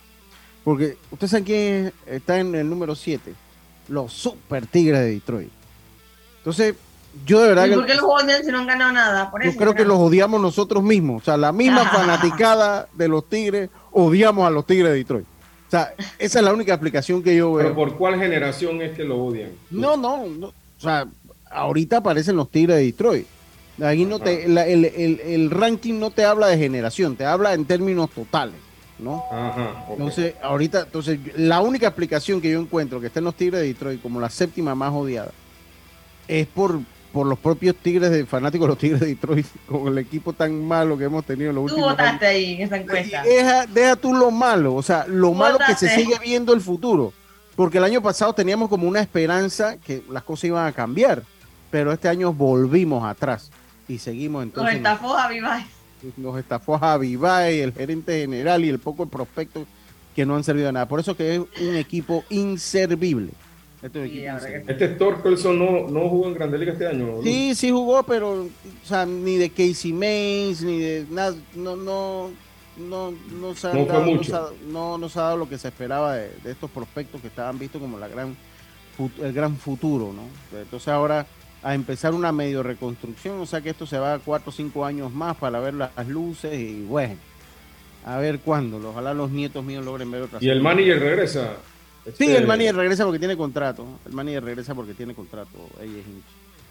porque 0.64 0.98
ustedes 1.12 1.32
saben 1.32 1.44
quién 1.44 1.94
está 2.06 2.40
en 2.40 2.56
el 2.56 2.70
número 2.70 2.96
7, 2.96 3.34
los 3.90 4.14
Super 4.14 4.66
Tigres 4.66 5.00
de 5.00 5.12
Detroit. 5.12 5.50
Entonces, 6.38 6.76
yo 7.26 7.42
de 7.42 7.50
verdad... 7.50 7.66
¿Y 7.66 7.74
por 7.74 7.86
qué 7.86 7.96
los 7.96 8.06
odian 8.06 8.44
si 8.44 8.52
no 8.52 8.60
han 8.60 8.68
ganado 8.68 8.94
nada? 8.94 9.32
yo 9.44 9.56
creo 9.56 9.76
que 9.76 9.84
los 9.84 9.98
odiamos 9.98 10.42
nosotros 10.42 10.84
mismos. 10.84 11.22
O 11.22 11.26
sea, 11.26 11.38
la 11.38 11.52
misma 11.52 11.86
fanaticada 11.90 12.88
de 12.94 13.08
los 13.08 13.28
Tigres 13.28 13.70
odiamos 13.92 14.48
a 14.48 14.50
los 14.50 14.66
Tigres 14.66 14.92
de 14.92 14.98
Detroit. 14.98 15.26
O 15.26 15.72
sea, 15.72 15.94
esa 16.18 16.40
es 16.40 16.46
la 16.46 16.54
única 16.54 16.74
explicación 16.74 17.22
que 17.22 17.36
yo 17.36 17.54
veo. 17.54 17.64
¿Pero 17.64 17.76
por 17.76 17.98
cuál 17.98 18.18
generación 18.18 18.82
es 18.82 18.96
que 18.96 19.04
lo 19.04 19.18
odian? 19.18 19.52
No, 19.70 19.98
no, 19.98 20.26
no. 20.26 20.48
O 20.48 20.82
sea, 20.82 21.06
ahorita 21.50 21.98
aparecen 21.98 22.36
los 22.36 22.50
Tigres 22.50 22.78
de 22.78 22.84
Detroit. 22.84 23.28
Ahí 23.82 24.06
no 24.06 24.20
te, 24.20 24.46
el, 24.46 25.52
ranking 25.52 26.00
no 26.00 26.12
te 26.12 26.26
habla 26.26 26.48
de 26.48 26.58
generación, 26.58 27.16
te 27.16 27.26
habla 27.26 27.54
en 27.54 27.64
términos 27.64 28.10
totales, 28.10 28.56
¿no? 28.98 29.24
Ajá, 29.32 29.86
Entonces, 29.90 30.36
ahorita, 30.42 30.82
entonces, 30.82 31.20
la 31.38 31.62
única 31.62 31.88
explicación 31.88 32.42
que 32.42 32.52
yo 32.52 32.60
encuentro 32.60 33.00
que 33.00 33.08
está 33.08 33.20
en 33.20 33.26
los 33.26 33.36
Tigres 33.36 33.62
de 33.62 33.68
Detroit 33.68 34.02
como 34.02 34.20
la 34.20 34.30
séptima 34.30 34.76
más 34.76 34.92
odiada 34.92 35.32
es 36.28 36.46
por, 36.48 36.82
por 37.14 37.26
los 37.26 37.40
propios 37.40 37.76
Tigres 37.78 38.12
de 38.12 38.26
fanáticos 38.26 38.66
de 38.66 38.70
los 38.70 38.78
Tigres 38.78 39.00
de 39.00 39.08
Detroit, 39.08 39.48
con 39.66 39.88
el 39.88 39.98
equipo 39.98 40.34
tan 40.34 40.68
malo 40.68 40.98
que 40.98 41.06
hemos 41.06 41.26
tenido 41.26 41.52
en 41.52 41.56
los 41.56 41.64
últimos 41.66 41.86
Tú 41.86 41.90
votaste 41.90 42.26
ahí 42.26 42.56
en 42.56 42.62
esa 42.62 42.78
encuesta. 42.78 43.24
Deja, 43.24 43.66
deja 43.66 43.96
tú 43.96 44.14
lo 44.14 44.30
malo, 44.30 44.76
o 44.76 44.84
sea, 44.84 45.06
lo 45.08 45.34
malo 45.34 45.58
que 45.66 45.76
se 45.76 45.88
sigue 45.90 46.20
viendo 46.22 46.54
el 46.54 46.60
futuro. 46.60 47.14
Porque 47.56 47.78
el 47.78 47.84
año 47.84 48.02
pasado 48.02 48.32
teníamos 48.34 48.70
como 48.70 48.88
una 48.88 49.02
esperanza 49.02 49.78
que 49.78 50.02
las 50.10 50.24
cosas 50.24 50.46
iban 50.46 50.66
a 50.66 50.72
cambiar, 50.72 51.24
pero 51.72 51.92
este 51.92 52.08
año 52.08 52.34
volvimos 52.34 53.04
atrás 53.04 53.52
y 53.88 53.98
seguimos 53.98 54.44
entonces. 54.44 54.74
Nos 54.74 54.78
estafó 54.78 55.10
Javi 55.10 55.40
Baez. 55.40 55.68
Nos 56.18 56.40
estafó 56.40 56.80
Javi 56.80 57.16
Baez, 57.16 57.64
el 57.64 57.74
gerente 57.74 58.22
general 58.22 58.64
y 58.64 58.70
el 58.70 58.80
poco 58.80 59.04
el 59.04 59.10
prospecto 59.10 59.66
que 60.16 60.26
no 60.26 60.36
han 60.36 60.44
servido 60.44 60.68
de 60.68 60.74
nada. 60.74 60.88
Por 60.88 61.00
eso 61.00 61.16
que 61.16 61.36
es 61.36 61.40
un 61.40 61.76
equipo 61.76 62.24
inservible. 62.30 63.32
Este, 63.82 64.28
este 64.68 64.98
no, 65.00 65.88
no 65.88 66.10
jugó 66.10 66.28
en 66.28 66.34
Grande 66.34 66.58
Liga 66.58 66.74
este 66.74 66.88
año. 66.88 67.22
Sí, 67.24 67.56
sí 67.56 67.72
jugó, 67.72 68.04
pero 68.04 68.42
o 68.42 68.50
sea, 68.84 69.06
ni 69.06 69.38
de 69.38 69.50
Casey 69.50 69.94
Mays, 69.94 70.62
ni 70.62 70.80
de 70.80 71.06
nada, 71.10 71.34
no, 71.56 71.78
no, 71.78 72.30
no, 72.78 73.12
no, 73.12 73.56
se 73.56 73.74
no, 73.74 73.86
dado, 73.86 74.06
no, 74.68 74.98
no, 74.98 75.10
se 75.10 75.20
ha 75.20 75.24
dado 75.24 75.38
lo 75.38 75.48
que 75.48 75.58
se 75.58 75.70
esperaba 75.70 76.16
de, 76.16 76.30
de, 76.44 76.52
estos 76.52 76.70
prospectos 76.70 77.22
que 77.22 77.28
estaban 77.28 77.58
vistos 77.58 77.80
como 77.80 77.98
la 77.98 78.10
gran, 78.10 78.36
el 79.22 79.32
gran 79.32 79.56
futuro, 79.56 80.12
¿no? 80.12 80.24
Entonces 80.60 80.90
ahora 80.90 81.26
a 81.64 81.76
empezar 81.76 82.14
una 82.14 82.32
medio 82.32 82.64
reconstrucción, 82.64 83.40
o 83.40 83.46
sea 83.46 83.62
que 83.62 83.70
esto 83.70 83.86
se 83.86 84.00
va 84.00 84.14
a 84.14 84.20
cuatro 84.20 84.50
o 84.50 84.54
cinco 84.54 84.86
años 84.86 85.12
más 85.12 85.36
para 85.38 85.60
ver 85.60 85.74
las 85.74 86.08
luces 86.08 86.54
y 86.58 86.84
bueno, 86.84 87.16
a 88.06 88.18
ver 88.18 88.40
cuándo, 88.40 88.78
ojalá 88.90 89.14
los 89.14 89.30
nietos 89.32 89.64
míos 89.64 89.84
logren 89.84 90.10
ver 90.10 90.24
otra 90.24 90.40
¿Y 90.42 90.50
el 90.50 90.62
manager 90.62 91.00
regresa? 91.00 91.58
Sí, 92.18 92.26
el 92.26 92.32
este, 92.32 92.48
manager 92.48 92.76
regresa 92.76 93.04
porque 93.04 93.20
tiene 93.20 93.36
contrato, 93.36 93.86
el 94.06 94.14
manager 94.14 94.44
regresa 94.44 94.74
porque 94.74 94.94
tiene 94.94 95.14
contrato, 95.14 95.58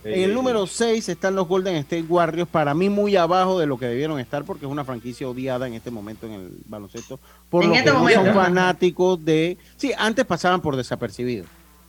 en 0.04 0.22
el 0.22 0.32
número 0.32 0.66
6 0.66 1.08
están 1.08 1.34
los 1.34 1.46
Golden 1.46 1.76
State 1.76 2.06
Warriors, 2.08 2.48
para 2.48 2.72
mí 2.72 2.88
muy 2.88 3.16
abajo 3.16 3.58
de 3.58 3.66
lo 3.66 3.78
que 3.78 3.86
debieron 3.86 4.18
estar 4.18 4.44
porque 4.44 4.64
es 4.64 4.72
una 4.72 4.84
franquicia 4.84 5.28
odiada 5.28 5.66
en 5.66 5.74
este 5.74 5.90
momento 5.90 6.26
en 6.26 6.32
el 6.32 6.50
baloncesto, 6.66 7.20
por 7.50 7.64
lo 7.64 7.74
este 7.74 7.90
que 7.90 8.14
son 8.14 8.32
fanáticos 8.32 9.22
de... 9.22 9.58
Sí, 9.76 9.92
antes 9.98 10.24
pasaban 10.24 10.62
por 10.62 10.76
desapercibidos 10.76 11.46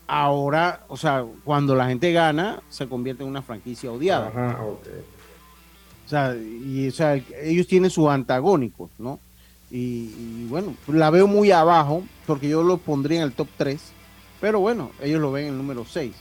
ahora, 0.09 0.85
o 0.87 0.97
sea, 0.97 1.23
cuando 1.43 1.75
la 1.75 1.87
gente 1.87 2.11
gana, 2.11 2.61
se 2.67 2.87
convierte 2.87 3.21
en 3.21 3.29
una 3.29 3.43
franquicia 3.43 3.91
odiada. 3.91 4.29
Ajá, 4.29 4.63
ok. 4.63 4.87
O 6.05 6.09
sea, 6.09 6.35
y, 6.35 6.87
o 6.87 6.91
sea, 6.91 7.21
ellos 7.43 7.67
tienen 7.67 7.91
sus 7.91 8.09
antagónicos, 8.09 8.89
¿no? 8.97 9.19
Y, 9.69 10.47
bueno, 10.47 10.73
la 10.87 11.11
veo 11.11 11.27
muy 11.27 11.51
abajo, 11.51 12.03
porque 12.25 12.49
yo 12.49 12.63
lo 12.63 12.79
pondría 12.79 13.19
en 13.19 13.25
el 13.25 13.33
top 13.33 13.47
3, 13.55 13.79
pero 14.41 14.59
bueno, 14.59 14.89
ellos 14.99 15.21
lo 15.21 15.31
ven 15.31 15.45
en 15.45 15.51
el 15.51 15.57
número 15.57 15.85
6. 15.85 16.15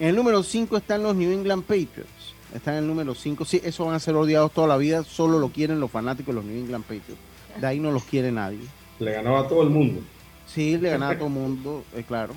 En 0.00 0.08
el 0.08 0.16
número 0.16 0.42
5 0.42 0.76
están 0.76 1.04
los 1.04 1.14
New 1.14 1.30
England 1.30 1.62
Patriots. 1.62 2.34
Están 2.52 2.74
en 2.74 2.80
el 2.80 2.88
número 2.88 3.14
5. 3.14 3.44
Sí, 3.44 3.60
esos 3.62 3.86
van 3.86 3.94
a 3.94 4.00
ser 4.00 4.16
odiados 4.16 4.50
toda 4.50 4.66
la 4.66 4.76
vida, 4.76 5.04
solo 5.04 5.38
lo 5.38 5.50
quieren 5.50 5.78
los 5.78 5.92
fanáticos 5.92 6.34
de 6.34 6.40
los 6.40 6.44
New 6.44 6.58
England 6.58 6.82
Patriots. 6.82 7.20
De 7.60 7.66
ahí 7.68 7.78
no 7.78 7.92
los 7.92 8.02
quiere 8.02 8.32
nadie. 8.32 8.66
Le 8.98 9.12
ganaba 9.12 9.42
a 9.42 9.46
todo 9.46 9.62
el 9.62 9.70
mundo. 9.70 10.00
Sí, 10.48 10.76
le 10.76 10.90
ganaba 10.90 11.12
a 11.12 11.16
todo 11.16 11.28
el 11.28 11.34
mundo, 11.34 11.84
eh, 11.94 12.02
claro. 12.06 12.34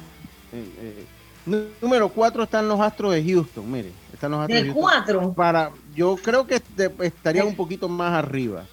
Eh, 0.56 1.06
eh, 1.48 1.70
número 1.82 2.10
4 2.10 2.44
están 2.44 2.68
los 2.68 2.80
Astros 2.80 3.13
de 3.13 3.24
Houston, 3.24 3.70
mire, 3.70 3.91
están 4.13 4.32
los 4.32 4.41
Astros 4.41 4.63
de, 4.63 4.74
4. 4.74 5.34
Para, 5.34 5.72
yo 5.94 6.15
creo 6.15 6.48
que 6.48 6.62
estaría 7.02 7.44
un 7.44 7.56
poquito 7.56 7.89
más 7.89 8.13
arriba. 8.13 8.63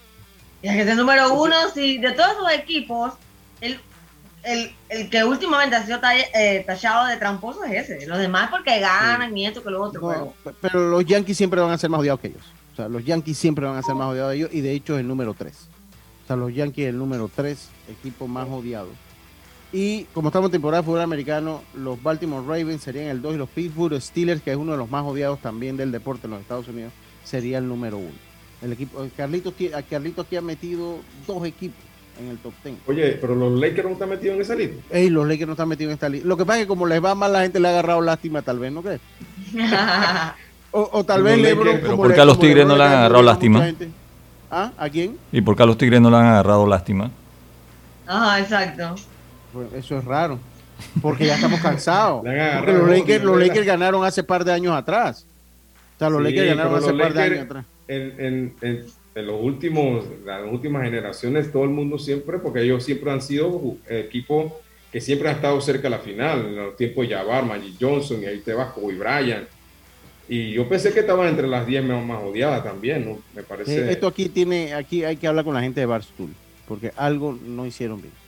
Y 0.63 0.69
es 0.69 0.77
que 0.77 0.91
el 0.91 0.97
número 0.97 1.35
1, 1.35 1.55
si 1.75 1.99
de 1.99 2.13
todos 2.13 2.39
los 2.41 2.53
equipos, 2.53 3.15
el, 3.61 3.81
el, 4.45 5.11
que 5.11 5.25
últimamente 5.25 5.75
ha 5.75 5.85
sido 5.85 5.99
eh, 6.35 6.63
tachado 6.67 7.07
de 7.09 7.17
tramposo 7.17 7.65
es 7.65 7.91
ese. 7.91 8.07
Los 8.07 8.19
demás 8.19 8.49
porque 8.51 8.79
ganan 8.79 9.37
y 9.37 9.47
esto 9.47 9.63
que 9.63 9.71
lo 9.71 9.83
otro. 9.83 10.35
pero... 10.61 10.89
los 10.89 11.05
Yankees 11.05 11.37
siempre 11.37 11.61
van 11.61 11.73
a 11.73 11.79
ser 11.79 11.91
más 11.91 12.01
odiados 12.01 12.21
que 12.21 12.29
ellos. 12.29 12.45
O 12.73 12.77
sea, 12.77 12.89
los 12.89 13.05
Yankees 13.05 13.37
siempre 13.37 13.67
van 13.67 13.77
a 13.77 13.83
ser 13.83 13.95
más 13.95 14.09
odiados 14.09 14.33
que 14.33 14.39
ellos 14.39 14.51
y 14.53 14.61
de 14.61 14.73
hecho 14.73 14.95
es 14.95 15.01
el 15.01 15.09
número 15.09 15.35
3. 15.35 15.53
O 15.53 16.27
sea, 16.27 16.37
los 16.37 16.55
Yankees 16.55 16.89
el 16.89 16.99
número 16.99 17.29
3, 17.35 17.69
equipo 17.89 18.29
más 18.29 18.49
odiado. 18.49 18.89
Y 19.73 20.05
como 20.13 20.29
estamos 20.29 20.49
en 20.49 20.53
temporada 20.53 20.83
de 20.83 20.87
fútbol 20.87 21.01
americano, 21.01 21.63
los 21.75 22.03
Baltimore 22.03 22.47
Ravens 22.47 22.83
serían 22.83 23.07
el 23.07 23.23
2 23.23 23.35
y 23.35 23.39
los 23.39 23.49
Pittsburgh 23.49 24.01
Steelers, 24.01 24.43
que 24.43 24.51
es 24.51 24.57
uno 24.57 24.73
de 24.73 24.79
los 24.79 24.91
más 24.91 25.03
odiados 25.05 25.41
también 25.41 25.79
del 25.79 25.91
deporte 25.91 26.27
en 26.27 26.33
los 26.33 26.41
Estados 26.41 26.69
Unidos, 26.69 26.93
sería 27.25 27.59
el 27.59 27.67
número 27.67 27.97
1. 27.97 28.09
El 28.63 28.73
equipo, 28.73 29.05
Carlitos, 29.17 29.55
Carlitos 29.89 30.27
aquí 30.27 30.37
ha 30.37 30.43
metido 30.43 30.99
dos 31.27 31.45
equipos 31.47 31.83
en 32.21 32.29
el 32.29 32.39
top 32.39 32.53
10. 32.63 32.77
Oye, 32.87 33.19
pero 33.21 33.35
los 33.35 33.59
Lakers 33.59 33.85
no 33.85 33.93
están 33.95 34.11
metidos 34.11 34.37
en 34.37 34.43
esa 34.43 34.55
lista. 34.55 34.77
Ey, 34.91 35.09
los 35.09 35.27
Lakers 35.27 35.47
no 35.47 35.53
están 35.53 35.69
metidos 35.69 35.91
en 35.91 35.95
esta 35.95 36.09
lista. 36.11 36.29
Lo 36.29 36.37
que 36.37 36.45
pasa 36.45 36.59
es 36.59 36.65
que 36.65 36.69
como 36.69 36.87
les 36.87 37.03
va 37.03 37.15
mal, 37.15 37.33
la 37.33 37.43
gente 37.43 37.59
le 37.59 37.69
ha 37.69 37.71
agarrado 37.71 38.03
lástima, 38.03 38.43
tal 38.43 38.59
vez, 38.59 38.73
¿no 38.73 38.83
crees? 38.83 39.01
o, 40.71 41.05
tal 41.05 41.23
vez 41.23 41.39
Lebron. 41.39 41.79
Pero 41.81 41.97
¿por 41.97 42.15
qué 42.15 42.21
a 42.21 42.25
los 42.27 42.39
Tigres 42.39 42.67
no 42.67 42.77
le 42.77 42.85
han 42.85 42.93
agarrado 42.93 43.23
lástima? 43.23 43.67
¿Ah? 44.51 44.71
¿A 44.77 44.91
quién? 44.91 45.17
¿Y 45.33 45.41
por 45.41 45.57
qué 45.57 45.63
a 45.63 45.67
los 45.67 45.79
Tigres 45.79 46.01
no 46.01 46.11
le 46.11 46.17
han 46.19 46.27
agarrado 46.27 46.67
lástima? 46.67 47.11
Ajá, 48.07 48.41
exacto. 48.41 48.97
Pues, 49.53 49.73
eso 49.75 49.99
es 49.99 50.05
raro. 50.05 50.39
Porque 51.01 51.27
ya 51.27 51.35
estamos 51.35 51.61
cansados. 51.61 52.23
porque 52.59 52.73
los 52.73 52.89
Lakers, 52.89 53.25
los 53.25 53.39
Lakers 53.39 53.67
ganaron 53.67 54.05
hace 54.05 54.23
par 54.23 54.45
de 54.45 54.53
años 54.53 54.75
atrás. 54.75 55.27
O 55.97 55.99
sea, 55.99 56.11
los 56.11 56.23
Lakers 56.23 56.49
ganaron 56.49 56.75
hace 56.77 56.93
par 56.95 57.13
de 57.13 57.23
años 57.23 57.45
atrás. 57.45 57.65
En, 57.89 58.15
en, 58.19 58.55
en, 58.63 59.27
los 59.27 59.43
últimos, 59.43 60.07
las 60.25 60.43
últimas 60.51 60.85
generaciones, 60.85 61.53
todo 61.53 61.65
el 61.65 61.71
mundo 61.71 61.99
siempre, 61.99 62.39
porque 62.39 62.63
ellos 62.63 62.83
siempre 62.83 63.11
han 63.11 63.21
sido 63.21 63.77
equipos 63.89 64.53
que 64.91 65.01
siempre 65.01 65.29
han 65.29 65.37
estado 65.37 65.61
cerca 65.61 65.85
de 65.85 65.91
la 65.91 65.99
final. 65.99 66.47
En 66.47 66.57
los 66.57 66.77
tiempos 66.77 67.09
de 67.09 67.15
Jabbar, 67.15 67.45
Magic 67.45 67.75
Johnson, 67.79 68.23
y 68.23 68.27
ahí 68.27 68.39
te 68.39 68.55
vas, 68.55 68.73
Kobe 68.73 68.95
Bryant. 68.95 69.47
Y 70.29 70.53
yo 70.53 70.67
pensé 70.69 70.93
que 70.93 71.01
estaban 71.01 71.29
entre 71.29 71.47
las 71.47 71.67
10 71.67 71.85
más 71.85 72.23
odiadas 72.23 72.65
también, 72.65 73.05
¿no? 73.05 73.19
Me 73.35 73.43
parece. 73.43 73.91
esto 73.91 74.07
aquí 74.07 74.29
tiene, 74.29 74.73
aquí 74.73 75.05
hay 75.05 75.17
que 75.17 75.27
hablar 75.27 75.45
con 75.45 75.53
la 75.53 75.61
gente 75.61 75.81
de 75.81 75.87
Barstool, 75.87 76.31
porque 76.67 76.93
algo 76.97 77.39
no 77.45 77.67
hicieron 77.67 78.01
bien 78.01 78.22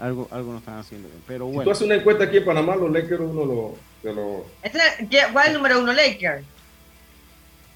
algo, 0.00 0.28
algo 0.30 0.52
no 0.52 0.58
están 0.58 0.78
haciendo 0.78 1.08
bien. 1.08 1.22
Pero 1.26 1.46
bueno. 1.46 1.60
Si 1.60 1.64
tú 1.64 1.70
haces 1.70 1.86
una 1.86 1.94
encuesta 1.96 2.24
aquí 2.24 2.38
en 2.38 2.44
Panamá, 2.44 2.76
los 2.76 2.90
Lakers 2.90 3.20
uno. 3.20 3.74
Este, 4.62 4.78
¿Cuál 5.32 5.44
es 5.44 5.50
el 5.50 5.54
número 5.54 5.80
uno, 5.80 5.92
Lakers? 5.92 6.44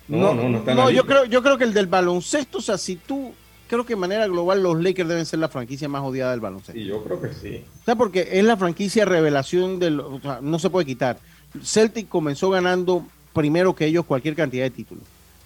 No, 0.08 0.34
no, 0.34 0.48
no, 0.48 0.60
no, 0.60 0.74
no 0.74 0.90
yo 0.90 1.06
creo, 1.06 1.24
yo 1.24 1.42
creo 1.42 1.56
que 1.56 1.64
el 1.64 1.72
del 1.72 1.86
baloncesto, 1.86 2.58
o 2.58 2.60
sea, 2.60 2.76
si 2.76 2.96
tú, 2.96 3.32
creo 3.68 3.86
que 3.86 3.94
de 3.94 4.00
manera 4.00 4.26
global 4.26 4.62
los 4.62 4.82
Lakers 4.82 5.08
deben 5.08 5.24
ser 5.24 5.38
la 5.38 5.48
franquicia 5.48 5.88
más 5.88 6.02
odiada 6.02 6.32
del 6.32 6.40
baloncesto. 6.40 6.72
Sí, 6.72 6.84
yo 6.84 7.02
creo 7.02 7.20
que 7.20 7.32
sí. 7.32 7.64
O 7.82 7.84
sea, 7.84 7.96
porque 7.96 8.28
es 8.32 8.44
la 8.44 8.56
franquicia 8.56 9.04
revelación 9.04 9.78
del, 9.78 10.00
o 10.00 10.20
sea, 10.20 10.40
no 10.42 10.58
se 10.58 10.68
puede 10.68 10.86
quitar. 10.86 11.18
Celtic 11.62 12.08
comenzó 12.08 12.50
ganando 12.50 13.06
primero 13.32 13.74
que 13.74 13.86
ellos 13.86 14.04
cualquier 14.04 14.34
cantidad 14.34 14.64
de 14.64 14.70
títulos. 14.70 15.04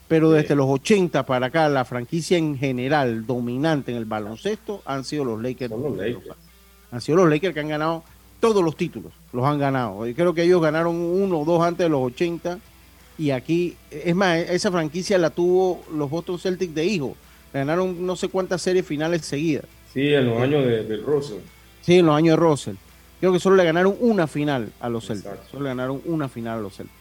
Pero 0.09 0.31
desde 0.31 0.55
los 0.55 0.67
80 0.67 1.27
para 1.27 1.47
acá, 1.47 1.69
la 1.69 1.85
franquicia 1.85 2.39
en 2.39 2.57
general 2.57 3.27
dominante 3.27 3.93
en 3.93 3.99
el 3.99 4.07
baloncesto 4.07 4.81
han 4.87 5.05
sido 5.05 5.25
los 5.25 5.43
Lakers. 5.43 5.71
Son 5.71 5.83
los 5.83 5.97
Lakers 5.97 6.48
han 6.91 7.01
sido 7.01 7.19
los 7.19 7.31
Lakers 7.31 7.55
que 7.55 7.61
han 7.61 7.69
ganado 7.69 8.03
todos 8.41 8.63
los 8.63 8.77
títulos, 8.77 9.13
los 9.33 9.45
han 9.45 9.59
ganado. 9.59 10.05
Creo 10.15 10.35
que 10.35 10.45
ellos 10.45 10.63
ganaron 10.63 10.95
uno 10.97 11.41
o 11.41 11.45
dos 11.45 11.63
antes 11.63 11.85
de 11.85 11.89
los 11.89 12.01
80. 12.01 12.59
Y 13.19 13.31
aquí, 13.31 13.77
es 13.91 14.15
más, 14.15 14.39
esa 14.39 14.71
franquicia 14.71 15.19
la 15.19 15.31
tuvo 15.31 15.83
los 15.93 16.09
Boston 16.09 16.39
Celtics 16.39 16.75
de 16.75 16.85
hijo. 16.87 17.17
Ganaron 17.53 18.07
no 18.07 18.15
sé 18.15 18.29
cuántas 18.29 18.63
series 18.63 18.87
finales 18.87 19.23
seguidas. 19.23 19.65
Sí, 19.93 20.15
en 20.15 20.27
los 20.27 20.41
años 20.41 20.65
de, 20.65 20.97
Russell. 20.99 21.39
Sí, 21.83 21.99
en 21.99 22.07
los 22.07 22.15
años 22.15 22.37
de 22.39 22.45
Russell. 22.45 22.75
Creo 23.19 23.33
que 23.33 23.41
solo 23.41 23.57
le 23.57 23.65
ganaron 23.65 23.97
una 23.99 24.29
final 24.29 24.71
a 24.79 24.89
los 24.89 25.07
Celtics. 25.07 25.49
Solo 25.51 25.65
le 25.65 25.71
ganaron 25.71 26.01
una 26.05 26.29
final 26.29 26.59
a 26.59 26.61
los 26.61 26.77
Celtics. 26.77 26.99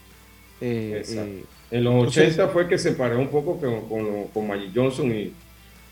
Eh, 0.60 1.04
eh, 1.08 1.44
en 1.70 1.84
los 1.84 2.08
80 2.08 2.48
fue 2.48 2.68
que 2.68 2.80
se 2.80 2.94
paró 2.94 3.20
un 3.20 3.28
poco 3.28 3.60
con, 3.60 4.28
con, 4.30 4.48
Magic 4.48 4.72
Johnson 4.74 5.12
y, 5.12 5.34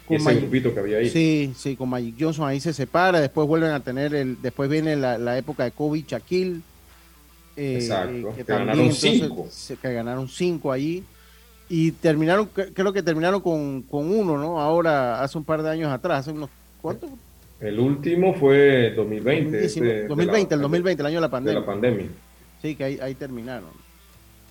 ese 0.10 0.36
grupito 0.36 0.74
que 0.74 0.80
había 0.80 0.98
ahí. 0.98 1.10
Sí, 1.10 1.54
sí, 1.56 1.76
con 1.76 1.90
Magic 1.90 2.16
Johnson 2.20 2.48
ahí 2.48 2.60
se 2.60 2.74
separa. 2.74 3.20
Después 3.20 3.48
vuelven 3.48 3.72
a 3.72 3.80
tener 3.80 4.14
el. 4.14 4.42
Después 4.42 4.70
viene 4.70 4.96
la, 4.96 5.38
época 5.38 5.64
de 5.64 5.72
Kobe 5.72 6.04
Shaquille. 6.08 6.62
Eh, 7.58 7.76
Exacto, 7.76 8.34
que, 8.36 8.44
ganaron 8.44 8.92
cinco. 8.92 9.48
que 9.82 9.94
ganaron 9.94 10.28
cinco 10.28 10.72
allí. 10.72 11.04
Y 11.68 11.92
terminaron, 11.94 12.48
creo 12.48 12.94
que 12.94 13.02
terminaron 13.02 13.42
con, 13.42 13.82
con 13.84 14.12
uno, 14.12 14.38
¿no? 14.38 14.60
Ahora, 14.60 15.24
hace 15.24 15.38
un 15.38 15.44
par 15.44 15.64
de 15.64 15.70
años 15.70 15.92
atrás, 15.92 16.20
hace 16.20 16.32
unos. 16.32 16.50
¿Cuántos? 16.82 17.10
El 17.60 17.80
último 17.80 18.34
fue 18.36 18.94
2020. 18.96 19.62
2020, 20.08 20.56
el 20.56 20.62
2020, 20.62 21.02
el 21.02 21.08
año 21.08 21.16
de 21.16 21.22
la 21.22 21.30
pandemia. 21.30 21.60
De 21.60 21.66
la 21.66 21.66
pandemia. 21.66 22.08
Sí, 22.62 22.76
que 22.76 22.84
ahí, 22.84 23.00
ahí 23.02 23.16
terminaron. 23.16 23.70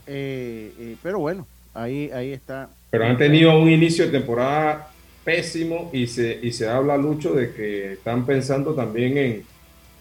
Eh, 0.07 0.73
eh, 0.79 0.97
pero 1.03 1.19
bueno, 1.19 1.47
ahí, 1.75 2.11
ahí 2.11 2.33
está. 2.33 2.71
Pero 2.91 3.07
han 3.07 3.17
tenido 3.17 3.59
un 3.59 3.69
inicio 3.69 4.07
de 4.07 4.13
temporada 4.13 4.91
pésimo 5.25 5.91
y 5.93 6.07
se, 6.07 6.39
y 6.43 6.53
se 6.53 6.69
habla, 6.69 6.97
Lucho, 6.97 7.35
de 7.35 7.53
que 7.53 7.95
están 7.95 8.27
pensando 8.27 8.75
también 8.75 9.17
en, 9.17 9.45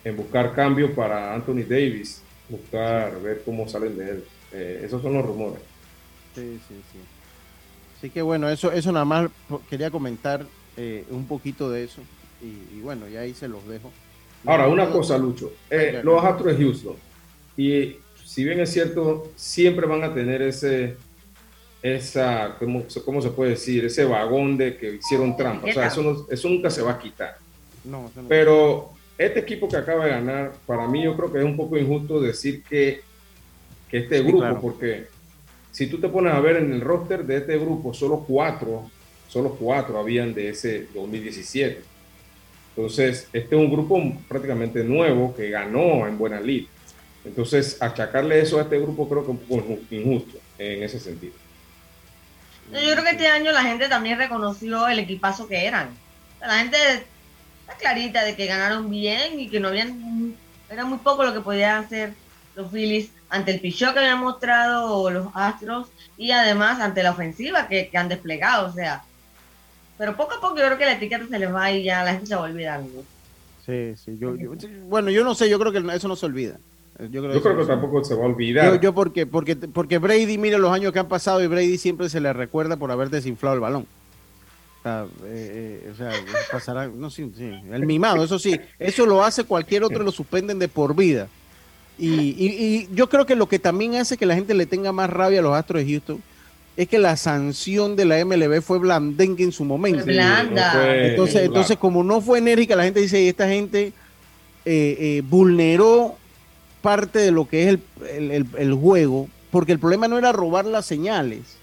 en 0.04 0.18
buscar 0.18 0.54
cambios 0.54 0.92
para 0.92 1.34
Anthony 1.34 1.64
Davis, 1.68 2.22
buscar, 2.50 3.22
ver 3.22 3.42
cómo 3.46 3.68
salen 3.68 3.98
de 3.98 4.10
él. 4.10 4.24
Eh, 4.52 4.84
esos 4.86 5.02
son 5.02 5.14
los 5.14 5.26
rumores. 5.26 5.62
Sí, 6.36 6.60
sí, 6.68 6.76
sí. 6.92 7.00
Así 7.98 8.10
que 8.10 8.22
bueno, 8.22 8.50
eso, 8.50 8.72
eso 8.72 8.92
nada 8.92 9.06
más 9.06 9.30
quería 9.70 9.90
comentar 9.90 10.46
un 11.10 11.26
poquito 11.28 11.70
de 11.70 11.86
eso. 11.86 12.02
Y, 12.42 12.82
bueno, 12.82 13.08
ya 13.08 13.22
ahí 13.22 13.34
se 13.34 13.48
los 13.48 13.66
dejo. 13.68 13.90
Ahora, 14.46 14.68
una 14.68 14.90
cosa, 14.90 15.18
Lucho. 15.18 15.54
los 16.04 16.24
Astros 16.24 16.58
de 16.58 16.64
Houston. 16.64 16.96
Y 17.56 17.96
si 18.26 18.44
bien 18.44 18.60
es 18.60 18.74
cierto, 18.74 19.32
siempre 19.36 19.86
van 19.86 20.04
a 20.04 20.14
tener 20.14 20.42
ese, 20.42 20.98
esa, 21.84 22.56
¿cómo, 22.58 22.86
cómo 23.04 23.22
se 23.22 23.30
puede 23.30 23.52
decir? 23.52 23.84
Ese 23.84 24.06
vagón 24.06 24.58
de 24.58 24.78
que 24.78 24.96
hicieron 24.96 25.36
trampa. 25.36 25.68
O 25.68 25.74
sea, 25.74 25.88
eso, 25.88 26.26
eso 26.32 26.50
nunca 26.50 26.70
se 26.70 26.82
va 26.82 26.94
a 26.94 27.00
quitar. 27.00 27.38
No, 27.84 28.10
Pero 28.30 28.94
este 29.18 29.42
equipo 29.42 29.68
que 29.68 29.76
acaba 29.76 30.06
de 30.06 30.12
ganar, 30.12 30.54
para 30.66 30.88
mí 30.88 31.04
yo 31.04 31.16
creo 31.18 31.32
que 31.32 31.40
es 31.40 31.44
un 31.44 31.58
poco 31.58 31.78
injusto 31.78 32.22
decir 32.22 32.64
que, 32.64 33.02
que 33.90 33.98
este 33.98 34.24
grupo, 34.24 34.62
porque 34.62 35.08
si 35.72 35.88
tú 35.88 36.00
te 36.00 36.08
pones 36.08 36.34
a 36.34 36.40
ver 36.40 36.56
en 36.56 36.72
el 36.72 36.80
roster 36.80 37.26
de 37.26 37.38
este 37.38 37.58
grupo, 37.58 37.94
solo 37.94 38.24
cuatro, 38.26 38.90
solo 39.28 39.50
cuatro 39.60 40.00
habían 40.00 40.34
de 40.34 40.50
ese 40.50 40.88
2017. 40.94 41.82
Entonces, 42.78 43.28
este 43.34 43.56
es 43.56 43.62
un 43.62 43.70
grupo 43.70 44.02
prácticamente 44.30 44.86
nuevo 44.86 45.36
que 45.36 45.50
ganó 45.50 46.08
en 46.08 46.18
buena 46.18 46.40
lid. 46.40 46.66
Entonces, 47.26 47.78
achacarle 47.82 48.40
eso 48.40 48.58
a 48.58 48.62
este 48.62 48.80
grupo 48.80 49.08
creo 49.10 49.26
que 49.26 49.32
es 49.32 49.38
un 49.38 49.46
poco 49.62 49.78
injusto 49.92 50.40
en 50.58 50.84
ese 50.84 51.00
sentido. 51.00 51.43
Yo 52.74 52.92
creo 52.92 53.04
que 53.04 53.12
este 53.12 53.28
año 53.28 53.52
la 53.52 53.64
gente 53.64 53.88
también 53.88 54.18
reconoció 54.18 54.88
el 54.88 55.00
equipazo 55.00 55.48
que 55.48 55.68
eran. 55.68 55.90
La 56.42 56.60
gente 56.60 56.78
está 57.62 57.76
clarita 57.78 58.24
de 58.24 58.36
que 58.36 58.48
ganaron 58.48 58.90
bien 58.90 59.40
y 59.40 59.48
que 59.50 59.60
no 59.60 59.68
habían, 59.70 60.36
era 60.70 60.86
muy 60.86 60.98
poco 60.98 61.24
lo 61.24 61.34
que 61.34 61.42
podían 61.42 61.84
hacer 61.84 62.14
los 62.56 62.72
Phillies 62.72 63.12
ante 63.30 63.52
el 63.52 63.60
pichón 63.60 63.94
que 63.94 64.00
habían 64.00 64.20
mostrado 64.20 65.10
los 65.10 65.28
Astros 65.34 65.88
y 66.18 66.32
además 66.32 66.80
ante 66.80 67.04
la 67.04 67.12
ofensiva 67.12 67.68
que, 67.68 67.90
han 67.94 68.10
desplegado, 68.10 68.70
o 68.70 68.74
sea. 68.74 69.04
Pero 69.98 70.16
poco 70.18 70.36
a 70.36 70.42
poco 70.42 70.58
yo 70.58 70.66
creo 70.66 70.78
que 70.78 70.86
la 70.86 70.94
etiqueta 70.94 71.28
se 71.28 71.40
les 71.40 71.54
va 71.54 71.72
y 71.72 71.84
ya 71.84 72.04
la 72.04 72.12
gente 72.12 72.28
se 72.28 72.36
va 72.36 72.42
olvidando. 72.42 73.04
Sí, 73.66 73.94
sí, 73.96 74.18
yo, 74.20 74.36
bueno, 74.88 75.10
yo 75.10 75.24
no 75.24 75.36
sé, 75.36 75.50
yo 75.50 75.58
creo 75.58 75.72
que 75.72 75.96
eso 75.96 76.08
no 76.08 76.16
se 76.16 76.26
olvida. 76.26 76.58
Yo 77.00 77.24
creo, 77.24 77.58
que, 77.58 77.66
tampoco 77.66 78.04
se 78.04 78.14
va 78.14 78.24
a 78.24 78.28
olvidar. 78.28 78.80
Yo, 78.80 78.94
porque, 78.94 79.26
porque, 79.26 79.56
porque 79.56 79.98
Brady, 79.98 80.38
mire 80.38 80.60
los 80.60 80.72
años 80.72 80.94
que 80.94 81.00
han 81.00 81.08
pasado 81.08 81.44
y 81.44 81.48
Brady 81.48 81.78
siempre 81.78 82.08
se 82.08 82.20
le 82.20 82.32
recuerda 82.34 82.78
por 82.78 82.92
haber 82.92 83.10
desinflado 83.10 83.56
el 83.56 83.62
balón. 83.62 83.88
O 84.80 84.84
sea, 84.84 85.06
eh, 85.26 85.92
eh, 86.00 86.14
pasará, 86.52 86.88
no, 86.88 87.10
sí, 87.10 87.32
sí, 87.36 87.52
el 87.72 87.86
mimado, 87.86 88.24
eso 88.24 88.38
sí, 88.38 88.60
eso 88.78 89.06
lo 89.06 89.24
hace 89.24 89.44
cualquier 89.46 89.84
otro, 89.84 90.04
lo 90.04 90.12
suspenden 90.12 90.60
de 90.60 90.68
por 90.68 90.96
vida. 90.96 91.28
Y, 91.98 92.88
yo 92.94 93.08
creo 93.08 93.26
que 93.26 93.36
lo 93.36 93.48
que 93.48 93.60
también 93.60 93.96
hace 93.96 94.18
que 94.18 94.26
la 94.26 94.36
gente 94.36 94.54
le 94.54 94.66
tenga 94.66 94.92
más 94.92 95.10
rabia 95.10 95.40
a 95.40 95.44
los 95.44 95.56
Astros 95.56 95.84
de 95.84 95.92
Houston 95.92 96.22
es 96.76 96.88
que 96.88 97.00
la 97.00 97.16
sanción 97.18 97.96
de 97.96 98.06
la 98.06 98.24
MLB 98.26 98.62
fue 98.62 98.78
blandengue 98.78 99.44
en 99.44 99.52
su 99.52 99.64
momento. 99.64 100.06
entonces, 100.08 101.44
entonces, 101.44 101.78
como 101.78 102.04
no 102.04 102.20
fue 102.20 102.40
enérgica, 102.40 102.76
la 102.76 102.84
gente 102.84 103.00
dice, 103.00 103.28
esta 103.28 103.48
gente 103.48 103.94
eh, 104.66 105.24
vulneró 105.28 106.18
parte 106.84 107.20
de 107.20 107.32
lo 107.32 107.48
que 107.48 107.70
es 107.70 107.80
el, 108.12 108.74
juego, 108.74 109.30
porque 109.52 109.72
el 109.72 109.80
problema 109.80 110.10
no 110.10 110.18
era 110.18 110.34
robar 110.34 110.66
las 110.66 110.86
señales, 110.86 111.56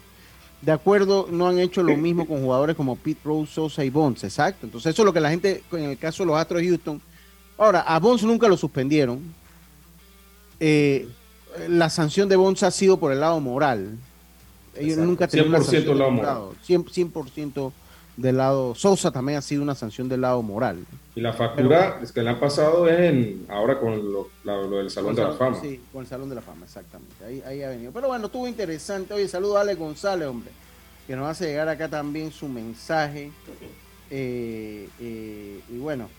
De 0.62 0.74
acuerdo, 0.74 1.28
no 1.32 1.48
han 1.48 1.60
hecho 1.60 1.82
lo 1.82 1.96
mismo 1.96 2.28
con 2.28 2.42
jugadores 2.42 2.76
como 2.76 2.98
Pete 2.98 3.22
Rose, 3.24 3.54
Sosa 3.54 3.86
y 3.86 3.90
Bonds, 3.90 4.26
exacto. 4.26 4.66
Entonces, 4.66 4.94
eso 4.94 5.04
es 5.04 5.06
lo 5.06 5.14
que 5.14 5.22
la 5.22 5.30
gente, 5.30 5.64
en 5.72 5.92
el 5.92 5.98
caso 5.98 6.24
de 6.24 6.28
los 6.28 6.38
Astros 6.38 6.62
de 6.62 6.68
Houston. 6.68 7.02
Ahora, 7.58 7.80
a 7.82 7.98
Bonds 8.00 8.24
nunca 8.24 8.50
lo 8.50 8.58
suspendieron. 8.58 9.22
Eh, 10.60 11.08
la 11.70 11.90
sanción 11.90 12.28
de 12.28 12.36
Bonds 12.36 12.64
ha 12.64 12.72
sido 12.72 12.98
por 12.98 13.14
el 13.14 13.22
lado 13.22 13.40
moral. 13.40 13.98
Ellos 14.76 14.98
nunca 14.98 15.28
tenían 15.28 15.52
100% 15.54 15.96
lado 15.96 16.12
moral. 16.12 16.38
100%, 16.68 17.30
100 17.32 17.72
del 18.20 18.38
lado, 18.38 18.76
Sosa 18.76 19.12
también 19.12 19.38
ha 19.38 19.42
sido 19.42 19.64
una 19.64 19.76
sanción 19.76 20.10
del 20.10 20.22
lado 20.22 20.42
moral. 20.42 20.86
Y 21.16 21.22
la 21.22 21.34
factura 21.34 22.00
es 22.02 22.12
que 22.12 22.22
le 22.22 22.30
han 22.30 22.40
pasado 22.40 22.88
es 22.88 23.00
en, 23.00 23.46
ahora 23.50 23.80
con 23.80 24.12
lo, 24.12 24.30
del 24.70 24.90
Salón 24.90 25.16
de 25.16 25.24
la 25.24 25.32
Fama. 25.32 25.58
Sí, 25.62 25.82
con 25.92 26.02
el 26.02 26.08
Salón 26.08 26.30
de 26.30 26.36
la 26.36 26.42
Fama, 26.42 26.66
exactamente. 26.66 27.16
Ahí, 27.26 27.42
ahí 27.46 27.64
ha 27.64 27.70
venido. 27.70 27.92
Pero 27.92 28.08
bueno, 28.10 28.26
estuvo 28.26 28.48
interesante. 28.48 29.14
Oye, 29.14 29.28
saludo 29.28 29.58
a 29.58 29.62
Ale 29.62 29.76
González, 29.76 30.28
hombre, 30.28 30.52
que 31.08 31.16
nos 31.16 31.30
hace 31.30 31.46
llegar 31.46 31.70
acá 31.70 31.88
también 31.88 32.32
su 32.32 32.48
mensaje. 32.48 33.32
Eh, 34.12 34.90
eh, 35.00 35.60
y 35.70 35.78
bueno, 35.78 36.10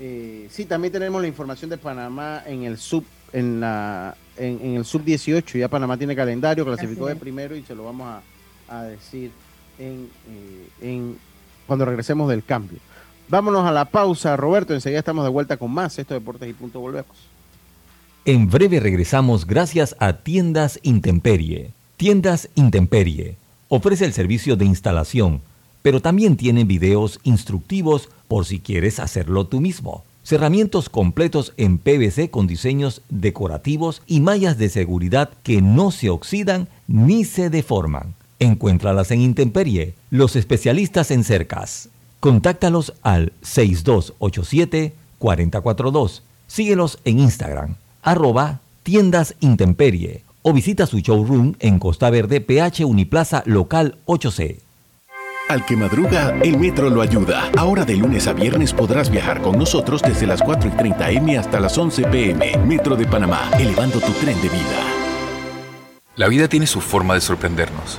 eh, 0.00 0.46
sí, 0.50 0.64
también 0.64 0.92
tenemos 0.92 1.20
la 1.20 1.28
información 1.28 1.68
de 1.68 1.76
Panamá 1.76 2.42
en 2.46 2.62
el 2.62 2.78
sub, 2.78 3.04
en 3.32 3.60
la, 3.60 4.16
en, 4.38 4.76
el 4.76 4.84
sub 4.84 5.04
18. 5.04 5.58
Ya 5.58 5.68
Panamá 5.68 5.98
tiene 5.98 6.16
calendario, 6.16 6.64
clasificó 6.64 7.06
de 7.06 7.16
primero 7.16 7.54
y 7.54 7.62
se 7.64 7.74
lo 7.74 7.84
vamos 7.84 8.08
a, 8.68 8.78
a 8.78 8.84
decir 8.84 9.30
en, 9.78 10.08
en 10.80 11.18
cuando 11.66 11.84
regresemos 11.84 12.28
del 12.28 12.44
cambio. 12.44 12.78
Vámonos 13.28 13.66
a 13.66 13.72
la 13.72 13.86
pausa, 13.86 14.36
Roberto. 14.36 14.74
Enseguida 14.74 14.98
estamos 14.98 15.24
de 15.24 15.30
vuelta 15.30 15.56
con 15.56 15.70
más. 15.70 15.98
Esto 15.98 16.14
Deportes 16.14 16.48
y 16.48 16.52
Punto. 16.52 16.80
Volvemos. 16.80 17.16
En 18.26 18.48
breve 18.48 18.80
regresamos 18.80 19.46
gracias 19.46 19.96
a 19.98 20.14
Tiendas 20.14 20.78
Intemperie. 20.82 21.72
Tiendas 21.96 22.48
Intemperie 22.54 23.36
ofrece 23.68 24.04
el 24.04 24.12
servicio 24.12 24.56
de 24.56 24.64
instalación, 24.64 25.40
pero 25.82 26.00
también 26.00 26.36
tiene 26.36 26.64
videos 26.64 27.20
instructivos 27.24 28.08
por 28.28 28.46
si 28.46 28.60
quieres 28.60 28.98
hacerlo 28.98 29.46
tú 29.46 29.60
mismo. 29.60 30.04
Cerramientos 30.22 30.88
completos 30.88 31.52
en 31.58 31.76
PVC 31.76 32.30
con 32.30 32.46
diseños 32.46 33.02
decorativos 33.10 34.00
y 34.06 34.20
mallas 34.20 34.56
de 34.56 34.70
seguridad 34.70 35.30
que 35.42 35.60
no 35.60 35.90
se 35.90 36.08
oxidan 36.08 36.68
ni 36.86 37.24
se 37.24 37.50
deforman. 37.50 38.14
Encuéntralas 38.38 39.10
en 39.10 39.20
Intemperie, 39.20 39.94
los 40.10 40.36
especialistas 40.36 41.10
en 41.10 41.24
cercas. 41.24 41.88
Contáctalos 42.20 42.94
al 43.02 43.32
6287-442. 43.42 46.22
Síguelos 46.46 46.98
en 47.04 47.18
Instagram, 47.20 47.76
arroba 48.02 48.60
tiendas 48.82 49.34
Intemperie 49.40 50.22
o 50.42 50.52
visita 50.52 50.86
su 50.86 50.98
showroom 50.98 51.54
en 51.58 51.78
Costa 51.78 52.10
Verde, 52.10 52.40
PH 52.40 52.84
Uniplaza 52.84 53.42
Local 53.46 53.96
8C. 54.06 54.58
Al 55.48 55.64
que 55.66 55.76
madruga, 55.76 56.34
el 56.42 56.58
metro 56.58 56.88
lo 56.88 57.02
ayuda. 57.02 57.50
Ahora 57.56 57.84
de 57.84 57.96
lunes 57.96 58.26
a 58.28 58.32
viernes 58.32 58.72
podrás 58.72 59.10
viajar 59.10 59.42
con 59.42 59.58
nosotros 59.58 60.00
desde 60.02 60.26
las 60.26 60.42
4 60.42 60.70
y 60.70 60.72
30 60.72 61.10
M 61.10 61.38
hasta 61.38 61.60
las 61.60 61.76
11 61.76 62.04
PM. 62.04 62.56
Metro 62.66 62.96
de 62.96 63.06
Panamá, 63.06 63.50
elevando 63.58 64.00
tu 64.00 64.12
tren 64.12 64.40
de 64.40 64.48
vida. 64.48 64.80
La 66.16 66.28
vida 66.28 66.48
tiene 66.48 66.66
su 66.66 66.80
forma 66.80 67.14
de 67.14 67.20
sorprendernos. 67.20 67.98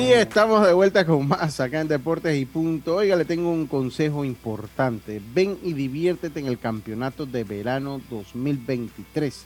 Y 0.00 0.12
estamos 0.12 0.66
de 0.66 0.72
vuelta 0.72 1.04
con 1.04 1.28
más 1.28 1.60
acá 1.60 1.82
en 1.82 1.88
Deportes 1.88 2.34
y 2.34 2.46
Punto. 2.46 2.96
Oiga, 2.96 3.16
le 3.16 3.26
tengo 3.26 3.50
un 3.50 3.66
consejo 3.66 4.24
importante. 4.24 5.20
Ven 5.34 5.58
y 5.62 5.74
diviértete 5.74 6.40
en 6.40 6.46
el 6.46 6.58
campeonato 6.58 7.26
de 7.26 7.44
verano 7.44 8.00
2023 8.08 9.44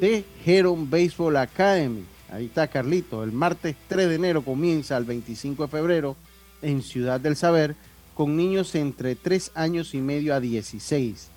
de 0.00 0.24
Heron 0.44 0.90
Baseball 0.90 1.36
Academy. 1.36 2.04
Ahí 2.28 2.46
está 2.46 2.66
Carlito. 2.66 3.22
El 3.22 3.30
martes 3.30 3.76
3 3.86 4.08
de 4.08 4.14
enero 4.16 4.42
comienza 4.42 4.96
el 4.96 5.04
25 5.04 5.62
de 5.62 5.68
febrero 5.68 6.16
en 6.60 6.82
Ciudad 6.82 7.20
del 7.20 7.36
Saber 7.36 7.76
con 8.16 8.36
niños 8.36 8.74
entre 8.74 9.14
3 9.14 9.52
años 9.54 9.94
y 9.94 9.98
medio 9.98 10.34
a 10.34 10.40
16. 10.40 11.28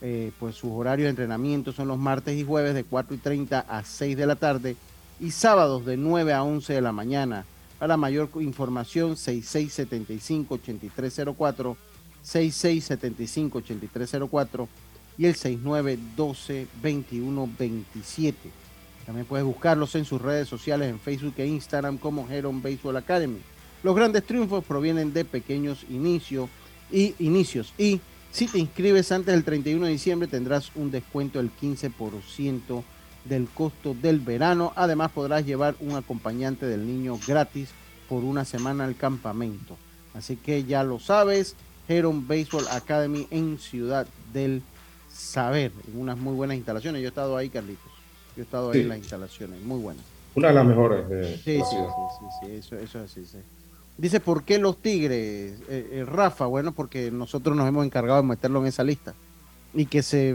Eh, 0.00 0.32
pues 0.40 0.54
sus 0.54 0.70
horarios 0.72 1.04
de 1.04 1.10
entrenamiento 1.10 1.70
son 1.70 1.88
los 1.88 1.98
martes 1.98 2.34
y 2.34 2.44
jueves 2.44 2.72
de 2.72 2.84
4 2.84 3.14
y 3.14 3.18
30 3.18 3.60
a 3.60 3.84
6 3.84 4.16
de 4.16 4.26
la 4.26 4.36
tarde 4.36 4.76
y 5.20 5.32
sábados 5.32 5.84
de 5.84 5.98
9 5.98 6.32
a 6.32 6.42
11 6.42 6.72
de 6.72 6.80
la 6.80 6.92
mañana. 6.92 7.44
Para 7.80 7.96
mayor 7.96 8.30
información, 8.34 9.16
6675-8304, 9.16 11.76
6675-8304 12.22 14.68
y 15.16 15.24
el 15.24 15.34
6912-2127. 15.34 18.34
También 19.06 19.26
puedes 19.26 19.46
buscarlos 19.46 19.94
en 19.94 20.04
sus 20.04 20.20
redes 20.20 20.46
sociales 20.46 20.90
en 20.90 21.00
Facebook 21.00 21.32
e 21.38 21.46
Instagram 21.46 21.96
como 21.96 22.28
Heron 22.28 22.60
Baseball 22.60 22.98
Academy. 22.98 23.40
Los 23.82 23.96
grandes 23.96 24.24
triunfos 24.24 24.62
provienen 24.62 25.14
de 25.14 25.24
pequeños 25.24 25.86
inicios 25.88 26.50
y 26.92 27.14
inicios 27.18 27.72
y 27.78 28.02
si 28.30 28.46
te 28.46 28.58
inscribes 28.58 29.10
antes 29.10 29.34
del 29.34 29.42
31 29.42 29.86
de 29.86 29.92
diciembre 29.92 30.28
tendrás 30.28 30.70
un 30.74 30.90
descuento 30.90 31.38
del 31.38 31.50
15% 31.50 32.82
del 33.24 33.48
costo 33.48 33.94
del 33.94 34.20
verano. 34.20 34.72
Además 34.76 35.10
podrás 35.12 35.44
llevar 35.44 35.74
un 35.80 35.96
acompañante 35.96 36.66
del 36.66 36.86
niño 36.86 37.18
gratis 37.26 37.70
por 38.08 38.24
una 38.24 38.44
semana 38.44 38.84
al 38.84 38.96
campamento. 38.96 39.76
Así 40.14 40.36
que 40.36 40.64
ya 40.64 40.82
lo 40.82 40.98
sabes, 40.98 41.54
Heron 41.88 42.26
Baseball 42.26 42.66
Academy 42.70 43.26
en 43.30 43.58
Ciudad 43.58 44.06
del 44.32 44.62
Saber, 45.12 45.72
en 45.86 46.00
unas 46.00 46.18
muy 46.18 46.34
buenas 46.34 46.56
instalaciones. 46.56 47.02
Yo 47.02 47.06
he 47.06 47.10
estado 47.10 47.36
ahí, 47.36 47.48
Carlitos. 47.48 47.92
Yo 48.36 48.42
he 48.42 48.44
estado 48.44 48.70
ahí 48.70 48.80
en 48.80 48.88
las 48.88 48.98
instalaciones, 48.98 49.60
muy 49.62 49.80
buenas. 49.80 50.04
Una 50.34 50.48
de 50.48 50.54
las 50.54 50.64
mejores. 50.64 51.40
sí, 51.44 51.60
sí, 51.60 51.62
sí, 51.62 52.26
sí, 52.40 52.52
eso, 52.52 52.76
eso 52.76 53.08
sí, 53.08 53.24
sí. 53.24 53.38
Dice, 53.98 54.18
¿por 54.18 54.44
qué 54.44 54.58
los 54.58 54.78
Tigres? 54.78 55.60
Eh, 55.68 55.88
eh, 55.92 56.04
Rafa, 56.06 56.46
bueno, 56.46 56.72
porque 56.72 57.10
nosotros 57.10 57.54
nos 57.54 57.68
hemos 57.68 57.84
encargado 57.84 58.22
de 58.22 58.28
meterlo 58.28 58.60
en 58.60 58.66
esa 58.66 58.82
lista. 58.82 59.14
Y 59.74 59.86
que 59.86 60.02
se, 60.02 60.34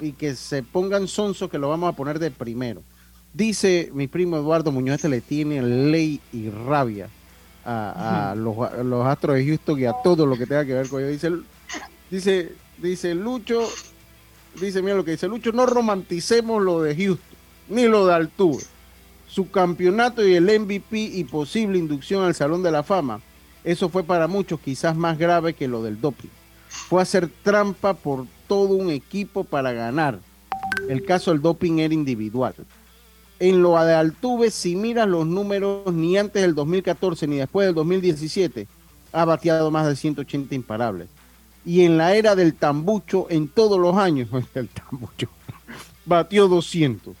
y 0.00 0.12
que 0.12 0.34
se 0.34 0.62
pongan 0.62 1.08
sonso 1.08 1.48
que 1.48 1.58
lo 1.58 1.68
vamos 1.68 1.92
a 1.92 1.96
poner 1.96 2.18
de 2.18 2.30
primero. 2.30 2.82
Dice 3.32 3.90
mi 3.92 4.08
primo 4.08 4.36
Eduardo 4.36 4.72
Muñoz, 4.72 4.96
este 4.96 5.08
le 5.08 5.20
tiene 5.20 5.62
ley 5.62 6.20
y 6.32 6.50
rabia 6.50 7.08
a, 7.64 8.34
los, 8.36 9.06
astros 9.06 9.36
de 9.36 9.46
Houston 9.46 9.78
y 9.78 9.84
a 9.84 9.92
todo 10.02 10.24
lo 10.26 10.36
que 10.36 10.46
tenga 10.46 10.64
que 10.64 10.74
ver 10.74 10.88
con 10.88 11.02
ellos. 11.02 11.12
Dice, 11.12 11.32
dice, 12.10 12.52
dice 12.78 13.14
Lucho, 13.14 13.68
dice, 14.60 14.80
mira 14.82 14.96
lo 14.96 15.04
que 15.04 15.12
dice 15.12 15.28
Lucho, 15.28 15.52
no 15.52 15.66
romanticemos 15.66 16.62
lo 16.62 16.82
de 16.82 16.96
Houston, 16.96 17.36
ni 17.68 17.86
lo 17.86 18.06
de 18.06 18.14
Altuve. 18.14 18.62
Su 19.26 19.50
campeonato 19.50 20.26
y 20.26 20.34
el 20.34 20.44
MVP 20.44 20.98
y 20.98 21.24
posible 21.24 21.78
inducción 21.78 22.24
al 22.24 22.34
Salón 22.34 22.62
de 22.62 22.70
la 22.70 22.82
Fama, 22.82 23.20
eso 23.62 23.90
fue 23.90 24.02
para 24.02 24.26
muchos 24.26 24.58
quizás 24.60 24.96
más 24.96 25.18
grave 25.18 25.52
que 25.52 25.68
lo 25.68 25.82
del 25.82 26.00
doping. 26.00 26.30
Fue 26.68 27.02
hacer 27.02 27.28
trampa 27.42 27.92
por 27.92 28.26
todo 28.48 28.74
un 28.74 28.90
equipo 28.90 29.44
para 29.44 29.72
ganar. 29.72 30.18
El 30.88 31.04
caso 31.04 31.30
del 31.30 31.40
doping 31.42 31.78
era 31.78 31.94
individual. 31.94 32.54
En 33.38 33.62
lo 33.62 33.78
de 33.84 33.94
Altuve, 33.94 34.50
si 34.50 34.74
miras 34.74 35.06
los 35.06 35.26
números, 35.26 35.92
ni 35.92 36.16
antes 36.16 36.42
del 36.42 36.54
2014 36.54 37.26
ni 37.28 37.36
después 37.36 37.66
del 37.66 37.74
2017, 37.74 38.66
ha 39.12 39.24
bateado 39.24 39.70
más 39.70 39.86
de 39.86 39.94
180 39.94 40.54
imparables. 40.54 41.08
Y 41.64 41.84
en 41.84 41.98
la 41.98 42.14
era 42.14 42.34
del 42.34 42.54
tambucho, 42.54 43.26
en 43.30 43.48
todos 43.48 43.78
los 43.78 43.96
años, 43.96 44.28
el 44.54 44.68
tambucho, 44.68 45.28
batió 46.04 46.48
200. 46.48 47.14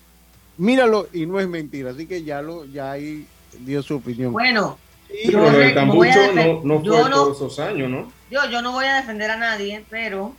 Míralo 0.56 1.08
y 1.12 1.26
no 1.26 1.38
es 1.38 1.48
mentira. 1.48 1.90
Así 1.90 2.06
que 2.06 2.24
ya, 2.24 2.42
lo, 2.42 2.64
ya 2.64 2.90
ahí 2.90 3.26
dio 3.60 3.82
su 3.82 3.96
opinión. 3.96 4.32
Bueno, 4.32 4.76
pero 5.08 5.48
el 5.48 5.74
tambucho 5.74 6.32
no, 6.34 6.62
no 6.64 6.80
fue 6.80 7.10
todos 7.10 7.36
esos 7.36 7.58
años, 7.60 7.88
¿no? 7.88 8.10
Yo, 8.30 8.40
yo 8.50 8.60
no 8.60 8.72
voy 8.72 8.86
a 8.86 8.96
defender 8.96 9.30
a 9.30 9.36
nadie, 9.36 9.84
pero 9.88 10.34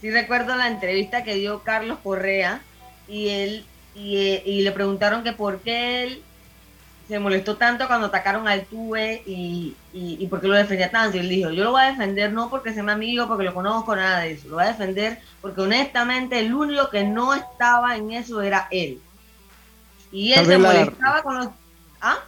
sí 0.00 0.10
recuerdo 0.10 0.56
la 0.56 0.68
entrevista 0.68 1.24
que 1.24 1.34
dio 1.34 1.62
Carlos 1.62 1.98
Correa 2.02 2.60
y 3.08 3.28
él 3.28 3.64
y, 3.94 4.62
le 4.62 4.72
preguntaron 4.72 5.22
que 5.24 5.32
por 5.32 5.60
qué 5.60 6.04
él 6.04 6.22
se 7.08 7.18
molestó 7.18 7.56
tanto 7.56 7.88
cuando 7.88 8.06
atacaron 8.06 8.46
al 8.46 8.64
Tuve 8.66 9.22
y, 9.26 9.74
y, 9.92 10.26
por 10.28 10.40
qué 10.40 10.46
lo 10.46 10.54
defendía 10.54 10.90
tanto. 10.90 11.16
Y 11.16 11.20
él 11.20 11.28
dijo, 11.28 11.50
yo 11.50 11.64
lo 11.64 11.72
voy 11.72 11.82
a 11.82 11.90
defender 11.90 12.32
no 12.32 12.48
porque 12.48 12.72
sea 12.72 12.84
mi 12.84 12.92
amigo, 12.92 13.26
porque 13.26 13.44
lo 13.44 13.52
conozco, 13.52 13.96
nada 13.96 14.20
de 14.20 14.32
eso. 14.32 14.48
Lo 14.48 14.54
voy 14.54 14.64
a 14.64 14.68
defender 14.68 15.18
porque 15.40 15.60
honestamente 15.60 16.38
el 16.38 16.54
único 16.54 16.88
que 16.88 17.02
no 17.02 17.34
estaba 17.34 17.96
en 17.96 18.12
eso 18.12 18.40
era 18.42 18.68
él. 18.70 19.00
Y 20.12 20.32
él 20.32 20.46
se 20.46 20.58
molestaba 20.58 21.22
con 21.22 21.38
los... 21.38 21.48
¿Ah? 22.00 22.18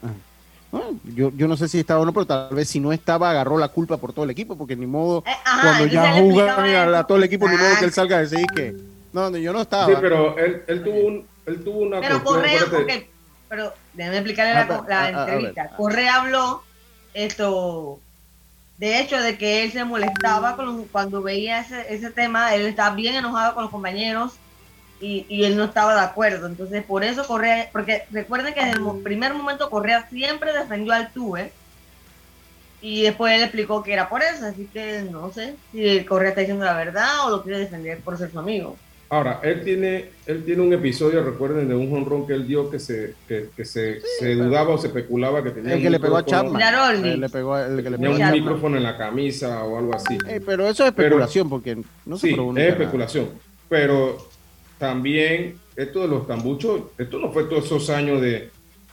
Ah 0.73 0.91
yo, 1.15 1.31
yo 1.37 1.49
no 1.49 1.57
sé 1.57 1.69
si 1.69 1.79
estaba 1.79 2.01
o 2.01 2.05
no, 2.05 2.13
pero 2.13 2.27
tal 2.27 2.55
vez 2.55 2.69
si 2.69 2.81
no 2.81 2.93
estaba, 2.93 3.31
agarró 3.31 3.59
la 3.59 3.69
culpa 3.69 3.97
por 3.97 4.13
todo 4.13 4.25
el 4.25 4.31
equipo, 4.31 4.57
porque 4.57 4.77
ni 4.77 4.87
modo, 4.87 5.23
eh, 5.27 5.31
cuando 5.61 5.87
ya 5.87 6.15
juega 6.21 6.99
a 6.99 7.07
todo 7.07 7.19
el 7.19 7.25
equipo, 7.25 7.49
ni 7.49 7.57
modo 7.57 7.79
que 7.79 7.85
él 7.85 7.93
salga 7.93 8.19
a 8.19 8.21
decir 8.21 8.45
que, 8.55 8.75
no, 9.13 9.37
yo 9.37 9.53
no 9.53 9.63
estaba. 9.63 9.87
Sí, 9.87 9.93
pero 10.01 10.37
él, 10.39 10.63
él 10.67 10.83
tuvo 10.83 11.07
un, 11.07 11.27
él 11.47 11.65
tuvo 11.65 11.81
una 11.81 12.01
pero 12.01 12.25
Correa, 12.25 12.63
porque, 12.71 13.11
pero 13.49 13.73
déjame 13.93 14.17
explicarle 14.19 14.55
la, 14.55 14.85
la 14.89 15.09
entrevista. 15.09 15.69
Correa 15.77 16.23
habló 16.23 16.63
esto, 17.15 18.01
de 18.79 19.01
hecho, 19.01 19.21
de 19.21 19.37
que 19.37 19.65
él 19.65 19.73
se 19.73 19.85
molestaba 19.85 20.57
con 20.57 20.85
cuando 20.85 21.23
veía 21.23 21.61
ese, 21.61 21.93
ese 21.93 22.11
tema, 22.11 22.55
él 22.55 22.67
estaba 22.67 22.95
bien 22.95 23.15
enojado 23.15 23.55
con 23.55 23.65
los 23.65 23.71
compañeros 23.71 24.39
y, 25.03 25.27
y, 25.29 25.45
él 25.45 25.57
no 25.57 25.65
estaba 25.65 25.95
de 25.95 26.01
acuerdo. 26.01 26.47
Entonces, 26.47 26.85
por 26.85 27.03
eso 27.03 27.27
Correa, 27.27 27.69
porque 27.73 28.05
recuerden 28.13 28.55
que 28.55 28.65
desde 28.65 28.79
el 28.79 29.03
primer 29.03 29.35
momento 29.35 29.69
Correa 29.69 30.07
siempre 30.09 30.53
defendió 30.53 30.93
al 30.93 31.13
Tuve 31.13 31.53
y 32.81 33.03
después 33.03 33.35
él 33.35 33.43
explicó 33.43 33.83
que 33.83 33.93
era 33.93 34.09
por 34.09 34.23
eso, 34.23 34.47
así 34.47 34.69
que 34.73 35.05
no 35.11 35.33
sé 35.33 35.55
si 35.73 36.05
Correa 36.05 36.31
está 36.31 36.41
diciendo 36.41 36.65
la 36.65 36.77
verdad 36.77 37.27
o 37.27 37.31
lo 37.31 37.43
quiere 37.43 37.59
defender 37.59 37.99
por 37.99 38.17
ser 38.17 38.31
su 38.31 38.39
amigo. 38.39 38.77
Ahora, 39.09 39.41
él 39.43 39.63
tiene, 39.63 40.07
él 40.25 40.43
tiene 40.43 40.63
un 40.63 40.73
episodio, 40.73 41.23
recuerden, 41.23 41.69
de 41.69 41.75
un 41.75 41.95
honrón 41.95 42.27
que 42.27 42.33
él 42.33 42.49
dio 42.49 42.71
que 42.71 42.79
se, 42.79 43.15
que, 43.29 43.51
que 43.55 43.65
se, 43.67 44.01
se 44.01 44.35
dudaba 44.37 44.71
o 44.73 44.79
se 44.79 44.87
especulaba 44.87 45.43
que 45.43 45.51
tenía. 45.51 45.75
El 45.75 45.83
que 45.83 45.91
le 45.91 46.01
pegó 46.01 46.17
a 46.17 46.25
Chapman. 46.25 46.63
El, 47.05 47.21
le 47.21 47.29
pegó, 47.29 47.59
el 47.59 47.83
que 47.83 47.91
le 47.91 47.99
pegó 47.99 48.13
tenía 48.13 48.29
un 48.29 48.33
micrófono 48.33 48.79
en 48.79 48.83
la 48.83 48.97
camisa 48.97 49.65
o 49.65 49.79
algo 49.79 49.95
así. 49.95 50.17
Eh, 50.27 50.41
pero 50.45 50.67
eso 50.67 50.85
es 50.85 50.89
especulación, 50.89 51.51
porque 51.51 51.77
no 52.07 52.17
se 52.17 52.29
Sí, 52.29 52.37
es 52.57 52.69
especulación. 52.69 53.29
Pero 53.69 54.32
también, 54.83 55.59
esto 55.77 56.01
de 56.01 56.09
los 56.09 56.27
tambuchos, 56.27 56.83
esto 56.99 57.19
no 57.19 57.33
fue 57.33 57.45
todos 57.45 57.67
esos 57.67 57.89
años 57.89 58.21
de 58.21 58.51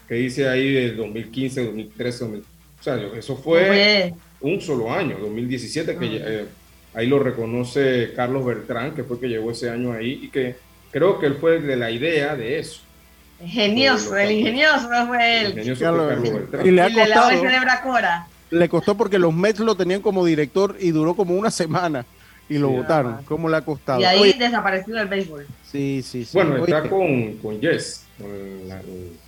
que 0.07 0.19
hice 0.19 0.47
ahí 0.47 0.71
del 0.71 0.97
2015, 0.97 1.65
2013, 1.65 2.19
2000, 2.19 2.41
o 2.41 2.83
sea, 2.83 2.95
eso 3.17 3.35
fue 3.35 4.13
un 4.39 4.61
solo 4.61 4.93
año, 4.93 5.17
2017, 5.19 5.97
que. 5.97 6.05
Eh, 6.05 6.45
Ahí 6.93 7.07
lo 7.07 7.19
reconoce 7.19 8.13
Carlos 8.15 8.45
Bertrán, 8.45 8.95
que 8.95 9.03
fue 9.03 9.19
que 9.19 9.27
llegó 9.27 9.51
ese 9.51 9.69
año 9.69 9.93
ahí 9.93 10.21
y 10.23 10.29
que 10.29 10.55
creo 10.91 11.19
que 11.19 11.27
él 11.27 11.35
fue 11.39 11.59
de 11.59 11.75
la 11.75 11.91
idea 11.91 12.35
de 12.35 12.59
eso. 12.59 12.81
Ingenioso, 13.41 14.17
el 14.17 14.31
ingenioso 14.31 14.89
fue 15.07 15.41
él. 15.41 15.51
ingenioso 15.51 15.81
Carlos 15.81 16.21
Bertrán. 16.21 16.67
Y 16.67 16.71
le 16.71 16.81
ha 16.81 16.93
costado. 16.93 17.29
Le 18.51 18.67
costó 18.67 18.95
porque 18.95 19.19
los 19.19 19.33
Mets 19.33 19.59
lo 19.59 19.75
tenían 19.75 20.01
como 20.01 20.25
director 20.25 20.75
y 20.79 20.89
duró 20.89 21.13
como 21.13 21.35
una 21.35 21.51
semana 21.51 22.05
y 22.49 22.57
lo 22.57 22.69
votaron. 22.69 23.23
¿Cómo 23.25 23.47
le 23.47 23.57
ha 23.57 23.61
costado? 23.61 24.01
Y 24.01 24.05
ahí 24.05 24.33
desapareció 24.33 24.99
el 24.99 25.07
béisbol. 25.07 25.47
Sí, 25.63 26.01
sí, 26.03 26.25
sí. 26.25 26.31
Bueno, 26.33 26.57
está 26.57 26.89
con, 26.89 27.33
con 27.37 27.61
Yes. 27.61 28.05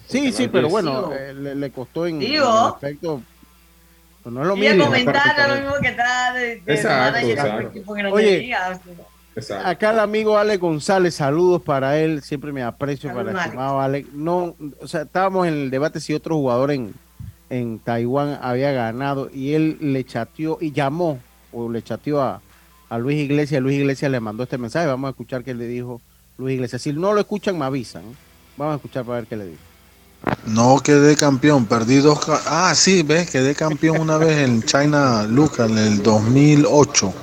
sí, 0.08 0.32
sí, 0.32 0.48
pero 0.48 0.68
bueno, 0.68 1.12
eh, 1.14 1.34
le, 1.34 1.72
costó 1.72 2.08
en, 2.08 2.22
en 2.22 2.42
aspecto 2.42 3.22
pues 4.24 4.34
no 4.34 4.42
es 4.42 4.48
lo 4.48 4.56
mismo. 4.56 4.86
comentar 4.86 5.50
lo 5.50 5.56
mismo 5.56 5.74
que 5.82 5.88
está 5.88 6.34
de, 6.34 6.64
exacto, 6.68 8.12
Oye, 8.12 8.54
acá 9.64 9.92
el 9.92 10.00
amigo 10.00 10.38
Ale 10.38 10.58
González, 10.58 11.16
saludos 11.16 11.62
para 11.62 11.98
él, 11.98 12.22
siempre 12.22 12.52
me 12.52 12.62
aprecio 12.62 13.14
para 13.14 13.32
el 13.32 13.38
estimado 13.38 13.80
Ale. 13.80 14.06
No, 14.14 14.56
o 14.80 14.88
sea, 14.88 15.04
estábamos 15.04 15.48
en 15.48 15.54
el 15.54 15.72
debate 15.72 16.00
si 16.00 16.14
otro 16.14 16.36
jugador 16.36 16.72
en, 16.72 16.94
en 17.50 17.80
Taiwán 17.80 18.38
había 18.42 18.72
ganado 18.72 19.30
y 19.34 19.54
él 19.54 19.78
le 19.80 20.04
chateó 20.04 20.58
y 20.62 20.72
llamó 20.72 21.20
o 21.52 21.70
le 21.70 21.82
chateó 21.82 22.22
a, 22.22 22.42
a 22.92 22.98
Luis 23.00 23.18
Iglesias. 23.20 23.62
Luis 23.62 23.80
Iglesias 23.80 24.12
le 24.12 24.20
mandó 24.20 24.44
este 24.44 24.58
mensaje. 24.58 24.86
Vamos 24.86 25.08
a 25.08 25.12
escuchar 25.12 25.44
qué 25.46 25.54
le 25.54 25.66
dijo 25.66 26.02
Luis 26.38 26.56
Iglesias. 26.56 26.82
Si 26.82 26.92
no 26.92 27.14
lo 27.14 27.22
escuchan, 27.22 27.58
me 27.58 27.64
avisan. 27.64 28.04
Vamos 28.58 28.74
a 28.74 28.76
escuchar 28.76 29.06
para 29.06 29.20
ver 29.20 29.28
qué 29.28 29.38
le 29.38 29.46
dijo. 29.46 29.62
No 30.46 30.78
quedé 30.84 31.16
campeón, 31.16 31.66
perdí 31.66 31.98
dos. 31.98 32.20
Ah, 32.46 32.74
sí, 32.76 33.02
ves, 33.02 33.30
quedé 33.30 33.56
campeón 33.56 34.02
una 34.02 34.18
vez 34.18 34.40
en 34.40 34.62
China 34.64 35.24
Lucas 35.24 35.72
en 35.72 35.78
el 35.78 36.04
2008. 36.04 37.14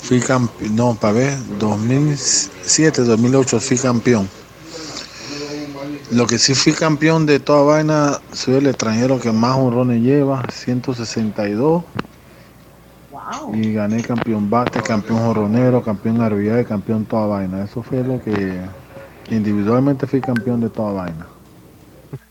Fui 0.00 0.20
campeón, 0.20 0.76
no, 0.76 0.94
para 0.94 1.12
ver, 1.12 1.38
2007, 1.58 3.02
2008 3.02 3.60
fui 3.60 3.76
campeón. 3.76 4.28
Lo 6.12 6.28
que 6.28 6.38
sí 6.38 6.54
fui 6.54 6.72
campeón 6.72 7.26
de 7.26 7.40
toda 7.40 7.62
vaina, 7.62 8.20
soy 8.32 8.54
el 8.54 8.68
extranjero 8.68 9.18
que 9.18 9.32
más 9.32 9.56
honrones 9.56 10.02
lleva, 10.02 10.44
162. 10.52 11.82
Y 13.52 13.72
gané 13.72 14.02
campeón 14.02 14.48
bate, 14.48 14.80
campeón 14.82 15.18
jorronero, 15.18 15.82
campeón 15.82 16.16
y 16.60 16.64
campeón 16.64 17.04
toda 17.04 17.26
vaina. 17.26 17.64
Eso 17.64 17.82
fue 17.82 18.02
lo 18.02 18.22
que 18.22 18.60
individualmente 19.30 20.06
fui 20.06 20.20
campeón 20.20 20.60
de 20.60 20.70
toda 20.70 20.92
vaina. 20.92 21.26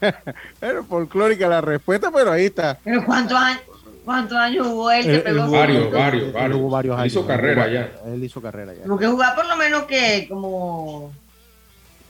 Era 0.62 0.84
folclórica 0.84 1.48
la 1.48 1.62
respuesta, 1.62 2.12
pero 2.12 2.32
ahí 2.32 2.46
está. 2.46 2.78
¿Pero 2.84 3.06
cuántos 3.06 3.38
años? 3.38 3.62
¿Cuántos 4.06 4.38
años 4.38 4.68
jugó 4.68 4.92
él? 4.92 5.04
Que 5.04 5.20
pegó 5.20 5.50
varios, 5.50 5.92
varios, 5.92 6.32
varios. 6.32 6.60
Hubo 6.60 6.70
varios 6.70 6.98
años. 6.98 7.08
Hizo 7.12 7.26
carrera 7.26 7.68
ya. 7.68 7.92
Él 8.06 8.24
hizo 8.24 8.40
carrera 8.40 8.74
ya. 8.74 8.86
Porque 8.86 9.08
jugaba 9.08 9.36
por 9.36 9.48
lo 9.48 9.58
menos 9.58 9.84
que 9.84 10.28
como, 10.30 11.12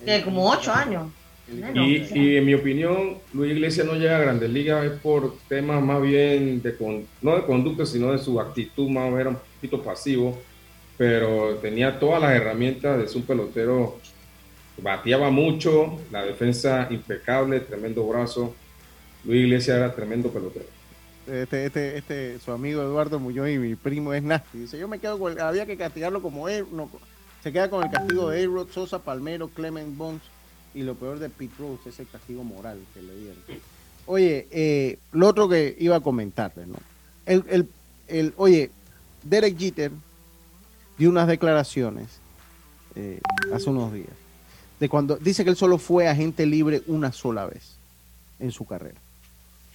que 0.03 0.21
como 0.23 0.49
ocho 0.49 0.73
años. 0.73 1.07
Y, 1.47 2.19
y, 2.19 2.37
en 2.37 2.45
mi 2.45 2.55
opinión, 2.55 3.17
Luis 3.33 3.51
Iglesias 3.51 3.85
no 3.85 3.93
llega 3.93 4.17
a 4.17 4.21
Grandes 4.21 4.49
Ligas 4.49 4.83
es 4.85 4.99
por 4.99 5.37
temas 5.47 5.83
más 5.83 6.01
bien 6.01 6.61
de 6.61 6.75
no 7.21 7.35
de 7.35 7.43
conducta, 7.43 7.85
sino 7.85 8.11
de 8.11 8.17
su 8.17 8.39
actitud, 8.41 8.89
más 8.89 9.11
o 9.11 9.15
menos 9.15 9.33
un 9.35 9.39
poquito 9.55 9.83
pasivo, 9.83 10.39
pero 10.97 11.55
tenía 11.61 11.99
todas 11.99 12.21
las 12.21 12.31
herramientas 12.31 12.97
de 12.97 13.07
su 13.07 13.23
pelotero 13.25 13.99
bateaba 14.77 15.29
mucho, 15.29 15.99
la 16.11 16.23
defensa 16.23 16.87
impecable, 16.89 17.59
tremendo 17.59 18.05
brazo. 18.07 18.55
Luis 19.23 19.43
Iglesias 19.43 19.77
era 19.77 19.93
tremendo 19.93 20.29
pelotero. 20.29 20.65
Este, 21.27 21.65
este, 21.65 21.97
este, 21.97 22.39
su 22.39 22.51
amigo 22.51 22.81
Eduardo 22.81 23.19
Muñoz 23.19 23.49
y 23.49 23.57
mi 23.57 23.75
primo 23.75 24.13
es 24.13 24.21
nasty. 24.21 24.59
Dice, 24.59 24.77
yo 24.77 24.87
me 24.87 24.99
quedo 24.99 25.17
con, 25.17 25.39
había 25.39 25.65
que 25.65 25.77
castigarlo 25.77 26.21
como 26.21 26.49
él, 26.49 26.65
no, 26.71 26.89
se 27.43 27.51
queda 27.51 27.69
con 27.69 27.83
el 27.83 27.91
castigo 27.91 28.29
de 28.29 28.43
A-Rod, 28.43 28.69
Sosa, 28.69 28.99
Palmero, 28.99 29.47
Clement 29.47 29.95
Bones 29.95 30.21
y 30.75 30.83
lo 30.83 30.95
peor 30.95 31.19
de 31.19 31.29
Pete 31.29 31.53
Rose, 31.57 31.89
ese 31.89 32.05
castigo 32.05 32.43
moral 32.43 32.79
que 32.93 33.01
le 33.01 33.15
dieron. 33.15 33.37
Oye, 34.05 34.47
eh, 34.51 34.99
lo 35.13 35.27
otro 35.27 35.49
que 35.49 35.75
iba 35.79 35.95
a 35.95 36.01
comentarle, 36.01 36.67
¿no? 36.67 36.75
El, 37.25 37.43
el, 37.49 37.69
el, 38.07 38.33
oye, 38.37 38.69
Derek 39.23 39.57
Jeter 39.57 39.91
dio 40.97 41.09
unas 41.09 41.27
declaraciones 41.27 42.19
eh, 42.95 43.19
hace 43.51 43.69
unos 43.69 43.91
días 43.93 44.13
de 44.79 44.89
cuando 44.89 45.15
dice 45.17 45.43
que 45.43 45.49
él 45.49 45.55
solo 45.55 45.77
fue 45.77 46.07
agente 46.07 46.45
libre 46.45 46.83
una 46.87 47.11
sola 47.11 47.45
vez 47.45 47.75
en 48.39 48.51
su 48.51 48.65
carrera. 48.65 48.99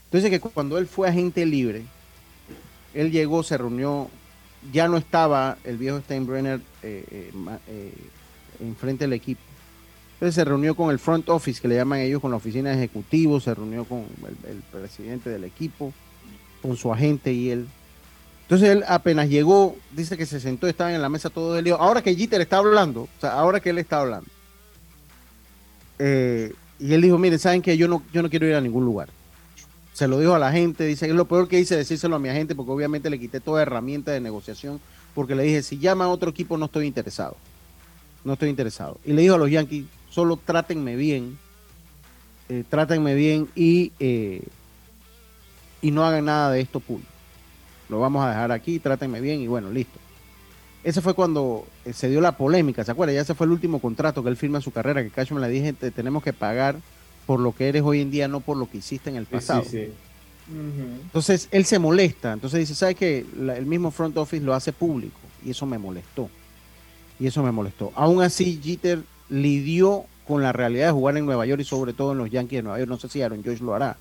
Entonces 0.04 0.30
que 0.30 0.40
cuando 0.40 0.78
él 0.78 0.86
fue 0.86 1.08
agente 1.08 1.46
libre, 1.46 1.84
él 2.94 3.10
llegó, 3.10 3.42
se 3.42 3.56
reunió, 3.56 4.08
ya 4.72 4.88
no 4.88 4.96
estaba 4.96 5.56
el 5.64 5.76
viejo 5.76 6.00
Steinbrenner 6.00 6.60
eh, 6.82 7.04
eh, 7.10 7.32
eh, 7.68 7.92
enfrente 8.60 9.04
del 9.04 9.12
equipo. 9.14 9.40
Entonces 10.20 10.34
se 10.34 10.44
reunió 10.44 10.74
con 10.74 10.90
el 10.90 10.98
front 10.98 11.30
office, 11.30 11.62
que 11.62 11.66
le 11.66 11.76
llaman 11.76 12.00
ellos, 12.00 12.20
con 12.20 12.30
la 12.30 12.36
oficina 12.36 12.68
de 12.68 12.76
ejecutivos, 12.76 13.44
se 13.44 13.54
reunió 13.54 13.86
con 13.86 14.04
el, 14.46 14.56
presidente 14.70 15.30
del 15.30 15.44
equipo, 15.44 15.94
con 16.60 16.76
su 16.76 16.92
agente 16.92 17.32
y 17.32 17.48
él. 17.48 17.66
Entonces 18.42 18.68
él 18.68 18.84
apenas 18.86 19.30
llegó, 19.30 19.78
dice 19.92 20.18
que 20.18 20.26
se 20.26 20.38
sentó, 20.38 20.66
estaban 20.66 20.92
en 20.92 21.00
la 21.00 21.08
mesa 21.08 21.30
todo 21.30 21.56
el 21.56 21.64
día. 21.64 21.74
Ahora 21.76 22.02
que 22.02 22.14
Jeter 22.14 22.42
está 22.42 22.58
hablando, 22.58 23.04
o 23.04 23.08
sea, 23.18 23.32
ahora 23.32 23.60
que 23.60 23.70
él 23.70 23.78
está 23.78 24.00
hablando, 24.00 24.28
eh, 25.98 26.52
y 26.78 26.92
él 26.92 27.00
dijo, 27.00 27.16
mire, 27.16 27.38
saben 27.38 27.62
que 27.62 27.78
yo 27.78 27.88
no, 27.88 28.02
yo 28.12 28.20
no 28.20 28.28
quiero 28.28 28.46
ir 28.46 28.56
a 28.56 28.60
ningún 28.60 28.84
lugar. 28.84 29.08
Se 29.94 30.06
lo 30.06 30.18
dijo 30.18 30.34
a 30.34 30.38
la 30.38 30.52
gente, 30.52 30.84
dice 30.84 31.06
es 31.06 31.14
lo 31.14 31.24
peor 31.24 31.48
que 31.48 31.58
hice 31.58 31.78
decírselo 31.78 32.16
a 32.16 32.18
mi 32.18 32.28
agente 32.28 32.54
porque 32.54 32.72
obviamente 32.72 33.08
le 33.08 33.18
quité 33.18 33.40
toda 33.40 33.62
herramienta 33.62 34.12
de 34.12 34.20
negociación 34.20 34.82
porque 35.14 35.34
le 35.34 35.44
dije, 35.44 35.62
si 35.62 35.78
llama 35.78 36.04
a 36.04 36.08
otro 36.08 36.28
equipo 36.28 36.58
no 36.58 36.66
estoy 36.66 36.86
interesado. 36.86 37.38
No 38.22 38.34
estoy 38.34 38.50
interesado. 38.50 39.00
Y 39.06 39.14
le 39.14 39.22
dijo 39.22 39.36
a 39.36 39.38
los 39.38 39.50
Yankees, 39.50 39.86
solo 40.10 40.36
trátenme 40.36 40.96
bien, 40.96 41.38
eh, 42.48 42.64
trátenme 42.68 43.14
bien 43.14 43.48
y, 43.54 43.92
eh, 44.00 44.42
y 45.80 45.90
no 45.92 46.04
hagan 46.04 46.26
nada 46.26 46.50
de 46.50 46.60
esto 46.60 46.80
público. 46.80 47.10
Lo 47.88 48.00
vamos 48.00 48.24
a 48.24 48.28
dejar 48.28 48.52
aquí, 48.52 48.78
trátenme 48.78 49.20
bien 49.20 49.40
y 49.40 49.46
bueno, 49.46 49.70
listo. 49.70 49.98
Ese 50.82 51.00
fue 51.00 51.14
cuando 51.14 51.66
eh, 51.84 51.92
se 51.92 52.08
dio 52.08 52.20
la 52.20 52.36
polémica, 52.36 52.84
¿se 52.84 52.90
acuerda? 52.90 53.12
Ya 53.12 53.20
ese 53.20 53.34
fue 53.34 53.46
el 53.46 53.52
último 53.52 53.80
contrato 53.80 54.22
que 54.22 54.30
él 54.30 54.36
firma 54.36 54.58
en 54.58 54.62
su 54.62 54.72
carrera, 54.72 55.02
que 55.02 55.10
Cashman 55.10 55.42
le 55.42 55.48
dije, 55.48 55.72
te 55.72 55.90
tenemos 55.90 56.22
que 56.22 56.32
pagar 56.32 56.76
por 57.26 57.38
lo 57.38 57.54
que 57.54 57.68
eres 57.68 57.82
hoy 57.82 58.00
en 58.00 58.10
día, 58.10 58.28
no 58.28 58.40
por 58.40 58.56
lo 58.56 58.68
que 58.68 58.78
hiciste 58.78 59.10
en 59.10 59.16
el 59.16 59.26
pasado. 59.26 59.62
Entonces 60.48 61.48
él 61.52 61.64
se 61.64 61.78
molesta, 61.78 62.32
entonces 62.32 62.60
dice, 62.60 62.74
¿sabes 62.74 62.96
qué? 62.96 63.24
el 63.36 63.66
mismo 63.66 63.92
front 63.92 64.16
office 64.16 64.42
lo 64.42 64.54
hace 64.54 64.72
público 64.72 65.20
y 65.44 65.50
eso 65.50 65.66
me 65.66 65.78
molestó. 65.78 66.28
Y 67.20 67.26
eso 67.26 67.42
me 67.42 67.52
molestó. 67.52 67.92
Aún 67.94 68.22
así, 68.22 68.58
Jeter 68.62 69.04
lidió 69.30 70.04
con 70.26 70.42
la 70.42 70.52
realidad 70.52 70.86
de 70.86 70.92
jugar 70.92 71.16
en 71.16 71.26
Nueva 71.26 71.46
York 71.46 71.62
y 71.62 71.64
sobre 71.64 71.92
todo 71.92 72.12
en 72.12 72.18
los 72.18 72.30
Yankees 72.30 72.58
de 72.58 72.62
Nueva 72.62 72.78
York. 72.78 72.90
No 72.90 72.98
sé 72.98 73.08
si 73.08 73.22
Aaron 73.22 73.42
Josh 73.44 73.60
lo 73.60 73.74
hará. 73.74 73.96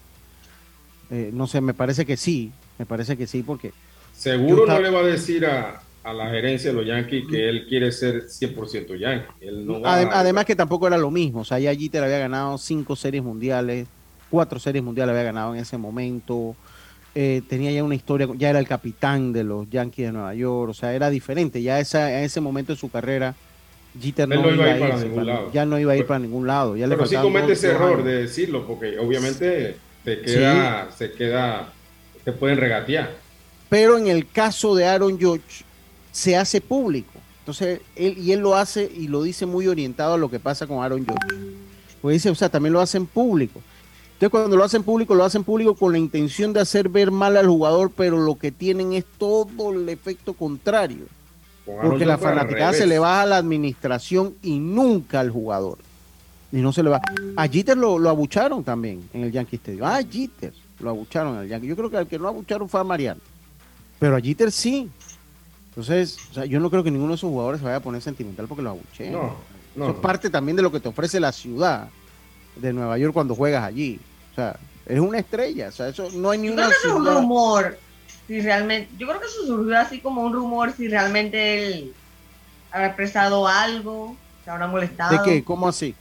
Eh, 1.09 1.31
no 1.33 1.47
sé, 1.47 1.61
me 1.61 1.73
parece 1.73 2.05
que 2.05 2.17
sí, 2.17 2.51
me 2.77 2.85
parece 2.85 3.17
que 3.17 3.25
sí, 3.25 3.43
porque... 3.43 3.71
Seguro 4.13 4.65
no 4.65 4.79
le 4.79 4.89
va 4.89 4.99
a 4.99 5.03
decir 5.03 5.45
a, 5.45 5.81
a 6.03 6.13
la 6.13 6.29
gerencia 6.29 6.71
de 6.71 6.77
los 6.77 6.85
Yankees 6.85 7.25
que 7.29 7.49
él 7.49 7.65
quiere 7.67 7.91
ser 7.91 8.27
100% 8.27 8.97
Yankee. 8.97 9.27
Además 9.83 10.45
que 10.45 10.55
tampoco 10.55 10.87
era 10.87 10.97
lo 10.97 11.11
mismo, 11.11 11.41
o 11.41 11.45
sea, 11.45 11.59
ya 11.59 11.73
Jeter 11.73 12.03
había 12.03 12.19
ganado 12.19 12.57
cinco 12.57 12.95
series 12.95 13.23
mundiales, 13.23 13.87
cuatro 14.29 14.59
series 14.59 14.83
mundiales 14.83 15.13
había 15.13 15.23
ganado 15.23 15.53
en 15.53 15.61
ese 15.61 15.77
momento, 15.77 16.55
eh, 17.15 17.41
tenía 17.47 17.71
ya 17.71 17.83
una 17.83 17.95
historia, 17.95 18.27
ya 18.37 18.49
era 18.49 18.59
el 18.59 18.67
capitán 18.67 19.33
de 19.33 19.43
los 19.43 19.69
Yankees 19.69 20.07
de 20.07 20.11
Nueva 20.13 20.33
York, 20.33 20.71
o 20.71 20.73
sea, 20.73 20.93
era 20.93 21.09
diferente, 21.09 21.61
ya 21.61 21.79
esa, 21.79 22.17
en 22.17 22.23
ese 22.23 22.41
momento 22.41 22.73
de 22.73 22.79
su 22.79 22.89
carrera 22.89 23.35
Jeter 23.99 24.27
no, 24.27 24.35
iba, 24.35 24.65
a 24.65 24.75
ir 24.75 24.79
para, 24.79 24.97
ningún 24.97 25.25
lado. 25.25 25.51
Ya 25.51 25.65
no 25.65 25.79
iba 25.79 25.93
a 25.93 25.97
ir 25.97 26.05
para 26.05 26.19
ningún 26.19 26.47
lado. 26.47 26.77
Ya 26.77 26.87
pero 26.87 27.05
sí 27.05 27.15
comete 27.15 27.53
ese 27.53 27.69
error 27.69 28.03
de 28.03 28.21
decirlo, 28.21 28.65
porque 28.67 28.99
obviamente 28.99 29.77
te 30.03 30.21
queda, 30.21 30.89
se 30.95 31.11
queda, 31.11 31.73
te 32.23 32.31
pueden 32.31 32.57
regatear. 32.57 33.11
Pero 33.69 33.97
en 33.97 34.07
el 34.07 34.27
caso 34.27 34.75
de 34.75 34.85
Aaron 34.85 35.19
George, 35.19 35.63
se 36.11 36.35
hace 36.35 36.61
público. 36.61 37.11
Entonces, 37.39 37.81
él, 37.95 38.17
y 38.17 38.31
él 38.31 38.39
lo 38.39 38.55
hace 38.55 38.91
y 38.95 39.07
lo 39.07 39.23
dice 39.23 39.45
muy 39.45 39.67
orientado 39.67 40.13
a 40.13 40.17
lo 40.17 40.29
que 40.29 40.39
pasa 40.39 40.67
con 40.67 40.83
Aaron 40.83 41.05
George. 41.05 41.45
Pues 42.01 42.13
dice, 42.13 42.29
o 42.29 42.35
sea, 42.35 42.49
también 42.49 42.73
lo 42.73 42.81
hacen 42.81 43.05
público. 43.05 43.61
Entonces, 44.13 44.29
cuando 44.29 44.57
lo 44.57 44.63
hacen 44.63 44.83
público, 44.83 45.15
lo 45.15 45.23
hacen 45.23 45.43
público 45.43 45.75
con 45.75 45.91
la 45.91 45.97
intención 45.97 46.51
de 46.51 46.59
hacer 46.59 46.89
ver 46.89 47.09
mal 47.09 47.37
al 47.37 47.47
jugador, 47.47 47.91
pero 47.95 48.17
lo 48.17 48.35
que 48.35 48.51
tienen 48.51 48.93
es 48.93 49.05
todo 49.17 49.71
el 49.71 49.87
efecto 49.89 50.33
contrario. 50.33 51.05
Porque 51.81 52.05
la 52.05 52.17
fanaticada 52.17 52.73
se 52.73 52.87
le 52.87 52.99
va 52.99 53.21
a 53.21 53.25
la 53.25 53.37
administración 53.37 54.35
y 54.41 54.59
nunca 54.59 55.19
al 55.19 55.29
jugador. 55.29 55.77
Y 56.51 56.57
no 56.57 56.73
se 56.73 56.81
le 56.83 56.89
va. 56.89 57.01
A 57.35 57.47
Jeter 57.47 57.77
lo, 57.77 57.99
lo 57.99 58.09
abucharon 58.09 58.63
también 58.63 59.07
en 59.13 59.23
el 59.23 59.31
Yankee 59.31 59.57
Stadium. 59.57 59.83
Ah, 59.85 60.01
Jeter 60.09 60.53
lo 60.79 60.89
abucharon 60.89 61.35
en 61.35 61.43
el 61.43 61.49
Yankee. 61.49 61.67
Yo 61.67 61.75
creo 61.75 61.89
que 61.89 61.97
al 61.97 62.07
que 62.07 62.17
no 62.17 62.27
abucharon 62.27 62.67
fue 62.67 62.79
a 62.79 62.83
Mariano. 62.83 63.21
Pero 63.99 64.15
a 64.15 64.21
Jeter 64.21 64.51
sí. 64.51 64.89
Entonces, 65.69 66.17
o 66.31 66.33
sea, 66.33 66.45
yo 66.45 66.59
no 66.59 66.69
creo 66.69 66.83
que 66.83 66.91
ninguno 66.91 67.11
de 67.11 67.15
esos 67.15 67.29
jugadores 67.29 67.59
se 67.59 67.65
vaya 67.65 67.77
a 67.77 67.81
poner 67.81 68.01
sentimental 68.01 68.47
porque 68.47 68.63
lo 68.63 68.71
abucheen. 68.71 69.13
No, 69.13 69.35
no, 69.75 69.85
Eso 69.85 69.93
es 69.95 69.99
parte 69.99 70.29
también 70.29 70.55
de 70.55 70.63
lo 70.63 70.71
que 70.71 70.79
te 70.79 70.89
ofrece 70.89 71.19
la 71.19 71.31
ciudad 71.31 71.87
de 72.55 72.73
Nueva 72.73 72.97
York 72.97 73.13
cuando 73.13 73.35
juegas 73.35 73.63
allí. 73.63 73.99
O 74.31 74.35
sea, 74.35 74.57
es 74.85 74.99
una 74.99 75.19
estrella. 75.19 75.69
O 75.69 75.71
sea, 75.71 75.89
eso 75.89 76.09
no 76.15 76.31
hay 76.31 76.39
ni 76.39 76.49
una. 76.49 76.67
Creo 76.67 76.81
que 76.81 76.87
es 76.87 76.93
un 76.93 77.05
rumor. 77.05 77.77
Si 78.29 78.39
realmente, 78.41 78.91
yo 78.99 79.07
creo 79.07 79.19
que 79.19 79.25
eso 79.25 79.43
surgió 79.43 79.75
así 79.75 80.01
como 80.01 80.21
un 80.21 80.31
rumor 80.31 80.71
si 80.71 80.87
realmente 80.87 81.57
él 81.57 81.93
habrá 82.71 82.85
expresado 82.85 83.47
algo, 83.47 84.15
se 84.45 84.51
habrá 84.51 84.67
molestado. 84.67 85.17
¿De 85.17 85.23
qué? 85.23 85.43
¿Cómo 85.43 85.67
así? 85.67 85.95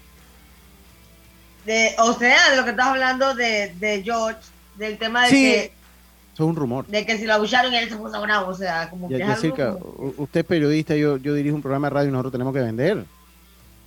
De, 1.64 1.94
o 1.98 2.12
sea, 2.12 2.50
de 2.50 2.56
lo 2.58 2.64
que 2.64 2.70
estás 2.72 2.88
hablando 2.88 3.34
de, 3.34 3.74
de 3.80 4.02
George, 4.02 4.40
del 4.76 4.98
tema 4.98 5.24
de 5.24 5.30
que 5.30 5.72
es 6.34 6.40
un 6.40 6.54
rumor. 6.54 6.86
De 6.86 7.06
que 7.06 7.16
si 7.16 7.24
lo 7.24 7.32
abusaron 7.32 7.72
él 7.72 7.88
se 7.88 7.96
puso 7.96 8.20
bravo, 8.20 8.50
o 8.50 8.54
sea, 8.54 8.90
como 8.90 9.08
que 9.08 9.24
Usted 10.18 10.40
es 10.40 10.46
periodista, 10.46 10.94
yo, 10.96 11.16
yo 11.16 11.32
dirijo 11.32 11.56
un 11.56 11.62
programa 11.62 11.88
de 11.88 11.94
radio 11.94 12.08
y 12.10 12.12
nosotros 12.12 12.32
tenemos 12.32 12.52
que 12.52 12.60
vender. 12.60 13.06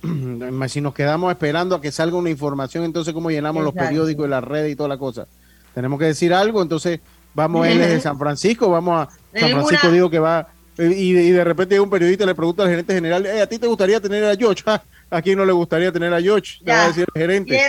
si 0.68 0.80
nos 0.80 0.94
quedamos 0.94 1.30
esperando 1.30 1.76
a 1.76 1.80
que 1.80 1.92
salga 1.92 2.16
una 2.16 2.30
información, 2.30 2.82
entonces 2.82 3.14
cómo 3.14 3.30
llenamos 3.30 3.62
los 3.62 3.72
periódicos 3.72 4.26
y 4.26 4.30
las 4.30 4.42
redes 4.42 4.72
y 4.72 4.74
toda 4.74 4.88
la 4.88 4.98
cosa. 4.98 5.28
Tenemos 5.76 5.96
que 6.00 6.06
decir 6.06 6.34
algo, 6.34 6.60
entonces 6.60 6.98
vamos 7.34 7.66
a 7.66 7.70
él 7.70 7.78
de 7.78 8.00
San 8.00 8.18
Francisco, 8.18 8.70
vamos 8.70 9.06
a 9.06 9.38
San 9.38 9.50
Francisco, 9.50 9.90
digo 9.90 10.10
que 10.10 10.18
va, 10.18 10.48
y, 10.78 11.12
de 11.12 11.44
repente 11.44 11.78
un 11.78 11.90
periodista 11.90 12.24
le 12.24 12.34
pregunta 12.34 12.62
al 12.62 12.70
gerente 12.70 12.94
general, 12.94 13.26
¿a 13.26 13.46
ti 13.46 13.58
te 13.58 13.66
gustaría 13.66 14.00
tener 14.00 14.24
a 14.24 14.36
George? 14.36 14.62
¿A 15.10 15.20
quién 15.20 15.36
no 15.36 15.44
le 15.44 15.52
gustaría 15.52 15.92
tener 15.92 16.12
a 16.14 16.20
George? 16.20 16.60
va 16.66 16.84
a 16.84 16.88
decir 16.88 17.04
el 17.14 17.20
gerente. 17.20 17.60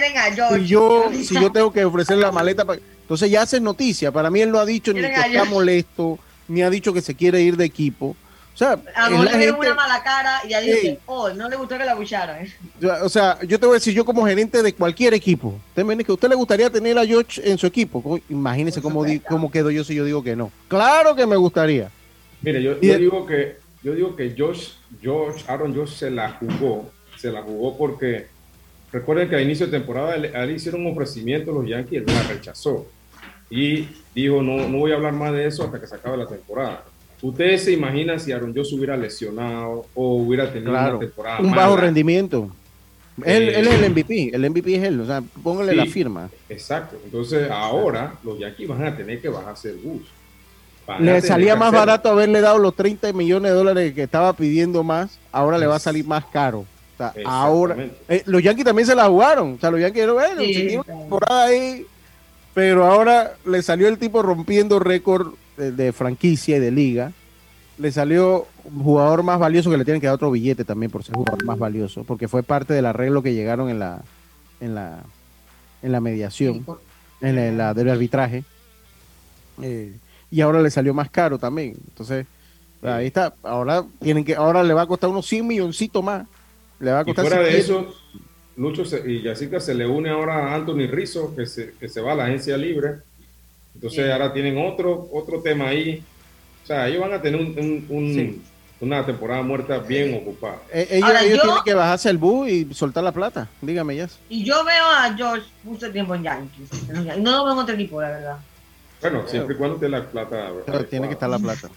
Y 0.59 0.65
yo, 0.65 1.11
si 1.23 1.33
yo 1.35 1.51
tengo 1.51 1.73
que 1.73 1.83
ofrecer 1.83 2.17
la 2.17 2.31
maleta 2.31 2.63
para 2.63 2.79
entonces 3.03 3.29
ya 3.29 3.41
hace 3.41 3.59
noticia. 3.59 4.11
Para 4.11 4.29
mí 4.29 4.41
él 4.41 4.51
no 4.51 4.59
ha 4.59 4.65
dicho 4.65 4.93
ni 4.93 5.01
que 5.01 5.13
está 5.13 5.45
molesto, 5.45 6.17
ni 6.47 6.63
ha 6.63 6.69
dicho 6.69 6.93
que 6.93 7.01
se 7.01 7.15
quiere 7.15 7.41
ir 7.41 7.57
de 7.57 7.65
equipo. 7.65 8.15
O 8.53 8.57
sea, 8.57 8.79
a 8.95 9.09
lo 9.09 9.23
le 9.23 9.37
dieron 9.37 9.59
una 9.59 9.73
mala 9.73 10.03
cara 10.03 10.41
y 10.45 10.49
ya 10.49 10.61
dice, 10.61 10.99
oh, 11.07 11.29
no 11.31 11.49
le 11.49 11.55
gustó 11.55 11.75
que 11.77 11.85
la 11.85 11.93
abucharan. 11.93 12.47
O 13.03 13.09
sea, 13.09 13.39
yo 13.41 13.59
te 13.59 13.65
voy 13.65 13.75
a 13.75 13.79
decir, 13.79 13.93
yo 13.93 14.05
como 14.05 14.25
gerente 14.27 14.61
de 14.61 14.73
cualquier 14.73 15.13
equipo, 15.13 15.59
usted 15.69 15.83
me 15.83 15.95
dice 15.95 16.05
que 16.05 16.11
a 16.11 16.15
usted 16.15 16.29
le 16.29 16.35
gustaría 16.35 16.69
tener 16.69 16.97
a 16.97 17.05
George 17.05 17.41
en 17.49 17.57
su 17.57 17.65
equipo. 17.65 18.19
Imagínese 18.29 18.81
cómo, 18.81 19.03
cómo 19.27 19.49
quedo 19.49 19.71
yo 19.71 19.83
si 19.83 19.95
yo 19.95 20.05
digo 20.05 20.23
que 20.23 20.35
no. 20.35 20.51
Claro 20.67 21.15
que 21.15 21.25
me 21.25 21.35
gustaría. 21.35 21.89
Mire, 22.41 22.61
yo, 22.61 22.75
digo 22.75 23.25
que 23.25 23.57
yo 23.81 23.95
digo 23.95 24.15
que 24.15 24.31
George, 24.35 24.73
George, 25.01 25.43
Aaron 25.47 25.73
George 25.73 25.95
se 25.95 26.11
la 26.11 26.31
jugó, 26.33 26.91
se 27.17 27.31
la 27.31 27.41
jugó 27.41 27.77
porque 27.77 28.27
recuerden 28.91 29.29
que 29.29 29.35
a 29.37 29.41
inicio 29.41 29.65
de 29.65 29.71
temporada 29.71 30.15
le, 30.17 30.29
le 30.29 30.53
hicieron 30.53 30.85
un 30.85 30.91
ofrecimiento 30.91 31.51
los 31.51 31.67
Yankees 31.67 31.93
y 31.93 31.95
él 31.97 32.05
la 32.05 32.23
rechazó 32.23 32.85
y 33.49 33.87
dijo, 34.15 34.41
no, 34.41 34.67
no 34.67 34.79
voy 34.79 34.91
a 34.91 34.95
hablar 34.95 35.13
más 35.13 35.31
de 35.31 35.45
eso 35.45 35.63
hasta 35.63 35.79
que 35.79 35.87
se 35.87 35.95
acabe 35.95 36.17
la 36.17 36.27
temporada. 36.27 36.83
¿Ustedes 37.23 37.63
se 37.63 37.71
imaginan 37.71 38.19
si 38.19 38.33
Aaron 38.33 38.53
Josh 38.53 38.75
hubiera 38.75 38.97
lesionado 38.97 39.85
o 39.95 40.15
hubiera 40.15 40.51
tenido 40.51 40.71
una 40.71 40.99
temporada 40.99 41.39
Un 41.39 41.51
bajo 41.51 41.77
rendimiento. 41.77 42.51
Él, 43.23 43.47
él, 43.47 43.67
es 43.67 43.73
el 43.75 43.91
MVP, 43.91 44.31
el 44.33 44.49
MVP 44.49 44.75
es 44.75 44.83
él, 44.83 44.99
o 44.99 45.05
sea, 45.05 45.23
póngale 45.41 45.73
la 45.73 45.85
firma. 45.85 46.29
Exacto, 46.49 46.97
entonces 47.05 47.49
ahora 47.49 48.15
los 48.23 48.37
Yankees 48.37 48.67
van 48.67 48.85
a 48.85 48.97
tener 48.97 49.21
que 49.21 49.29
bajarse 49.29 49.69
el 49.69 49.77
bus. 49.77 50.01
Le 50.99 51.21
salía 51.21 51.55
más 51.55 51.71
barato 51.71 52.09
haberle 52.09 52.41
dado 52.41 52.57
los 52.57 52.75
30 52.75 53.13
millones 53.13 53.51
de 53.51 53.57
dólares 53.57 53.93
que 53.93 54.03
estaba 54.03 54.33
pidiendo 54.33 54.83
más, 54.83 55.17
ahora 55.31 55.57
le 55.57 55.65
va 55.65 55.77
a 55.77 55.79
salir 55.79 56.05
más 56.05 56.25
caro. 56.25 56.59
O 56.59 56.97
sea, 56.97 57.13
ahora, 57.23 57.77
eh, 58.09 58.23
los 58.25 58.43
Yankees 58.43 58.65
también 58.65 58.85
se 58.85 58.95
la 58.95 59.05
jugaron, 59.05 59.53
o 59.53 59.59
sea, 59.59 59.71
los 59.71 59.79
Yankees, 59.79 60.11
bueno, 60.11 60.41
una 60.43 60.83
temporada 60.83 61.45
ahí 61.45 61.85
pero 62.53 62.85
ahora 62.85 63.33
le 63.45 63.61
salió 63.61 63.87
el 63.87 63.97
tipo 63.97 64.21
rompiendo 64.21 64.79
récord 64.79 65.33
de, 65.57 65.93
franquicia 65.93 66.57
y 66.57 66.59
de 66.59 66.71
liga. 66.71 67.11
Le 67.77 67.91
salió 67.91 68.47
un 68.65 68.83
jugador 68.83 69.23
más 69.23 69.39
valioso 69.39 69.69
que 69.69 69.77
le 69.77 69.85
tienen 69.85 69.99
que 69.99 70.07
dar 70.07 70.15
otro 70.15 70.31
billete 70.31 70.63
también 70.63 70.91
por 70.91 71.03
ser 71.03 71.15
jugador 71.15 71.43
más 71.43 71.57
valioso, 71.57 72.03
porque 72.03 72.27
fue 72.27 72.43
parte 72.43 72.73
del 72.73 72.85
arreglo 72.85 73.23
que 73.23 73.33
llegaron 73.33 73.69
en 73.69 73.79
la 73.79 74.01
en 74.59 74.75
la 74.75 75.03
en 75.81 75.91
la 75.91 75.99
mediación, 75.99 76.65
en 77.21 77.57
la, 77.57 77.73
del 77.73 77.89
arbitraje. 77.89 78.43
Eh, 79.61 79.97
y 80.31 80.41
ahora 80.41 80.61
le 80.61 80.71
salió 80.71 80.93
más 80.93 81.09
caro 81.09 81.37
también. 81.37 81.75
Entonces, 81.89 82.25
ahí 82.81 83.07
está. 83.07 83.35
Ahora 83.43 83.85
tienen 83.99 84.23
que 84.23 84.35
ahora 84.35 84.63
le 84.63 84.73
va 84.73 84.83
a 84.83 84.87
costar 84.87 85.09
unos 85.09 85.27
100 85.27 85.45
milloncitos 85.45 86.03
más. 86.03 86.25
Le 86.79 86.91
va 86.91 86.99
a 87.01 87.05
costar 87.05 87.25
y 87.25 87.27
fuera 87.27 87.43
de 87.43 87.57
eso, 87.57 87.93
Lucho 88.55 88.83
y 89.05 89.21
Yacica 89.21 89.59
se 89.59 89.73
le 89.73 89.87
une 89.87 90.09
ahora 90.09 90.51
a 90.51 90.55
Anthony 90.55 90.87
Rizzo, 90.89 91.35
que 91.35 91.45
se, 91.45 91.73
que 91.73 91.89
se 91.89 92.01
va 92.01 92.13
a 92.13 92.15
la 92.15 92.25
agencia 92.25 92.57
libre. 92.57 93.01
Entonces 93.75 94.11
ahora 94.11 94.31
tienen 94.33 94.57
otro, 94.57 95.09
otro 95.11 95.41
tema 95.41 95.69
ahí. 95.69 96.03
O 96.63 96.67
sea, 96.67 96.87
ellos 96.87 97.01
van 97.01 97.13
a 97.13 97.21
tener 97.21 97.39
un, 97.39 98.41
una 98.79 99.05
temporada 99.05 99.41
muerta 99.41 99.79
bien 99.79 100.13
ocupada. 100.15 100.59
Eh, 100.71 100.87
ellos, 100.91 101.41
tienen 101.41 101.63
que 101.65 101.73
bajarse 101.73 102.09
el 102.09 102.17
bus 102.17 102.49
y 102.49 102.73
soltar 102.73 103.03
la 103.03 103.11
plata. 103.11 103.49
Dígame, 103.61 103.95
ya. 103.95 104.07
Y 104.29 104.43
yo 104.43 104.63
veo 104.63 104.85
a 104.85 105.13
George 105.15 105.45
mucho 105.63 105.91
tiempo 105.91 106.15
en 106.15 106.23
Yankees. 106.23 106.69
No 107.19 107.31
lo 107.31 107.45
veo 107.45 107.53
en 107.53 107.59
otro 107.59 107.75
equipo, 107.75 108.01
la 108.01 108.09
verdad. 108.09 108.37
Bueno, 109.01 109.23
siempre 109.27 109.55
y 109.55 109.57
cuando 109.57 109.75
esté 109.75 109.89
la 109.89 110.05
plata. 110.05 110.51
Pero 110.65 110.85
tiene 110.85 111.07
que 111.07 111.13
estar 111.13 111.29
la 111.29 111.39
plata. 111.39 111.69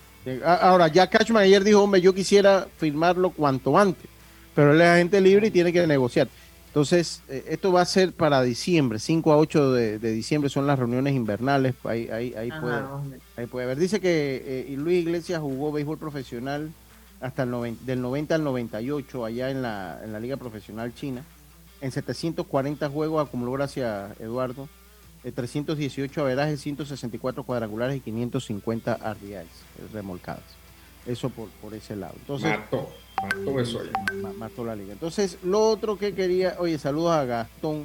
Ahora, 0.44 0.88
ya 0.88 1.08
Cashman 1.08 1.42
ayer 1.42 1.62
dijo, 1.62 1.82
hombre, 1.82 2.00
yo 2.00 2.14
quisiera 2.14 2.66
firmarlo 2.78 3.30
cuanto 3.30 3.78
antes. 3.78 4.08
Pero 4.54 4.72
él 4.72 4.80
es 4.80 4.86
agente 4.86 5.20
libre 5.20 5.48
y 5.48 5.50
tiene 5.50 5.72
que 5.72 5.86
negociar. 5.86 6.28
Entonces, 6.76 7.22
eh, 7.30 7.42
esto 7.48 7.72
va 7.72 7.80
a 7.80 7.86
ser 7.86 8.12
para 8.12 8.42
diciembre, 8.42 8.98
5 8.98 9.32
a 9.32 9.38
8 9.38 9.72
de, 9.72 9.98
diciembre 9.98 10.50
son 10.50 10.66
las 10.66 10.78
reuniones 10.78 11.14
invernales, 11.14 11.74
ahí, 11.84 12.06
ahí, 12.10 12.34
ahí, 12.34 12.50
puede, 12.60 12.82
ahí 13.38 13.46
puede 13.46 13.66
ver. 13.66 13.78
Dice 13.78 13.98
que 13.98 14.68
eh, 14.68 14.76
Luis 14.76 14.98
Iglesias 14.98 15.40
jugó 15.40 15.72
béisbol 15.72 15.96
profesional 15.96 16.70
hasta 17.22 17.44
el 17.44 17.78
del 17.86 18.02
90 18.02 18.34
al 18.34 18.44
98 18.44 19.24
allá 19.24 19.48
en 19.48 19.62
la, 19.62 20.02
en 20.04 20.12
la 20.12 20.20
Liga 20.20 20.36
Profesional 20.36 20.94
China. 20.94 21.24
En 21.80 21.92
740 21.92 22.90
juegos 22.90 23.26
acumuló 23.26 23.52
gracias 23.52 24.10
Eduardo 24.20 24.68
318 25.22 26.20
averajes, 26.20 26.60
164 26.60 27.42
cuadrangulares 27.44 27.96
y 27.96 28.00
550 28.00 28.96
RBIs 28.96 29.32
eh, 29.32 29.46
remolcadas. 29.94 30.44
Eso 31.06 31.30
por, 31.30 31.48
por 31.48 31.72
ese 31.72 31.96
lado. 31.96 32.12
Entonces, 32.18 32.54
mató 33.22 33.60
eso 33.60 33.82
Mató 34.38 34.64
la 34.64 34.76
liga. 34.76 34.92
Entonces, 34.92 35.38
lo 35.42 35.60
otro 35.60 35.98
que 35.98 36.14
quería, 36.14 36.56
oye, 36.58 36.78
saludos 36.78 37.12
a 37.12 37.24
Gastón. 37.24 37.84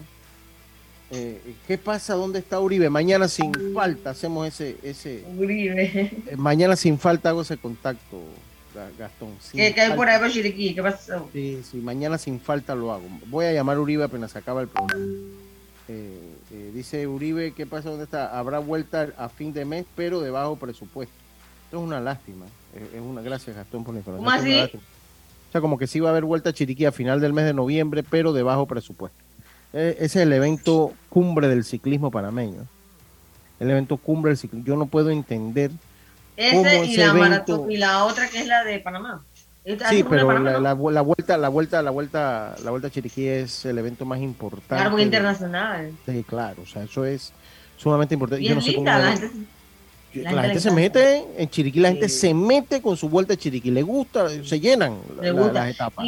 Eh, 1.12 1.56
¿Qué 1.68 1.78
pasa? 1.78 2.16
¿Dónde 2.16 2.40
está 2.40 2.60
Uribe? 2.60 2.90
Mañana 2.90 3.28
sin 3.28 3.54
falta 3.74 4.12
hacemos 4.12 4.48
ese... 4.48 4.78
ese 4.82 5.26
Uribe. 5.38 5.84
Eh, 6.28 6.36
mañana 6.38 6.76
sin 6.76 6.98
falta 6.98 7.30
hago 7.30 7.42
ese 7.42 7.58
contacto, 7.58 8.22
Gastón. 8.98 9.36
¿Qué, 9.52 9.74
hay 9.78 9.96
por 9.96 10.08
ahí 10.08 10.32
Chiriquí? 10.32 10.74
¿Qué 10.74 10.82
pasa? 10.82 11.22
Sí, 11.34 11.62
sí, 11.70 11.78
mañana 11.78 12.18
sin 12.18 12.40
falta 12.40 12.76
lo 12.76 12.94
hago. 12.94 13.04
Voy 13.28 13.46
a 13.46 13.54
llamar 13.54 13.78
a 13.78 13.82
Uribe 13.82 14.06
apenas 14.06 14.36
acaba 14.36 14.62
el 14.62 14.70
programa. 14.70 15.06
Eh, 15.90 16.72
dice 16.74 17.06
Uribe, 17.08 17.54
¿qué 17.54 17.66
pasa? 17.66 17.90
¿Dónde 17.90 18.06
está? 18.06 18.38
Habrá 18.38 18.60
vuelta 18.60 19.10
a 19.18 19.28
fin 19.28 19.52
de 19.52 19.66
mes, 19.66 19.86
pero 19.96 20.22
de 20.22 20.32
bajo 20.32 20.56
presupuesto. 20.56 21.14
Esto 21.66 21.78
es 21.78 21.84
una 21.84 22.00
lástima. 22.00 22.46
Es 22.74 23.02
una 23.02 23.22
gracias, 23.22 23.56
Gastón, 23.56 23.84
por 23.84 23.94
la 23.94 24.00
información. 24.00 24.82
O 25.52 25.54
sea, 25.54 25.60
como 25.60 25.78
que 25.78 25.86
sí 25.86 26.00
va 26.00 26.08
a 26.08 26.12
haber 26.12 26.24
vuelta 26.24 26.52
a 26.52 26.54
Chiriquí 26.54 26.86
a 26.86 26.94
final 26.94 27.20
del 27.20 27.34
mes 27.34 27.44
de 27.44 27.54
noviembre, 27.54 28.04
pero 28.10 28.32
de 28.32 28.42
bajo 28.42 28.68
presupuesto. 28.68 29.18
E, 29.74 29.98
ese 30.00 30.06
es 30.06 30.16
el 30.16 30.32
evento 30.32 30.94
cumbre 31.10 31.50
del 31.50 31.66
ciclismo 31.66 32.10
panameño. 32.10 32.66
El 33.60 33.70
evento 33.70 33.98
cumbre 33.98 34.30
del 34.30 34.38
ciclismo. 34.38 34.66
Yo 34.66 34.78
no 34.78 34.86
puedo 34.86 35.10
entender. 35.10 35.72
Ese, 36.38 36.86
y, 36.86 36.96
la 36.96 37.44
y 37.68 37.76
la 37.76 38.06
otra 38.06 38.30
que 38.30 38.40
es 38.40 38.48
la 38.48 38.64
de 38.64 38.80
Panamá. 38.80 39.26
Sí, 39.90 40.06
pero 40.10 40.40
la, 40.40 40.74
vuelta, 40.74 41.38
la 41.38 41.50
vuelta, 41.50 41.82
la 41.82 41.92
vuelta, 41.92 42.56
la 42.64 42.72
vuelta 42.72 42.88
a 42.88 42.90
Chiriquí 42.90 43.28
es 43.28 43.66
el 43.66 43.78
evento 43.78 44.06
más 44.06 44.22
importante. 44.22 44.84
Claro, 44.84 44.98
internacional. 45.00 45.92
Sí, 46.06 46.24
claro, 46.24 46.62
o 46.64 46.66
sea, 46.66 46.84
eso 46.84 47.04
es 47.04 47.34
sumamente 47.76 48.16
importante. 48.16 48.44
Yo 48.44 48.56
no 48.56 48.62
sé 48.62 48.74
cómo 48.74 48.86
la 48.86 49.12
gente, 49.12 49.30
se 50.60 50.72
mete 50.72 51.26
en 51.38 51.50
Chiriquí, 51.50 51.80
la 51.80 51.90
gente 51.90 52.10
se 52.10 52.34
mete 52.34 52.82
con 52.82 52.98
su 52.98 53.10
vuelta 53.10 53.34
a 53.34 53.38
Chiriquí, 53.38 53.72
le 53.72 53.82
gusta, 53.82 54.30
se 54.44 54.60
llenan 54.60 54.98
las 55.22 55.70
etapas. 55.70 56.06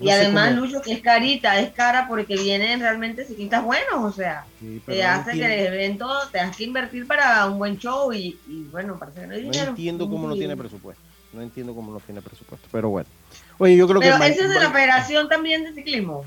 Y, 0.00 0.10
además, 0.10 0.54
Lucho, 0.56 0.82
que 0.82 0.94
es 0.94 1.00
carita, 1.00 1.60
es 1.60 1.70
cara 1.70 2.08
porque 2.08 2.36
vienen 2.36 2.80
realmente 2.80 3.24
ciclistas 3.24 3.62
buenos, 3.62 4.02
o 4.02 4.10
sea, 4.12 4.44
te 4.84 5.04
hace 5.04 5.32
que 5.32 5.44
el 5.44 5.74
evento 5.74 6.08
te 6.32 6.40
has 6.40 6.56
que 6.56 6.64
invertir 6.64 7.06
para 7.06 7.46
un 7.46 7.58
buen 7.58 7.78
show 7.78 8.12
y, 8.12 8.36
bueno, 8.72 8.98
parece 8.98 9.20
que 9.20 9.26
no 9.28 9.34
hay 9.34 9.42
dinero. 9.42 9.64
No 9.64 9.70
entiendo 9.70 10.08
cómo 10.08 10.28
no 10.28 10.34
tiene 10.34 10.56
presupuesto. 10.56 11.02
No 11.32 11.40
entiendo 11.40 11.74
cómo 11.74 11.92
no 11.92 12.00
tiene 12.00 12.20
presupuesto, 12.20 12.68
pero 12.70 12.90
bueno. 12.90 13.08
Oye, 13.56 13.74
yo 13.74 13.88
creo 13.88 14.00
pero 14.00 14.18
que. 14.18 14.26
eso 14.26 14.42
es 14.42 14.50
de 14.50 14.60
la 14.60 14.70
Federación 14.70 15.30
también 15.30 15.64
de 15.64 15.72
Ciclismo. 15.72 16.26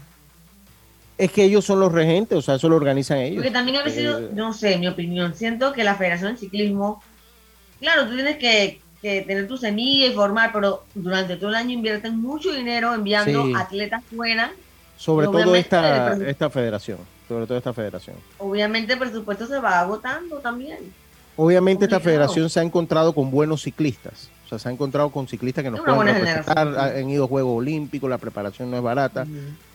Es 1.17 1.31
que 1.31 1.43
ellos 1.43 1.63
son 1.63 1.79
los 1.79 1.91
regentes, 1.91 2.37
o 2.37 2.41
sea, 2.41 2.55
eso 2.55 2.67
lo 2.67 2.75
organizan 2.75 3.19
ellos. 3.19 3.37
Porque 3.37 3.51
también 3.51 3.77
ha 3.77 3.89
sido, 3.89 4.19
eh, 4.19 4.29
no 4.33 4.53
sé, 4.53 4.77
mi 4.77 4.87
opinión, 4.87 5.33
siento 5.33 5.71
que 5.71 5.83
la 5.83 5.95
Federación 5.95 6.33
de 6.33 6.39
Ciclismo, 6.39 7.01
claro, 7.79 8.07
tú 8.07 8.15
tienes 8.15 8.37
que, 8.37 8.81
tener 9.01 9.47
tu 9.47 9.55
semilla 9.55 10.07
y 10.07 10.13
formar, 10.13 10.51
pero 10.51 10.83
durante 10.95 11.35
todo 11.35 11.51
el 11.51 11.55
año 11.55 11.71
invierten 11.71 12.19
mucho 12.19 12.51
dinero 12.51 12.93
enviando 12.93 13.55
atletas 13.55 14.03
fuera. 14.15 14.51
Sobre 14.97 15.27
todo 15.27 15.53
esta, 15.53 16.13
esta 16.27 16.49
federación, 16.49 16.97
sobre 17.27 17.45
todo 17.45 17.57
esta 17.57 17.71
federación. 17.71 18.15
Obviamente 18.39 18.93
el 18.93 18.99
presupuesto 18.99 19.45
se 19.45 19.59
va 19.59 19.79
agotando 19.81 20.37
también. 20.37 20.79
Obviamente 21.37 21.85
esta 21.85 21.99
federación 21.99 22.49
se 22.49 22.59
ha 22.59 22.63
encontrado 22.63 23.13
con 23.13 23.29
buenos 23.29 23.61
ciclistas 23.61 24.31
o 24.45 24.47
sea, 24.47 24.59
se 24.59 24.69
ha 24.69 24.71
encontrado 24.71 25.09
con 25.09 25.27
ciclistas 25.27 25.63
que 25.63 25.71
nos 25.71 25.81
pueden 25.81 26.05
representar, 26.05 26.67
han 26.77 27.09
ido 27.09 27.25
a 27.25 27.27
Juegos 27.27 27.57
Olímpicos, 27.57 28.09
la 28.09 28.19
preparación 28.19 28.69
no 28.69 28.77
es 28.77 28.83
barata. 28.83 29.25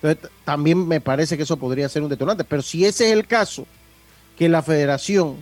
Entonces, 0.01 0.31
también 0.45 0.87
me 0.87 1.01
parece 1.01 1.37
que 1.37 1.43
eso 1.43 1.57
podría 1.57 1.89
ser 1.89 2.03
un 2.03 2.09
detonante. 2.09 2.45
Pero 2.45 2.63
si 2.63 2.85
ese 2.85 3.07
es 3.07 3.13
el 3.13 3.27
caso, 3.27 3.67
que 4.39 4.49
la 4.49 4.63
federación 4.63 5.37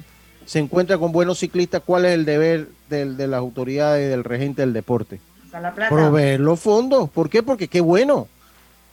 se 0.46 0.58
encuentra 0.60 0.96
con 0.96 1.12
buenos 1.12 1.38
ciclistas, 1.38 1.82
¿cuál 1.84 2.06
es 2.06 2.14
el 2.14 2.24
deber 2.24 2.68
de 2.88 3.26
las 3.26 3.38
autoridades 3.38 4.06
y 4.06 4.08
del 4.08 4.24
regente 4.24 4.62
del 4.62 4.72
deporte? 4.72 5.20
Proveer 5.88 6.40
los 6.40 6.58
fondos. 6.58 7.10
¿Por 7.10 7.28
qué? 7.28 7.42
Porque 7.42 7.68
qué 7.68 7.80
bueno. 7.80 8.28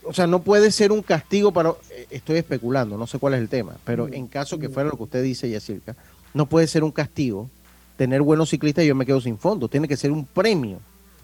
O 0.04 0.14
sea, 0.14 0.28
no 0.28 0.42
puede 0.42 0.70
ser 0.72 0.92
un 0.92 1.02
castigo 1.02 1.52
para... 1.52 1.70
Eh, 1.90 2.08
estoy 2.12 2.38
especulando, 2.38 2.98
no 2.98 3.08
sé 3.08 3.18
cuál 3.20 3.34
es 3.34 3.40
el 3.40 3.50
tema, 3.50 3.78
pero 3.84 4.08
en 4.08 4.28
caso 4.28 4.60
que 4.60 4.70
fuera 4.70 4.90
lo 4.90 4.98
que 4.98 5.04
usted 5.04 5.24
dice, 5.24 5.50
Yacirca, 5.50 5.96
no 6.34 6.46
puede 6.46 6.68
ser 6.68 6.84
un 6.84 6.92
castigo 6.92 7.50
tener 7.98 8.22
buenos 8.22 8.50
ciclistas 8.50 8.84
y 8.84 8.88
yo 8.88 8.96
me 8.96 9.06
quedo 9.06 9.22
sin 9.22 9.38
fondo. 9.38 9.68
Tiene 9.68 9.88
que 9.88 9.98
ser 9.98 10.12
un 10.12 10.26
premio, 10.26 10.80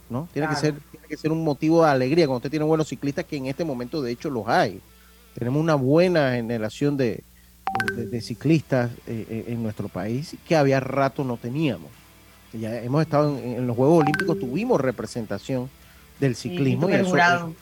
¿no? 0.09 0.27
Tiene, 0.33 0.47
que 0.47 0.55
ser, 0.55 0.75
tiene 0.91 1.07
que 1.07 1.17
ser 1.17 1.31
un 1.31 1.43
motivo 1.43 1.83
de 1.83 1.91
alegría 1.91 2.25
cuando 2.25 2.37
usted 2.37 2.49
tiene 2.49 2.65
buenos 2.65 2.87
ciclistas, 2.87 3.25
que 3.25 3.37
en 3.37 3.47
este 3.47 3.63
momento 3.63 4.01
de 4.01 4.11
hecho 4.11 4.29
los 4.29 4.47
hay. 4.47 4.79
Tenemos 5.33 5.61
una 5.61 5.75
buena 5.75 6.33
generación 6.33 6.97
de, 6.97 7.23
de, 7.95 8.21
ciclistas 8.21 8.91
eh, 9.07 9.25
eh, 9.29 9.45
en 9.47 9.63
nuestro 9.63 9.87
país 9.87 10.35
que 10.47 10.55
había 10.55 10.79
rato 10.79 11.23
no 11.23 11.37
teníamos. 11.37 11.89
Ya 12.53 12.81
hemos 12.81 13.01
estado 13.01 13.37
en, 13.37 13.65
los 13.65 13.77
Juegos 13.77 14.03
Olímpicos, 14.03 14.37
tuvimos 14.37 14.81
representación 14.81 15.69
del 16.19 16.35
ciclismo. 16.35 16.89
y 16.89 16.93
eso, 16.93 17.11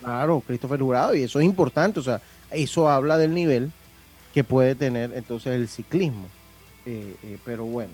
claro, 0.02 0.44
Christopher 0.46 0.80
Jurado, 0.80 1.16
y 1.16 1.22
eso 1.22 1.40
es 1.40 1.46
importante, 1.46 2.00
o 2.00 2.04
sea, 2.04 2.22
eso 2.50 2.90
habla 2.90 3.18
del 3.18 3.34
nivel 3.34 3.72
que 4.34 4.44
puede 4.44 4.74
tener 4.74 5.14
entonces 5.14 5.54
el 5.54 5.68
ciclismo. 5.68 6.26
Eh, 6.88 7.38
pero 7.46 7.66
bueno, 7.66 7.92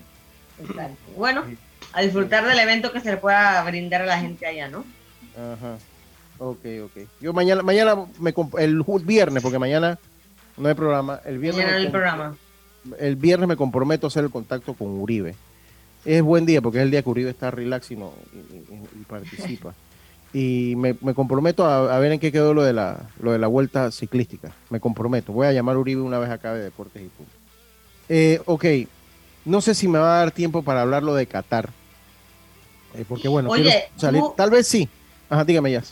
bueno, 1.16 1.44
a 1.92 2.02
disfrutar 2.02 2.46
del 2.46 2.58
evento 2.58 2.92
que 2.92 3.00
se 3.00 3.10
le 3.10 3.16
pueda 3.16 3.62
brindar 3.64 4.02
a 4.02 4.06
la 4.06 4.18
gente 4.18 4.46
allá, 4.46 4.68
¿no? 4.68 4.84
Ajá. 5.36 5.78
Ok, 6.38 6.64
ok. 6.84 7.08
Yo 7.20 7.32
mañana, 7.32 7.62
mañana 7.62 7.96
me 8.20 8.34
el 8.58 8.82
viernes, 9.04 9.42
porque 9.42 9.58
mañana 9.58 9.98
no 10.56 10.68
hay 10.68 10.74
programa. 10.74 11.20
El 11.24 11.38
viernes 11.38 11.64
mañana 11.64 11.78
no 11.78 11.84
hay 11.84 11.90
programa. 11.90 12.36
El 12.98 13.16
viernes 13.16 13.48
me 13.48 13.56
comprometo 13.56 14.06
a 14.06 14.08
hacer 14.08 14.24
el 14.24 14.30
contacto 14.30 14.74
con 14.74 14.88
Uribe. 15.00 15.34
Es 16.04 16.22
buen 16.22 16.46
día 16.46 16.62
porque 16.62 16.78
es 16.78 16.84
el 16.84 16.90
día 16.90 17.02
que 17.02 17.08
Uribe 17.08 17.30
está 17.30 17.50
relax 17.50 17.90
y, 17.90 17.96
no, 17.96 18.12
y, 18.32 19.04
participa. 19.04 19.74
y 20.32 20.74
me, 20.76 20.94
comprometo 21.14 21.66
a, 21.66 21.98
ver 21.98 22.12
en 22.12 22.20
qué 22.20 22.30
quedó 22.30 22.54
lo 22.54 22.62
de, 22.62 22.72
la, 22.72 23.08
lo 23.20 23.32
de 23.32 23.38
la 23.38 23.48
vuelta 23.48 23.90
ciclística. 23.90 24.52
Me 24.70 24.78
comprometo. 24.78 25.32
Voy 25.32 25.46
a 25.46 25.52
llamar 25.52 25.76
a 25.76 25.78
Uribe 25.80 26.02
una 26.02 26.18
vez 26.18 26.30
acá 26.30 26.54
de 26.54 26.62
Deportes 26.62 27.02
y 27.02 27.08
Punto. 27.08 27.32
Eh, 28.08 28.40
ok, 28.44 28.64
no 29.46 29.60
sé 29.60 29.74
si 29.74 29.88
me 29.88 29.98
va 29.98 30.16
a 30.16 30.18
dar 30.18 30.32
tiempo 30.32 30.62
para 30.62 30.82
hablarlo 30.82 31.14
de 31.14 31.26
Qatar. 31.26 31.70
Eh, 32.94 33.04
porque 33.08 33.28
bueno, 33.28 33.48
Oye, 33.48 33.84
salir. 33.96 34.22
Tal 34.36 34.50
vez 34.50 34.66
sí. 34.66 34.88
Ajá, 35.30 35.44
dígame 35.44 35.70
ya. 35.70 35.82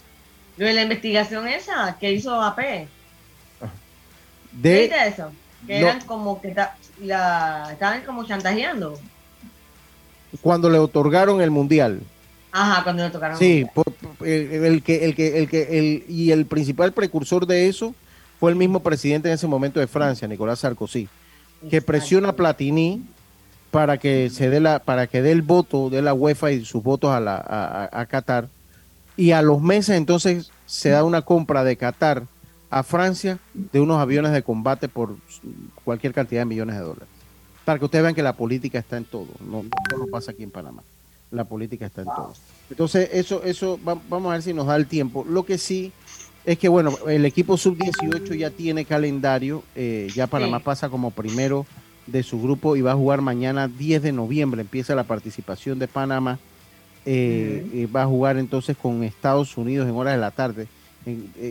Lo 0.56 0.66
de 0.66 0.72
la 0.72 0.82
investigación 0.82 1.46
esa 1.46 1.96
que 1.98 2.12
hizo 2.12 2.40
AP. 2.42 2.58
De, 4.52 4.88
¿Qué 4.88 5.06
eso? 5.06 5.32
Que 5.66 5.78
eran 5.78 6.00
como 6.02 6.40
que 6.40 6.54
la, 7.00 7.68
estaban 7.72 8.02
como 8.02 8.24
chantajeando. 8.24 8.98
Cuando 10.40 10.68
le 10.68 10.78
otorgaron 10.78 11.40
el 11.40 11.50
mundial. 11.50 12.00
Ajá, 12.50 12.82
cuando 12.82 13.02
le 13.02 13.08
otorgaron. 13.08 13.38
Sí, 13.38 13.66
el, 14.20 14.64
el, 14.64 14.82
que, 14.82 15.04
el 15.04 15.14
que, 15.14 15.38
el 15.38 15.48
que, 15.48 15.78
el, 15.78 16.04
y 16.08 16.30
el 16.32 16.46
principal 16.46 16.92
precursor 16.92 17.46
de 17.46 17.68
eso 17.68 17.94
fue 18.38 18.50
el 18.50 18.56
mismo 18.56 18.80
presidente 18.80 19.28
en 19.28 19.34
ese 19.34 19.46
momento 19.46 19.80
de 19.80 19.86
Francia, 19.86 20.28
Nicolás 20.28 20.60
Sarkozy, 20.60 21.08
que 21.68 21.82
presiona 21.82 22.30
a 22.30 22.32
Platini 22.32 23.02
para 23.74 23.98
que 23.98 24.30
se 24.30 24.50
dé 24.50 24.60
la, 24.60 24.78
para 24.78 25.08
que 25.08 25.20
dé 25.20 25.32
el 25.32 25.42
voto 25.42 25.90
de 25.90 26.00
la 26.00 26.14
UEFA 26.14 26.52
y 26.52 26.64
sus 26.64 26.80
votos 26.80 27.10
a, 27.10 27.18
la, 27.18 27.90
a, 27.90 28.06
Qatar. 28.06 28.48
Y 29.16 29.32
a 29.32 29.42
los 29.42 29.60
meses 29.60 29.96
entonces 29.96 30.52
se 30.64 30.90
da 30.90 31.02
una 31.02 31.22
compra 31.22 31.64
de 31.64 31.76
Qatar 31.76 32.22
a 32.70 32.84
Francia 32.84 33.40
de 33.52 33.80
unos 33.80 34.00
aviones 34.00 34.30
de 34.30 34.44
combate 34.44 34.86
por 34.88 35.16
cualquier 35.82 36.14
cantidad 36.14 36.42
de 36.42 36.44
millones 36.44 36.76
de 36.76 36.82
dólares. 36.82 37.08
Para 37.64 37.80
que 37.80 37.86
ustedes 37.86 38.04
vean 38.04 38.14
que 38.14 38.22
la 38.22 38.34
política 38.34 38.78
está 38.78 38.96
en 38.96 39.06
todo, 39.06 39.26
no, 39.40 39.64
no 39.64 40.06
pasa 40.06 40.30
aquí 40.30 40.44
en 40.44 40.52
Panamá. 40.52 40.84
La 41.32 41.42
política 41.42 41.86
está 41.86 42.02
en 42.02 42.06
todo. 42.14 42.32
Entonces, 42.70 43.10
eso, 43.12 43.42
eso 43.42 43.80
vamos 43.82 44.30
a 44.30 44.34
ver 44.34 44.42
si 44.42 44.54
nos 44.54 44.68
da 44.68 44.76
el 44.76 44.86
tiempo. 44.86 45.26
Lo 45.28 45.44
que 45.44 45.58
sí 45.58 45.90
es 46.44 46.58
que, 46.58 46.68
bueno, 46.68 46.92
el 47.08 47.24
equipo 47.26 47.56
sub-18 47.56 48.38
ya 48.38 48.50
tiene 48.50 48.84
calendario, 48.84 49.64
eh, 49.74 50.12
ya 50.14 50.28
Panamá 50.28 50.60
pasa 50.60 50.88
como 50.88 51.10
primero 51.10 51.66
de 52.06 52.22
su 52.22 52.40
grupo 52.40 52.76
y 52.76 52.82
va 52.82 52.92
a 52.92 52.96
jugar 52.96 53.20
mañana 53.20 53.68
10 53.68 54.02
de 54.02 54.12
noviembre. 54.12 54.60
Empieza 54.60 54.94
la 54.94 55.04
participación 55.04 55.78
de 55.78 55.88
Panamá 55.88 56.38
eh, 57.06 57.88
va 57.94 58.02
a 58.02 58.06
jugar 58.06 58.38
entonces 58.38 58.76
con 58.76 59.04
Estados 59.04 59.56
Unidos 59.56 59.88
en 59.88 59.94
horas 59.94 60.14
de 60.14 60.20
la 60.20 60.30
tarde. 60.30 60.68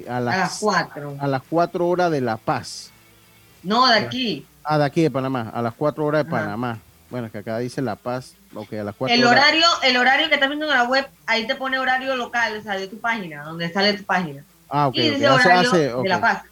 a, 0.09 0.19
las, 0.19 0.59
4. 0.59 1.17
A 1.19 1.27
las 1.27 1.41
4 1.47 1.87
horas 1.87 2.11
de 2.11 2.21
La 2.21 2.37
Paz. 2.37 2.91
No, 3.61 3.87
de 3.87 3.99
aquí. 3.99 4.45
Ah, 4.63 4.77
de 4.77 4.85
aquí 4.85 5.01
de 5.01 5.11
Panamá, 5.11 5.51
a 5.53 5.61
las 5.61 5.73
4 5.73 6.05
horas 6.05 6.25
de 6.25 6.31
Panamá. 6.31 6.79
Bueno, 7.09 7.31
que 7.31 7.37
acá 7.37 7.59
dice 7.59 7.81
La 7.81 7.95
Paz, 7.95 8.33
ok, 8.55 8.73
a 8.73 8.83
las 8.83 8.95
4 8.95 9.15
el 9.15 9.23
horario, 9.23 9.65
El 9.83 9.97
horario 9.97 10.27
que 10.29 10.35
estás 10.35 10.49
viendo 10.49 10.65
en 10.65 10.73
la 10.73 10.85
web, 10.85 11.07
ahí 11.27 11.45
te 11.45 11.53
pone 11.53 11.77
horario 11.77 12.15
local, 12.15 12.57
o 12.57 12.63
sea, 12.63 12.75
de 12.75 12.87
tu 12.87 12.97
página, 12.97 13.43
donde 13.43 13.71
sale 13.71 13.93
tu 13.93 14.03
página. 14.03 14.43
Ah, 14.69 14.87
ok. 14.87 14.95
Y 14.95 15.09
dice 15.11 15.29
horario 15.29 15.71
de 15.71 16.09
La 16.09 16.19
Paz. 16.19 16.43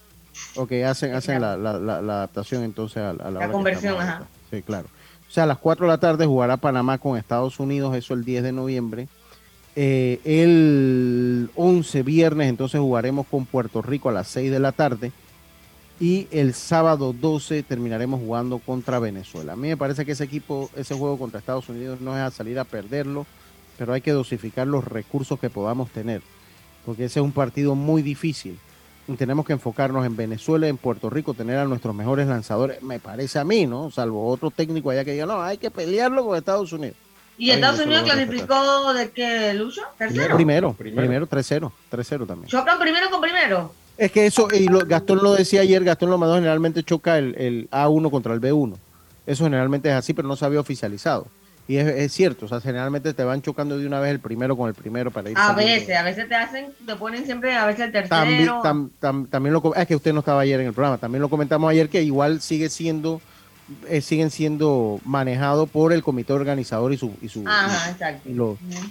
Ok, 0.56 0.72
hacen, 0.86 1.14
hacen 1.14 1.42
la, 1.42 1.58
la, 1.58 1.80
la, 1.80 1.98
adaptación 1.98 2.64
entonces 2.64 2.98
a, 2.98 3.14
la, 3.14 3.32
la 3.32 3.52
conversión, 3.52 4.00
ajá. 4.00 4.24
Sí, 4.50 4.62
claro. 4.62 4.88
O 5.30 5.34
sea, 5.34 5.44
a 5.44 5.48
las 5.48 5.60
4 5.60 5.86
de 5.86 5.92
la 5.92 5.98
tarde 5.98 6.26
jugará 6.26 6.58
Panamá 6.58 6.98
con 6.98 7.18
Estados 7.18 7.60
Unidos, 7.60 7.96
eso 7.96 8.14
el 8.14 8.26
10 8.26 8.44
de 8.44 8.52
noviembre. 8.52 9.08
Eh, 9.78 10.20
el 10.26 11.50
11 11.56 12.04
viernes 12.04 12.50
entonces 12.50 12.82
jugaremos 12.82 13.26
con 13.28 13.46
Puerto 13.46 13.82
Rico 13.82 14.10
a 14.10 14.12
las 14.12 14.28
6 14.28 14.52
de 14.52 14.60
la 14.60 14.74
tarde 14.74 15.14
y 16.02 16.28
el 16.32 16.54
sábado 16.54 17.14
12 17.14 17.64
terminaremos 17.64 18.20
jugando 18.20 18.60
contra 18.60 19.00
Venezuela. 19.00 19.54
A 19.54 19.56
mí 19.56 19.70
me 19.70 19.78
parece 19.78 20.04
que 20.04 20.12
ese 20.12 20.26
equipo, 20.26 20.70
ese 20.76 20.96
juego 20.96 21.18
contra 21.18 21.40
Estados 21.40 21.70
Unidos 21.70 22.02
no 22.02 22.18
es 22.18 22.22
a 22.22 22.32
salir 22.32 22.60
a 22.60 22.66
perderlo, 22.66 23.26
pero 23.78 23.94
hay 23.94 24.02
que 24.02 24.12
dosificar 24.12 24.68
los 24.68 24.84
recursos 24.84 25.40
que 25.40 25.50
podamos 25.50 25.92
tener, 25.92 26.22
porque 26.86 27.06
ese 27.06 27.20
es 27.20 27.24
un 27.24 27.32
partido 27.32 27.76
muy 27.76 28.02
difícil. 28.02 28.60
Tenemos 29.18 29.46
que 29.46 29.54
enfocarnos 29.54 30.06
en 30.06 30.16
Venezuela, 30.16 30.68
en 30.68 30.78
Puerto 30.78 31.10
Rico, 31.10 31.34
tener 31.34 31.58
a 31.58 31.66
nuestros 31.66 31.96
mejores 31.96 32.28
lanzadores, 32.28 32.82
me 32.82 33.00
parece 33.00 33.40
a 33.40 33.44
mí, 33.44 33.66
¿no? 33.66 33.92
Salvo 33.92 34.28
otro 34.28 34.52
técnico 34.52 34.90
allá 34.90 35.06
que 35.06 35.14
diga, 35.14 35.26
no, 35.26 35.42
hay 35.42 35.58
que 35.58 35.72
pelearlo 35.72 36.26
con 36.26 36.38
Estados 36.38 36.74
Unidos. 36.74 36.96
¿Y 37.38 37.50
Estados 37.50 37.80
Unidos 37.80 38.04
clasificó 38.04 38.94
de 38.94 39.10
qué, 39.10 39.54
Lucho? 39.54 39.82
¿Tercero? 39.98 40.36
Primero, 40.36 40.74
primero, 40.74 41.28
3-0, 41.28 41.72
3-0 41.92 42.28
también. 42.28 42.48
¿Chocan 42.48 42.78
primero 42.78 43.10
con 43.10 43.20
primero? 43.20 43.74
Es 43.98 44.12
que 44.12 44.26
eso, 44.26 44.48
y 44.52 44.68
Gastón 44.86 45.24
lo 45.24 45.34
decía 45.34 45.62
ayer, 45.62 45.84
Gastón 45.84 46.10
Lomado 46.10 46.36
generalmente 46.36 46.84
choca 46.84 47.18
el, 47.18 47.68
A1 47.72 48.12
contra 48.12 48.34
el 48.34 48.42
B1. 48.42 48.76
Eso 49.26 49.44
generalmente 49.44 49.90
es 49.90 49.96
así, 49.96 50.14
pero 50.14 50.28
no 50.28 50.36
se 50.36 50.46
había 50.46 50.60
oficializado. 50.60 51.28
Y 51.68 51.78
es, 51.78 52.12
cierto, 52.12 52.46
o 52.46 52.50
sea, 52.50 52.60
generalmente 52.60 53.14
te 53.14 53.24
van 53.24 53.42
chocando 53.42 53.78
de 53.78 53.88
una 53.88 54.00
vez 54.00 54.12
el 54.12 54.20
primero 54.20 54.58
con 54.58 54.68
el 54.68 54.74
primero 54.74 55.12
para 55.12 55.30
ir. 55.30 55.38
A 55.38 55.54
veces, 55.54 55.96
a 55.96 56.04
veces 56.04 56.28
te 56.28 56.36
hacen, 56.36 56.74
te 56.86 56.96
ponen 56.96 57.26
siempre 57.26 57.56
a 57.56 57.66
veces 57.66 57.86
el 57.86 57.92
tercero. 57.92 58.62
También, 58.62 59.28
también 59.30 59.54
lo 59.54 59.76
es 59.76 59.88
que 59.88 59.96
usted 59.96 60.12
no 60.12 60.20
estaba 60.20 60.42
ayer 60.42 60.60
en 60.60 60.68
el 60.68 60.74
programa, 60.74 60.98
también 60.98 61.22
lo 61.22 61.30
comentamos 61.30 61.70
ayer 61.70 61.88
que 61.88 62.02
igual 62.02 62.42
sigue 62.42 62.68
siendo, 62.70 63.22
eh, 63.88 64.02
siguen 64.02 64.32
siendo 64.32 65.00
manejados 65.06 65.70
por 65.70 65.94
el 65.94 66.04
comité 66.04 66.34
organizador 66.34 66.92
y 66.92 66.98
su, 66.98 67.14
y 67.22 67.30
su 67.30 67.46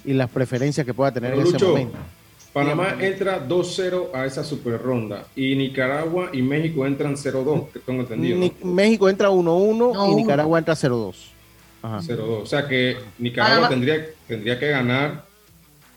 y, 0.05 0.13
las 0.15 0.31
preferencias 0.31 0.87
que 0.87 0.95
pueda 0.95 1.13
tener 1.13 1.35
en 1.35 1.41
ese 1.41 1.59
momento. 1.59 1.99
Panamá 2.53 2.97
entra 2.99 3.47
2-0 3.47 4.09
a 4.13 4.27
esa 4.27 4.43
super 4.43 4.81
ronda 4.81 5.25
y 5.37 5.55
Nicaragua 5.55 6.31
y 6.33 6.43
México 6.43 6.85
entran 6.85 7.15
0-2, 7.15 7.71
que 7.73 7.79
tengo 7.79 8.01
entendido. 8.01 8.39
México 8.65 9.09
entra 9.09 9.31
1-1 9.31 10.13
y 10.13 10.15
Nicaragua 10.17 10.59
entra 10.59 10.75
0-2. 10.75 11.15
0-2. 11.83 12.43
O 12.43 12.47
sea 12.47 12.67
que 12.67 12.99
Nicaragua 13.19 13.69
tendría, 13.69 14.07
tendría 14.27 14.59
que 14.59 14.69
ganar 14.69 15.25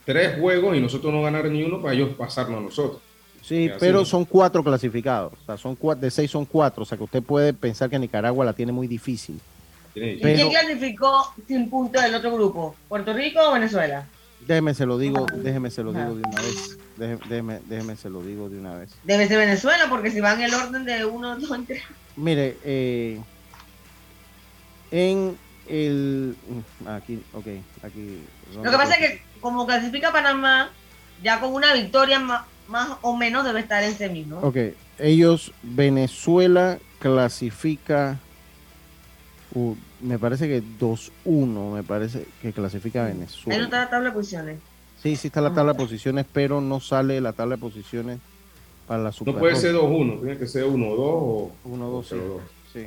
tres 0.05 0.39
juegos 0.39 0.75
y 0.75 0.79
nosotros 0.79 1.13
no 1.13 1.21
ganar 1.21 1.45
ni 1.45 1.63
uno 1.63 1.81
para 1.81 1.93
ellos 1.93 2.09
pasarnos 2.17 2.59
a 2.59 2.61
nosotros. 2.61 3.01
Sí, 3.41 3.69
pero 3.77 4.05
son 4.05 4.23
cuatro 4.23 4.63
clasificados. 4.63 5.33
O 5.33 5.45
sea, 5.45 5.57
son 5.57 5.75
cuatro, 5.75 6.01
de 6.01 6.11
seis 6.11 6.31
son 6.31 6.45
cuatro. 6.45 6.83
O 6.83 6.85
sea 6.85 6.97
que 6.97 7.03
usted 7.03 7.21
puede 7.21 7.53
pensar 7.53 7.89
que 7.89 7.99
Nicaragua 7.99 8.45
la 8.45 8.53
tiene 8.53 8.71
muy 8.71 8.87
difícil. 8.87 9.39
¿Y 9.95 10.19
quién 10.19 10.49
clasificó 10.49 11.33
sin 11.47 11.69
puntos 11.69 12.01
del 12.01 12.15
otro 12.15 12.33
grupo? 12.33 12.75
¿Puerto 12.87 13.13
Rico 13.13 13.39
o 13.41 13.53
Venezuela? 13.53 14.07
Déjeme 14.47 14.73
se 14.73 14.85
lo 14.85 14.97
digo, 14.97 15.25
déjeme 15.35 15.69
se 15.69 15.83
lo 15.83 15.93
digo 15.93 16.15
de 16.15 16.21
una 16.21 16.41
vez. 16.41 16.77
Déjeme, 16.97 17.59
déjeme, 17.67 17.95
se 17.95 18.09
lo 18.09 18.21
digo 18.21 18.49
de 18.49 18.59
una 18.59 18.75
vez. 18.75 18.91
Debe 19.03 19.27
ser 19.27 19.37
Venezuela, 19.37 19.87
porque 19.89 20.11
si 20.11 20.19
van 20.19 20.39
en 20.39 20.45
el 20.45 20.53
orden 20.53 20.85
de 20.85 21.05
uno, 21.05 21.37
dos, 21.37 21.49
tres. 21.65 21.83
Mire, 22.15 22.57
eh, 22.63 23.19
en 24.91 25.37
el. 25.67 26.35
Aquí, 26.87 27.21
ok, 27.33 27.47
aquí. 27.83 28.21
Lo 28.55 28.63
que 28.63 28.77
pasa 28.77 28.95
es 28.95 28.99
que, 28.99 29.21
como 29.41 29.65
clasifica 29.65 30.11
Panamá, 30.11 30.69
ya 31.21 31.39
con 31.39 31.53
una 31.53 31.73
victoria 31.73 32.19
más, 32.19 32.45
más 32.67 32.97
o 33.01 33.15
menos 33.15 33.45
debe 33.45 33.59
estar 33.59 33.83
en 33.83 33.95
semi, 33.95 34.23
¿no? 34.23 34.39
Ok, 34.39 34.57
ellos, 34.99 35.53
Venezuela 35.63 36.79
clasifica 36.99 38.19
me 40.01 40.19
parece 40.19 40.47
que 40.47 40.63
2-1, 40.79 41.73
me 41.73 41.83
parece 41.83 42.25
que 42.41 42.53
clasifica 42.53 43.05
a 43.05 43.07
Venezuela. 43.07 43.55
Ahí 43.55 43.59
no 43.59 43.65
está 43.65 43.79
la 43.81 43.89
tabla 43.89 44.09
de 44.09 44.15
posiciones. 44.15 44.59
Sí, 45.01 45.15
sí 45.15 45.27
está 45.27 45.41
la 45.41 45.53
tabla 45.53 45.73
de 45.73 45.79
posiciones, 45.79 46.25
pero 46.31 46.61
no 46.61 46.79
sale 46.79 47.19
la 47.21 47.33
tabla 47.33 47.55
de 47.55 47.61
posiciones 47.61 48.19
para 48.87 49.03
la 49.03 49.11
Super 49.11 49.33
No 49.33 49.39
puede 49.39 49.55
ser 49.55 49.75
2-1, 49.75 50.19
tiene 50.21 50.37
que 50.37 50.47
ser 50.47 50.65
1-2 50.65 50.95
o 50.97 51.51
1-2. 51.65 52.39
Sí. 52.71 52.85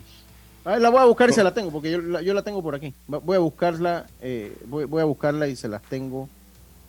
La 0.67 0.91
voy 0.91 1.01
a 1.01 1.05
buscar 1.05 1.31
y 1.31 1.33
se 1.33 1.45
la 1.45 1.55
tengo, 1.55 1.71
porque 1.71 1.93
yo 1.93 1.99
la, 2.01 2.23
yo 2.23 2.35
la 2.35 2.43
tengo 2.43 2.61
por 2.61 2.75
aquí. 2.75 2.93
Voy 3.07 3.37
a 3.37 3.39
buscarla, 3.39 4.07
eh, 4.21 4.57
voy, 4.67 5.01
a 5.01 5.05
buscarla 5.05 5.47
y 5.47 5.55
se 5.55 5.69
las 5.69 5.81
tengo, 5.83 6.29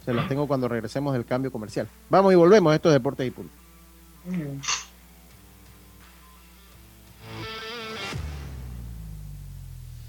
se 0.04 0.14
las 0.14 0.28
tengo 0.28 0.48
cuando 0.48 0.68
regresemos 0.68 1.14
del 1.14 1.26
cambio 1.26 1.52
comercial. 1.52 1.88
Vamos 2.10 2.34
y 2.34 2.36
volvemos, 2.36 2.74
esto 2.74 2.90
es 2.90 2.94
Deportes 2.94 3.28
y 3.28 3.32
Punto. 3.32 3.54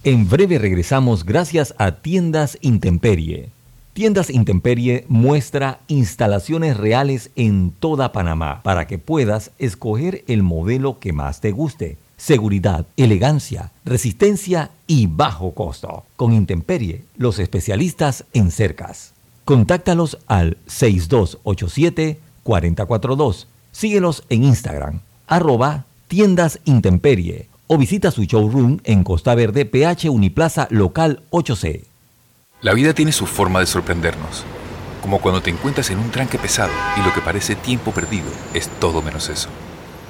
En 0.04 0.28
breve 0.30 0.58
regresamos 0.58 1.24
gracias 1.26 1.74
a 1.76 1.96
Tiendas 1.96 2.56
Intemperie. 2.62 3.50
Tiendas 3.92 4.30
Intemperie 4.30 5.04
muestra 5.08 5.80
instalaciones 5.88 6.76
reales 6.78 7.30
en 7.36 7.72
toda 7.72 8.12
Panamá 8.12 8.62
para 8.62 8.86
que 8.86 8.96
puedas 8.96 9.50
escoger 9.58 10.24
el 10.26 10.42
modelo 10.42 10.98
que 11.00 11.12
más 11.12 11.40
te 11.40 11.50
guste. 11.50 11.98
Seguridad, 12.18 12.84
elegancia, 12.96 13.72
resistencia 13.84 14.72
y 14.88 15.06
bajo 15.06 15.54
costo. 15.54 16.02
Con 16.16 16.32
Intemperie, 16.32 17.04
los 17.16 17.38
especialistas 17.38 18.24
en 18.34 18.50
cercas. 18.50 19.14
Contáctalos 19.44 20.18
al 20.26 20.56
6287-442. 20.66 23.46
Síguelos 23.70 24.24
en 24.28 24.42
Instagram, 24.44 25.00
arroba 25.28 25.84
tiendas 26.08 26.58
Intemperie 26.64 27.48
o 27.68 27.78
visita 27.78 28.10
su 28.10 28.24
showroom 28.24 28.80
en 28.82 29.04
Costa 29.04 29.36
Verde, 29.36 29.64
PH 29.64 30.10
Uniplaza 30.10 30.66
Local 30.70 31.22
8C. 31.30 31.84
La 32.62 32.74
vida 32.74 32.94
tiene 32.94 33.12
su 33.12 33.26
forma 33.26 33.60
de 33.60 33.66
sorprendernos, 33.66 34.42
como 35.02 35.20
cuando 35.20 35.40
te 35.40 35.50
encuentras 35.50 35.88
en 35.90 36.00
un 36.00 36.10
tranque 36.10 36.38
pesado 36.38 36.72
y 36.96 37.02
lo 37.02 37.14
que 37.14 37.20
parece 37.20 37.54
tiempo 37.54 37.92
perdido 37.92 38.26
es 38.54 38.68
todo 38.80 39.02
menos 39.02 39.28
eso. 39.28 39.48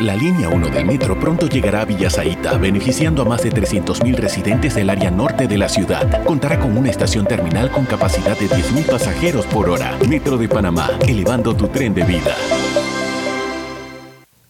La 0.00 0.14
línea 0.14 0.48
1 0.48 0.68
del 0.68 0.86
metro 0.86 1.18
pronto 1.18 1.48
llegará 1.48 1.80
a 1.80 1.84
Villasaita, 1.84 2.56
beneficiando 2.56 3.22
a 3.22 3.24
más 3.24 3.42
de 3.42 3.50
300.000 3.50 4.14
residentes 4.14 4.76
del 4.76 4.90
área 4.90 5.10
norte 5.10 5.48
de 5.48 5.58
la 5.58 5.68
ciudad. 5.68 6.24
Contará 6.24 6.60
con 6.60 6.78
una 6.78 6.88
estación 6.88 7.26
terminal 7.26 7.68
con 7.72 7.84
capacidad 7.84 8.38
de 8.38 8.48
10.000 8.48 8.86
pasajeros 8.86 9.44
por 9.46 9.68
hora. 9.68 9.98
Metro 10.08 10.38
de 10.38 10.48
Panamá, 10.48 10.88
elevando 11.00 11.52
tu 11.56 11.66
tren 11.66 11.94
de 11.94 12.04
vida. 12.04 12.32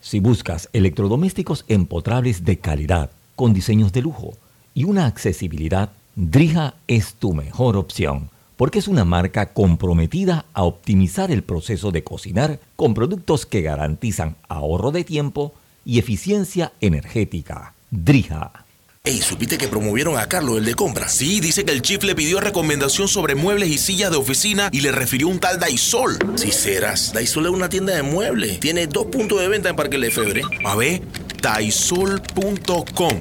Si 0.02 0.20
buscas 0.20 0.68
electrodomésticos 0.74 1.64
empotrables 1.68 2.44
de 2.44 2.58
calidad, 2.58 3.10
con 3.34 3.54
diseños 3.54 3.90
de 3.94 4.02
lujo 4.02 4.34
y 4.74 4.84
una 4.84 5.06
accesibilidad, 5.06 5.92
Drija 6.14 6.74
es 6.88 7.14
tu 7.14 7.32
mejor 7.32 7.78
opción, 7.78 8.28
porque 8.58 8.80
es 8.80 8.88
una 8.88 9.04
marca 9.04 9.54
comprometida 9.54 10.44
a 10.52 10.64
optimizar 10.64 11.30
el 11.30 11.44
proceso 11.44 11.92
de 11.92 12.02
cocinar 12.02 12.58
con 12.74 12.92
productos 12.92 13.46
que 13.46 13.62
garantizan 13.62 14.36
ahorro 14.48 14.90
de 14.90 15.04
tiempo 15.04 15.54
y 15.84 16.00
eficiencia 16.00 16.72
energética. 16.80 17.74
Drija. 17.92 18.66
Ey, 19.04 19.18
¿supiste 19.22 19.58
que 19.58 19.68
promovieron 19.68 20.18
a 20.18 20.26
Carlos, 20.26 20.58
el 20.58 20.64
de 20.64 20.74
compra? 20.74 21.08
Sí, 21.08 21.38
dice 21.38 21.64
que 21.64 21.70
el 21.70 21.82
chief 21.82 22.02
le 22.02 22.16
pidió 22.16 22.40
recomendación 22.40 23.06
sobre 23.06 23.36
muebles 23.36 23.68
y 23.68 23.78
sillas 23.78 24.10
de 24.10 24.16
oficina 24.16 24.70
y 24.72 24.80
le 24.80 24.90
refirió 24.90 25.28
un 25.28 25.38
tal 25.38 25.60
Daisol. 25.60 26.18
Si 26.34 26.50
serás, 26.50 27.12
Daisol 27.12 27.46
es 27.46 27.52
una 27.52 27.68
tienda 27.68 27.94
de 27.94 28.02
muebles. 28.02 28.58
Tiene 28.58 28.88
dos 28.88 29.06
puntos 29.06 29.40
de 29.40 29.46
venta 29.46 29.68
en 29.68 29.76
Parque 29.76 29.98
Lefebvre. 29.98 30.42
A 30.64 30.74
ver, 30.74 31.00
daisol.com 31.40 33.20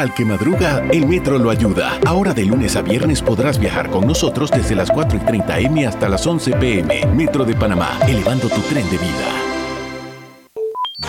Al 0.00 0.14
que 0.14 0.24
madruga, 0.24 0.82
el 0.92 1.06
metro 1.06 1.38
lo 1.38 1.50
ayuda. 1.50 2.00
Ahora 2.06 2.32
de 2.32 2.46
lunes 2.46 2.74
a 2.74 2.80
viernes 2.80 3.20
podrás 3.20 3.58
viajar 3.58 3.90
con 3.90 4.06
nosotros 4.06 4.50
desde 4.50 4.74
las 4.74 4.90
4 4.90 5.18
y 5.18 5.20
30 5.26 5.58
M 5.58 5.86
hasta 5.86 6.08
las 6.08 6.26
11 6.26 6.52
PM. 6.52 7.04
Metro 7.08 7.44
de 7.44 7.54
Panamá, 7.54 7.98
elevando 8.08 8.48
tu 8.48 8.62
tren 8.62 8.88
de 8.88 8.96
vida. 8.96 9.28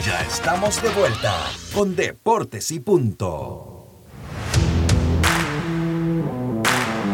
Ya 0.05 0.21
estamos 0.23 0.83
de 0.83 0.89
vuelta 0.89 1.33
con 1.73 1.95
Deportes 1.95 2.69
y 2.71 2.81
Punto. 2.81 3.85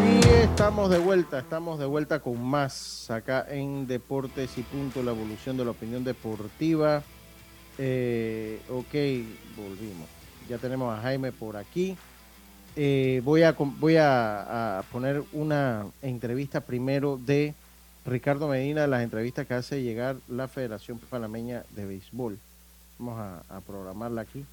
Y 0.04 0.28
estamos 0.30 0.90
de 0.90 0.98
vuelta, 0.98 1.38
estamos 1.38 1.78
de 1.78 1.86
vuelta 1.86 2.22
con 2.22 2.44
más 2.44 3.12
acá 3.12 3.46
en 3.52 3.86
Deportes 3.86 4.58
y 4.58 4.64
Punto, 4.64 5.04
la 5.04 5.12
evolución 5.12 5.58
de 5.58 5.66
la 5.66 5.70
opinión 5.70 6.04
deportiva. 6.04 7.04
Eh, 7.78 8.62
ok, 8.68 8.96
volvimos 9.56 10.17
ya 10.48 10.58
tenemos 10.58 10.98
a 10.98 11.02
Jaime 11.02 11.32
por 11.32 11.58
aquí. 11.58 11.98
Eh, 12.76 13.22
voy 13.24 13.42
a, 13.44 13.54
voy 13.54 13.96
a, 13.98 14.84
poner 14.92 15.24
una 15.34 15.88
entrevista 16.02 16.62
primero 16.62 17.18
de 17.18 17.56
Ricardo 18.06 18.48
Medina, 18.48 18.88
las 18.88 19.04
entrevistas 19.04 19.48
que 19.48 19.56
hace 19.56 19.82
llegar 19.82 20.18
la 20.28 20.48
Federación 20.48 21.00
Panameña 21.00 21.64
de 21.76 21.86
Béisbol. 21.86 22.38
Vamos 23.00 23.20
a, 23.20 23.62
programarla 23.62 24.22
aquí. 24.22 24.46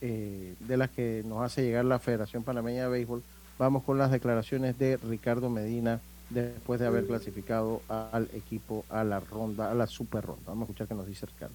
Eh, 0.00 0.54
de 0.60 0.76
las 0.76 0.90
que 0.90 1.22
nos 1.24 1.42
hace 1.42 1.62
llegar 1.62 1.84
la 1.84 1.98
Federación 1.98 2.42
Panameña 2.42 2.84
de 2.84 2.90
Béisbol. 2.90 3.22
Vamos 3.58 3.84
con 3.84 3.98
las 3.98 4.10
declaraciones 4.10 4.78
de 4.78 4.96
Ricardo 4.98 5.48
Medina 5.48 6.00
después 6.30 6.80
de 6.80 6.86
haber 6.86 7.06
clasificado 7.06 7.82
al 7.88 8.28
equipo 8.34 8.84
a 8.88 9.04
la 9.04 9.20
ronda, 9.20 9.70
a 9.70 9.74
la 9.74 9.86
super 9.86 10.24
ronda. 10.24 10.42
Vamos 10.46 10.62
a 10.62 10.64
escuchar 10.64 10.88
qué 10.88 10.94
nos 10.94 11.06
dice 11.06 11.26
Ricardo. 11.26 11.54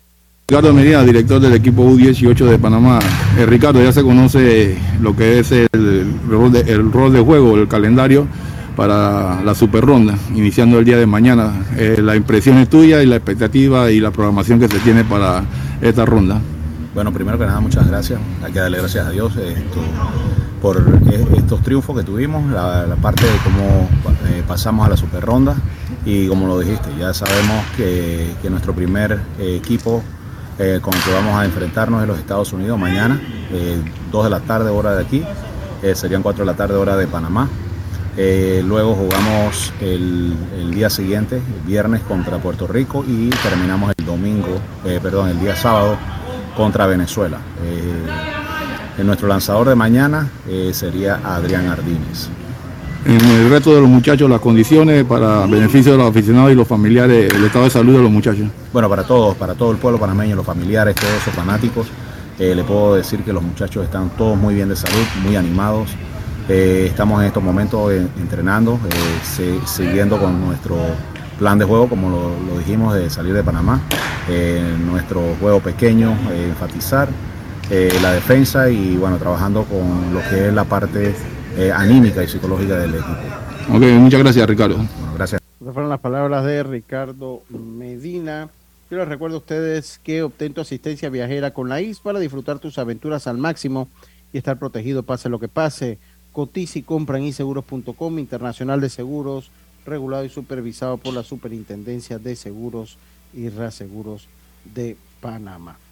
Ricardo 0.50 0.74
Medina, 0.74 1.04
director 1.04 1.42
del 1.42 1.56
equipo 1.56 1.84
U18 1.84 2.46
de 2.46 2.58
Panamá. 2.58 3.00
Eh, 3.38 3.46
Ricardo, 3.46 3.84
ya 3.84 3.92
se 3.92 4.02
conoce 4.02 4.78
lo 5.02 5.14
que 5.14 5.40
es 5.40 5.52
el, 5.52 5.68
rol 6.30 7.12
de, 7.12 7.20
juego, 7.20 7.58
el 7.58 7.68
calendario 7.68 8.28
para 8.78 9.42
la 9.44 9.54
super 9.54 9.84
ronda, 9.84 10.18
iniciando 10.34 10.80
el 10.80 10.86
día 10.86 10.96
de 10.96 11.06
mañana. 11.06 11.52
Eh, 11.76 11.98
la 12.02 12.16
impresión 12.16 12.60
es 12.60 12.70
tuya 12.70 13.04
y 13.04 13.06
la 13.08 13.18
expectativa 13.18 13.92
y 13.92 14.00
la 14.00 14.12
programación 14.12 14.58
que 14.58 14.70
se 14.70 14.80
tiene 14.80 15.04
para 15.04 15.44
esta 15.82 16.06
ronda. 16.06 16.40
Bueno, 16.96 17.12
primero 17.12 17.38
que 17.38 17.46
nada, 17.46 17.60
muchas 17.60 17.86
gracias. 17.86 18.18
Hay 18.42 18.54
que 18.54 18.60
darle 18.60 18.78
gracias 18.78 19.06
a 19.06 19.10
Dios 19.10 19.34
por 20.62 20.82
estos 21.36 21.62
triunfos 21.62 21.98
que 21.98 22.06
tuvimos, 22.06 22.50
la, 22.50 22.96
parte 23.02 23.26
de 23.26 23.38
cómo 23.44 23.90
eh, 24.30 24.44
pasamos 24.48 24.88
a 24.88 24.92
la 24.92 24.96
super 24.96 25.22
ronda 25.22 25.58
y 26.06 26.30
como 26.30 26.48
lo 26.48 26.58
dijiste, 26.58 26.88
ya 26.98 27.14
sabemos 27.14 27.66
que 27.76 28.50
nuestro 28.50 28.74
primer 28.74 29.20
equipo 29.40 30.02
eh, 30.60 30.80
con 30.82 30.94
el 30.94 31.02
que 31.02 31.12
vamos 31.14 31.36
a 31.36 31.46
enfrentarnos 31.46 32.02
en 32.02 32.08
los 32.08 32.18
Estados 32.18 32.52
Unidos 32.54 32.80
mañana, 32.80 33.22
eh, 33.52 33.82
2 34.12 34.24
de 34.24 34.30
la 34.30 34.40
tarde 34.40 34.70
hora 34.70 34.96
de 34.96 35.04
aquí, 35.04 35.24
eh, 35.84 35.96
serían 35.96 36.24
4 36.24 36.44
de 36.44 36.52
la 36.52 36.58
tarde 36.58 36.76
hora 36.76 36.96
de 36.96 37.08
Panamá. 37.08 37.48
Eh, 38.20 38.64
luego 38.66 38.96
jugamos 38.96 39.72
el, 39.80 40.36
día 40.72 40.90
siguiente, 40.90 41.36
el 41.38 41.68
viernes 41.68 42.02
contra 42.02 42.40
Puerto 42.40 42.66
Rico 42.66 43.06
y 43.08 43.30
terminamos 43.30 43.94
el 43.96 44.06
domingo, 44.06 44.60
perdón, 44.84 45.30
el 45.30 45.40
día 45.40 45.56
sábado 45.56 45.98
contra 46.56 46.88
Venezuela. 46.88 47.38
nuestro 49.04 49.28
lanzador 49.28 49.70
de 49.70 49.76
mañana 49.76 50.30
sería 50.72 51.20
Adrián 51.24 51.68
Ardínez 51.68 52.30
en 53.08 53.22
el 53.22 53.50
resto 53.50 53.74
de 53.74 53.80
los 53.80 53.90
muchachos 53.90 54.30
las 54.30 54.42
condiciones 54.42 55.06
para 55.06 55.46
beneficio 55.46 55.94
de 55.94 55.98
los 55.98 56.10
aficionados 56.10 56.52
y 56.52 56.56
los 56.56 56.68
familiares, 56.68 57.34
el 57.34 57.46
estado 57.46 57.64
de 57.64 57.72
salud 57.72 57.96
de 57.96 58.02
los 58.02 58.12
muchachos? 58.12 58.48
Bueno, 58.74 58.90
para 58.90 59.04
todos, 59.04 59.36
para 59.38 59.56
todo 59.56 59.72
el 59.72 59.78
pueblo 59.78 59.98
panameño, 59.98 60.36
los 60.36 60.46
familiares, 60.46 60.94
todos 60.96 61.14
esos 61.14 61.34
fanáticos, 61.34 61.88
eh, 62.38 62.54
le 62.54 62.66
puedo 62.66 62.96
decir 62.96 63.24
que 63.24 63.32
los 63.32 63.42
muchachos 63.42 63.86
están 63.86 64.10
todos 64.10 64.38
muy 64.38 64.56
bien 64.56 64.68
de 64.68 64.76
salud, 64.76 65.06
muy 65.24 65.38
animados. 65.38 65.90
Eh, 66.50 66.88
estamos 66.90 67.22
en 67.22 67.28
estos 67.28 67.42
momentos 67.42 67.92
eh, 67.94 68.06
entrenando, 68.20 68.78
siguiendo 69.66 70.20
con 70.20 70.46
nuestro 70.46 70.76
plan 71.40 71.58
de 71.58 71.64
juego, 71.64 71.88
como 71.88 72.10
lo, 72.10 72.60
dijimos, 72.60 72.94
de 72.94 73.10
salir 73.10 73.34
de 73.34 73.44
Panamá. 73.44 73.80
nuestro 74.86 75.22
juego 75.40 75.62
pequeño, 75.62 76.14
enfatizar 76.50 77.08
la 78.02 78.12
defensa 78.12 78.70
y 78.70 78.98
bueno, 78.98 79.18
trabajando 79.18 79.64
con 79.64 80.14
lo 80.14 80.22
que 80.30 80.48
es 80.48 80.54
la 80.54 80.66
parte 80.66 81.16
eh, 81.58 81.72
anímica 81.72 82.24
y 82.24 82.28
psicológica 82.28 82.78
del 82.78 82.96
equipo. 82.96 83.18
Ok, 83.74 83.82
muchas 84.00 84.20
gracias 84.20 84.48
Ricardo. 84.48 84.78
gracias. 85.16 85.42
Estas 85.60 85.74
fueron 85.74 85.90
las 85.90 86.00
palabras 86.00 86.46
de 86.46 86.64
Ricardo 86.64 87.42
Medina. 87.50 88.50
Yo 88.90 88.98
les 88.98 89.08
recuerdo 89.08 89.38
a 89.38 89.40
ustedes 89.40 90.00
que 90.04 90.24
obtén 90.24 90.54
tu 90.54 90.62
asistencia 90.62 91.10
viajera 91.10 91.52
con 91.52 91.68
la 91.68 91.82
IS 91.82 92.00
para 92.00 92.20
disfrutar 92.20 92.60
tus 92.60 92.78
aventuras 92.78 93.28
al 93.28 93.38
máximo 93.38 93.90
y 94.32 94.38
estar 94.38 94.58
protegido 94.58 95.04
pase 95.04 95.28
lo 95.30 95.40
que 95.40 95.50
pase. 95.50 95.98
Cotiza 96.32 96.80
y 96.80 96.84
compra 96.84 97.18
en 97.18 97.26
iseguros.com, 97.26 98.20
internacional 98.20 98.80
de 98.80 98.90
seguros, 98.90 99.52
regulado 99.86 100.24
y 100.24 100.30
supervisado 100.30 100.98
por 100.98 101.14
la 101.14 101.24
Superintendencia 101.24 102.20
de 102.20 102.36
Seguros 102.36 102.98
y 103.34 103.50
Reaseguros 103.50 104.28
de 104.64 104.96
Panamá. 105.22 105.78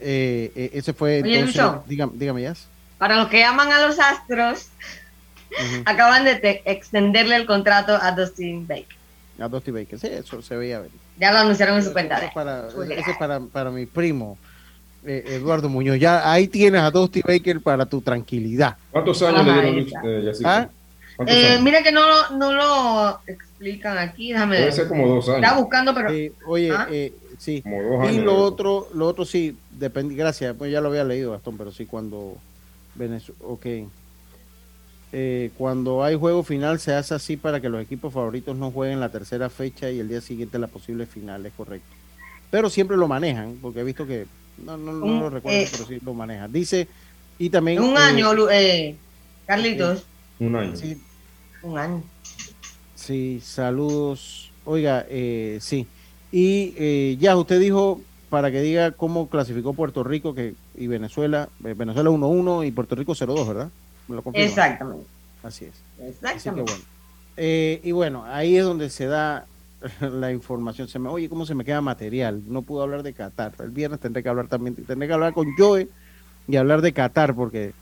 Eh, 0.00 0.52
eh, 0.54 0.70
ese 0.74 0.94
fue 0.94 1.18
entonces, 1.18 1.62
dígame, 1.86 2.12
dígame, 2.14 2.42
ya. 2.42 2.54
Para 2.98 3.16
los 3.16 3.28
que 3.28 3.44
aman 3.44 3.72
a 3.72 3.86
los 3.86 3.98
Astros, 3.98 4.68
acaban 5.84 6.24
de 6.24 6.62
extenderle 6.64 7.36
el 7.36 7.46
contrato 7.46 7.96
a 8.00 8.12
Dustin 8.12 8.66
Baker. 8.66 8.96
A 9.40 9.48
Dustin 9.48 9.74
Baker, 9.74 9.98
sí, 9.98 10.08
eso 10.08 10.42
se 10.42 10.56
veía 10.56 10.80
venir. 10.80 10.98
Ya 11.18 11.32
lo 11.32 11.38
anunciaron 11.38 11.76
en 11.76 11.84
su 11.84 11.92
cuenta. 11.92 12.18
Ese, 12.18 12.30
para, 12.34 12.68
ese 12.68 13.10
es 13.10 13.16
para, 13.18 13.40
para 13.40 13.70
mi 13.70 13.86
primo. 13.86 14.36
Eh, 15.04 15.24
Eduardo 15.28 15.68
Muñoz, 15.68 15.98
ya 15.98 16.30
ahí 16.30 16.48
tienes 16.48 16.80
a 16.80 16.90
Dusty 16.90 17.22
Baker 17.22 17.60
para 17.60 17.86
tu 17.86 18.00
tranquilidad. 18.00 18.76
¿Cuántos 18.90 19.22
años 19.22 19.46
le 19.46 19.52
dieron 19.52 19.78
eh, 20.04 20.32
¿Ah? 20.44 20.68
eh, 21.24 21.58
mira 21.62 21.82
que 21.82 21.92
no, 21.92 22.30
no 22.30 22.52
lo 22.52 23.20
explican 23.26 23.96
aquí, 23.96 24.32
déjame 24.32 24.56
Puede 24.58 24.72
ser 24.72 24.88
como 24.88 25.06
dos 25.06 25.28
años. 25.28 25.44
Está 25.44 25.56
buscando, 25.56 25.94
pero. 25.94 26.10
oye, 26.46 26.72
¿Ah? 26.72 26.88
eh, 26.90 27.14
sí. 27.38 27.62
Como 27.62 27.80
dos 27.80 28.08
años. 28.08 28.16
Y 28.16 28.20
lo 28.20 28.36
otro, 28.38 28.88
lo 28.92 29.06
otro 29.06 29.24
sí, 29.24 29.56
depende, 29.70 30.16
gracias, 30.16 30.56
pues 30.58 30.72
ya 30.72 30.80
lo 30.80 30.88
había 30.88 31.04
leído, 31.04 31.30
Gastón, 31.30 31.56
pero 31.56 31.70
sí, 31.70 31.86
cuando 31.86 32.36
Venezuela, 32.98 33.40
ok. 33.44 33.66
Eh, 35.10 35.50
cuando 35.56 36.04
hay 36.04 36.16
juego 36.16 36.42
final 36.42 36.78
se 36.80 36.92
hace 36.92 37.14
así 37.14 37.38
para 37.38 37.60
que 37.62 37.70
los 37.70 37.80
equipos 37.80 38.12
favoritos 38.12 38.56
no 38.56 38.70
jueguen 38.70 39.00
la 39.00 39.08
tercera 39.08 39.48
fecha 39.48 39.90
y 39.90 40.00
el 40.00 40.08
día 40.08 40.20
siguiente 40.20 40.58
la 40.58 40.66
posible 40.66 41.06
final, 41.06 41.46
es 41.46 41.52
correcto. 41.54 41.88
Pero 42.50 42.68
siempre 42.68 42.96
lo 42.96 43.08
manejan, 43.08 43.56
porque 43.62 43.80
he 43.80 43.84
visto 43.84 44.06
que, 44.06 44.26
no, 44.64 44.76
no, 44.76 44.92
no 44.92 45.20
lo 45.20 45.30
recuerdo, 45.30 45.58
eh, 45.58 45.68
pero 45.70 45.86
sí 45.86 45.98
lo 46.04 46.12
manejan. 46.12 46.52
Dice, 46.52 46.88
y 47.38 47.48
también... 47.48 47.82
Un 47.82 47.96
año, 47.96 48.50
eh, 48.50 48.96
Carlitos. 49.46 50.04
un 50.40 50.56
año. 50.56 50.76
Sí. 50.76 51.00
Un 51.62 51.78
año. 51.78 52.02
Sí, 52.94 53.40
saludos. 53.42 54.50
Oiga, 54.66 55.06
sí. 55.60 55.86
Y 56.30 57.16
ya, 57.16 57.36
usted 57.36 57.58
dijo 57.60 58.02
para 58.30 58.50
que 58.50 58.60
diga 58.60 58.92
cómo 58.92 59.28
clasificó 59.28 59.72
Puerto 59.72 60.04
Rico 60.04 60.34
que, 60.34 60.54
y 60.76 60.86
Venezuela. 60.86 61.48
Eh, 61.64 61.74
Venezuela 61.74 62.10
1-1 62.10 62.66
y 62.66 62.70
Puerto 62.70 62.94
Rico 62.94 63.12
0-2, 63.12 63.46
¿verdad? 63.46 63.70
Exactamente. 64.34 65.06
Así 65.42 65.66
es. 65.66 65.74
Exactamente. 66.06 66.70
bueno. 66.70 66.84
Eh, 67.36 67.80
y 67.84 67.92
bueno, 67.92 68.24
ahí 68.26 68.56
es 68.56 68.64
donde 68.64 68.90
se 68.90 69.06
da 69.06 69.46
la 70.00 70.32
información. 70.32 70.88
Se 70.88 70.98
me, 70.98 71.08
oye, 71.08 71.28
¿cómo 71.28 71.46
se 71.46 71.54
me 71.54 71.64
queda 71.64 71.80
material? 71.80 72.42
No 72.46 72.62
puedo 72.62 72.82
hablar 72.82 73.02
de 73.02 73.12
Qatar. 73.12 73.52
El 73.60 73.70
viernes 73.70 74.00
tendré 74.00 74.22
que 74.22 74.28
hablar 74.28 74.48
también, 74.48 74.74
tendré 74.74 75.06
que 75.06 75.14
hablar 75.14 75.32
con 75.32 75.46
Joe 75.56 75.88
y 76.46 76.56
hablar 76.56 76.82
de 76.82 76.92
Qatar 76.92 77.34
porque 77.34 77.72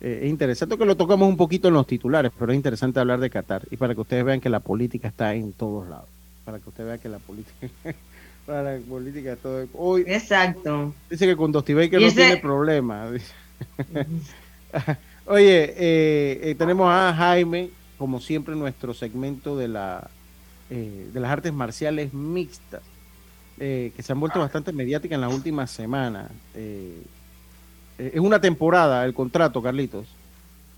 eh, 0.00 0.20
es 0.22 0.30
interesante 0.30 0.76
que 0.76 0.84
lo 0.84 0.96
tocamos 0.96 1.28
un 1.28 1.36
poquito 1.36 1.68
en 1.68 1.74
los 1.74 1.86
titulares, 1.86 2.32
pero 2.38 2.52
es 2.52 2.56
interesante 2.56 3.00
hablar 3.00 3.20
de 3.20 3.30
Qatar 3.30 3.62
y 3.70 3.76
para 3.76 3.94
que 3.94 4.00
ustedes 4.00 4.24
vean 4.24 4.40
que 4.40 4.48
la 4.48 4.60
política 4.60 5.08
está 5.08 5.34
en 5.34 5.52
todos 5.52 5.88
lados. 5.88 6.08
Para 6.44 6.58
que 6.58 6.68
ustedes 6.68 6.88
vean 6.88 6.98
que 6.98 7.08
la 7.08 7.18
política 7.18 7.68
para 8.50 8.76
la 8.76 8.80
política 8.80 9.36
todo. 9.36 9.66
Hoy, 9.74 10.02
Exacto. 10.06 10.92
Dice 11.08 11.24
que 11.26 11.36
con 11.36 11.52
Dosti 11.52 11.72
Baker 11.72 12.00
no 12.00 12.12
tiene 12.12 12.36
problema. 12.38 13.08
Oye, 15.26 15.74
eh, 15.76 16.40
eh, 16.42 16.56
tenemos 16.58 16.90
a 16.90 17.14
Jaime, 17.14 17.70
como 17.96 18.18
siempre, 18.20 18.56
nuestro 18.56 18.92
segmento 18.92 19.56
de, 19.56 19.68
la, 19.68 20.10
eh, 20.68 21.08
de 21.12 21.20
las 21.20 21.30
artes 21.30 21.52
marciales 21.52 22.12
mixtas, 22.12 22.82
que 23.56 23.94
se 24.02 24.12
han 24.12 24.18
vuelto 24.18 24.40
bastante 24.40 24.72
mediáticas 24.72 25.14
en 25.14 25.20
las 25.20 25.32
últimas 25.32 25.70
semanas. 25.70 26.30
es 26.56 28.20
una 28.20 28.40
temporada 28.40 29.04
el 29.04 29.14
contrato, 29.14 29.62
Carlitos. 29.62 30.06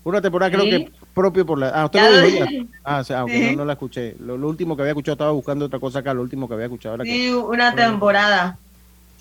Una 0.03 0.21
temporada 0.21 0.51
creo 0.51 0.65
que 0.65 0.91
propio 1.13 1.45
por 1.45 1.59
la 1.59 1.69
Ah, 1.69 1.85
usted 1.85 2.01
lo 2.01 2.21
dijo 2.21 2.45
ya. 2.45 2.65
Ah, 2.83 2.99
o 2.99 3.03
sea, 3.03 3.19
aunque 3.19 3.55
no, 3.55 3.65
la 3.65 3.73
escuché. 3.73 4.15
Lo, 4.19 4.35
último 4.35 4.75
que 4.75 4.81
había 4.81 4.91
escuchado, 4.91 5.13
estaba 5.13 5.31
buscando 5.31 5.65
otra 5.65 5.79
cosa 5.79 5.99
acá, 5.99 6.13
lo 6.13 6.21
último 6.21 6.47
que 6.47 6.55
había 6.55 6.65
escuchado 6.65 6.95
era 6.95 7.03
Sí, 7.05 7.31
una 7.31 7.73
temporada. 7.75 8.57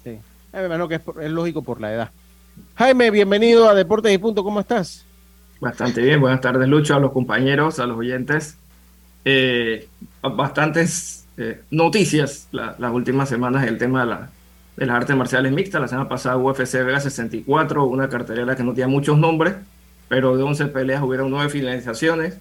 Sí. 0.02 0.18
Me 0.52 0.64
imagino 0.64 0.88
que 0.88 0.96
es, 0.96 1.30
lógico 1.30 1.62
por 1.62 1.80
la 1.80 1.92
edad. 1.92 2.10
Jaime, 2.76 3.10
bienvenido 3.10 3.68
a 3.68 3.74
Deportes 3.74 4.12
y 4.12 4.18
Punto, 4.18 4.44
¿cómo 4.44 4.60
estás? 4.60 5.04
Bastante 5.60 6.02
bien, 6.02 6.20
buenas 6.20 6.40
tardes 6.40 6.68
Lucho, 6.68 6.94
a 6.94 6.98
los 6.98 7.12
compañeros, 7.12 7.78
a 7.78 7.86
los 7.86 7.96
oyentes. 7.96 8.58
Eh, 9.24 9.88
bastantes 10.20 11.26
eh, 11.36 11.62
noticias 11.70 12.48
las 12.50 12.92
últimas 12.92 13.28
semanas 13.28 13.66
el 13.66 13.78
tema 13.78 14.00
de, 14.00 14.06
la, 14.06 14.30
de 14.76 14.86
las 14.86 14.96
artes 14.96 15.16
marciales 15.16 15.52
mixtas. 15.52 15.80
La 15.80 15.88
semana 15.88 16.08
pasada 16.08 16.36
UFC 16.36 16.74
Vega 16.84 17.00
64, 17.00 17.84
una 17.84 18.08
cartelera 18.08 18.56
que 18.56 18.62
no 18.62 18.72
tenía 18.72 18.88
muchos 18.88 19.18
nombres, 19.18 19.54
pero 20.08 20.36
de 20.36 20.42
11 20.42 20.66
peleas 20.66 21.02
hubieron 21.02 21.30
9 21.30 21.48
finalizaciones 21.48 22.38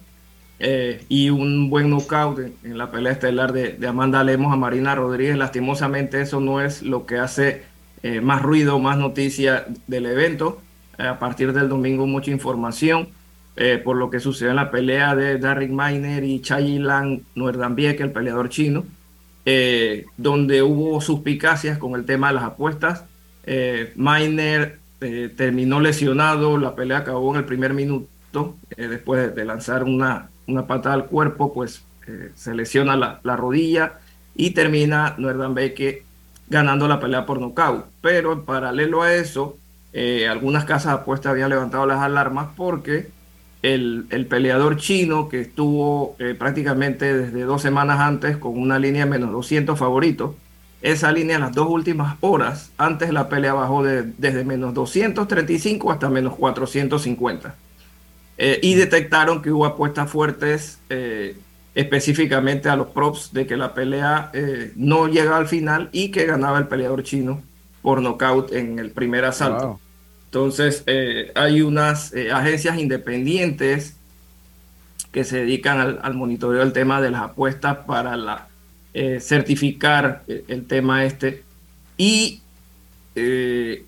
eh, 0.64 1.04
y 1.08 1.28
un 1.28 1.70
buen 1.70 1.90
knockout 1.90 2.38
en, 2.62 2.78
la 2.78 2.88
pelea 2.88 3.10
estelar 3.10 3.52
de, 3.52 3.72
de, 3.72 3.86
Amanda 3.88 4.22
Lemos 4.22 4.52
a 4.52 4.56
Marina 4.56 4.94
Rodríguez. 4.94 5.36
Lastimosamente 5.36 6.20
eso 6.20 6.38
no 6.38 6.60
es 6.60 6.82
lo 6.82 7.04
que 7.04 7.18
hace 7.18 7.64
eh, 8.04 8.20
más 8.20 8.42
ruido, 8.42 8.78
más 8.78 8.96
noticia 8.96 9.66
del 9.88 10.06
evento. 10.06 10.62
Eh, 10.98 11.02
a 11.02 11.18
partir 11.18 11.52
del 11.52 11.68
domingo 11.68 12.06
mucha 12.06 12.30
información 12.30 13.08
por 13.84 13.96
lo 13.96 14.08
que 14.08 14.18
sucedió 14.18 14.48
en 14.50 14.56
la 14.56 14.70
pelea 14.70 15.14
de 15.14 15.36
Derrick 15.36 15.70
Miner 15.70 16.24
y 16.24 16.40
Chai 16.40 16.78
Lan 16.78 17.22
Nuerdambiek, 17.34 18.00
el 18.00 18.10
peleador 18.10 18.48
chino, 18.48 18.86
donde 20.16 20.62
hubo 20.62 21.02
suspicacias 21.02 21.76
con 21.76 21.94
el 21.94 22.06
tema 22.06 22.28
de 22.28 22.34
las 22.34 22.44
apuestas. 22.44 23.04
Miner 23.94 24.78
este, 25.02 25.28
terminó 25.28 25.80
lesionado, 25.80 26.56
la 26.58 26.76
pelea 26.76 26.98
acabó 26.98 27.32
en 27.32 27.38
el 27.38 27.44
primer 27.44 27.74
minuto, 27.74 28.56
eh, 28.76 28.86
después 28.86 29.34
de, 29.34 29.44
lanzar 29.44 29.82
una, 29.82 30.30
una 30.46 30.64
al 30.68 31.06
cuerpo, 31.06 31.52
pues 31.52 31.82
eh, 32.06 32.30
se 32.36 32.54
lesiona 32.54 32.96
la, 32.96 33.20
la, 33.24 33.36
rodilla 33.36 33.98
y 34.36 34.50
termina 34.50 35.16
Nuerdan 35.18 35.54
Beke 35.54 36.04
ganando 36.48 36.86
la 36.86 37.00
pelea 37.00 37.26
por 37.26 37.40
nocaut. 37.40 37.86
Pero 38.00 38.32
en 38.32 38.44
paralelo 38.44 39.02
a 39.02 39.12
eso, 39.12 39.56
eh, 39.92 40.28
algunas 40.28 40.64
casas 40.64 40.92
de 40.92 41.00
apuestas 41.00 41.32
habían 41.32 41.50
levantado 41.50 41.84
las 41.84 41.98
alarmas 41.98 42.50
porque 42.56 43.08
el, 43.62 44.06
el 44.10 44.26
peleador 44.26 44.76
chino 44.76 45.28
que 45.28 45.40
estuvo 45.40 46.16
prácticamente 46.38 47.16
desde 47.16 47.42
dos 47.42 47.62
semanas 47.62 48.00
antes 48.00 48.36
con 48.36 48.56
una 48.58 48.78
línea 48.78 49.06
menos 49.06 49.32
200 49.32 49.78
favoritos, 49.78 50.34
esa 50.82 51.12
línea 51.12 51.36
en 51.36 51.42
las 51.42 51.52
dos 51.52 51.68
últimas 51.68 52.16
horas. 52.20 52.72
Antes 52.76 53.12
la 53.12 53.28
pelea 53.28 53.54
bajó 53.54 53.82
de, 53.82 54.02
desde 54.18 54.44
menos 54.44 54.74
235 54.74 55.92
hasta 55.92 56.10
menos 56.10 56.34
450. 56.36 57.54
Eh, 58.36 58.58
y 58.62 58.74
detectaron 58.74 59.40
que 59.40 59.52
hubo 59.52 59.64
apuestas 59.64 60.10
fuertes 60.10 60.80
eh, 60.90 61.36
específicamente 61.74 62.68
a 62.68 62.76
los 62.76 62.88
props 62.88 63.32
de 63.32 63.46
que 63.46 63.56
la 63.56 63.72
pelea 63.74 64.30
eh, 64.32 64.72
no 64.74 65.06
llegaba 65.06 65.36
al 65.36 65.46
final 65.46 65.88
y 65.92 66.10
que 66.10 66.26
ganaba 66.26 66.58
el 66.58 66.66
peleador 66.66 67.04
chino 67.04 67.42
por 67.80 68.02
nocaut 68.02 68.52
en 68.52 68.78
el 68.78 68.90
primer 68.90 69.24
asalto. 69.24 69.80
Entonces, 70.26 70.84
hay 71.34 71.60
unas 71.60 72.14
agencias 72.32 72.78
independientes 72.78 73.96
que 75.10 75.24
se 75.24 75.38
dedican 75.38 75.78
al, 75.78 76.00
al 76.02 76.14
monitoreo 76.14 76.60
del 76.60 76.72
tema 76.72 77.02
de 77.02 77.10
las 77.10 77.20
apuestas 77.22 77.78
para 77.86 78.16
la 78.16 78.48
eh, 78.94 79.20
certificar 79.20 80.22
eh, 80.28 80.44
el 80.48 80.66
tema 80.66 81.06
este 81.06 81.42
y 81.96 82.42
eh, 83.14 83.86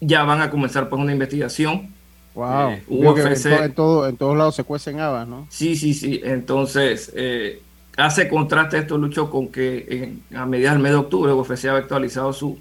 ya 0.00 0.22
van 0.22 0.40
a 0.40 0.50
comenzar 0.50 0.88
por 0.88 0.98
una 0.98 1.12
investigación. 1.12 1.92
Wow. 2.34 2.70
en, 2.88 3.74
todo, 3.74 4.08
en, 4.08 4.16
todos 4.16 4.36
lados 4.36 4.56
se 4.56 4.64
cuecen 4.64 4.98
habas, 4.98 5.28
¿no? 5.28 5.46
Sí, 5.50 5.76
sí, 5.76 5.92
sí. 5.92 6.22
Entonces, 6.24 7.12
hace 7.98 8.28
contraste 8.28 8.78
esto, 8.78 8.96
Lucho, 8.96 9.30
con 9.30 9.48
que 9.48 10.14
a 10.34 10.46
mediados 10.46 10.76
del 10.76 10.82
mes 10.82 10.92
de 10.92 10.98
octubre 10.98 11.32
UFC 11.32 11.66
ha 11.66 11.76
actualizado 11.76 12.32
su, 12.32 12.58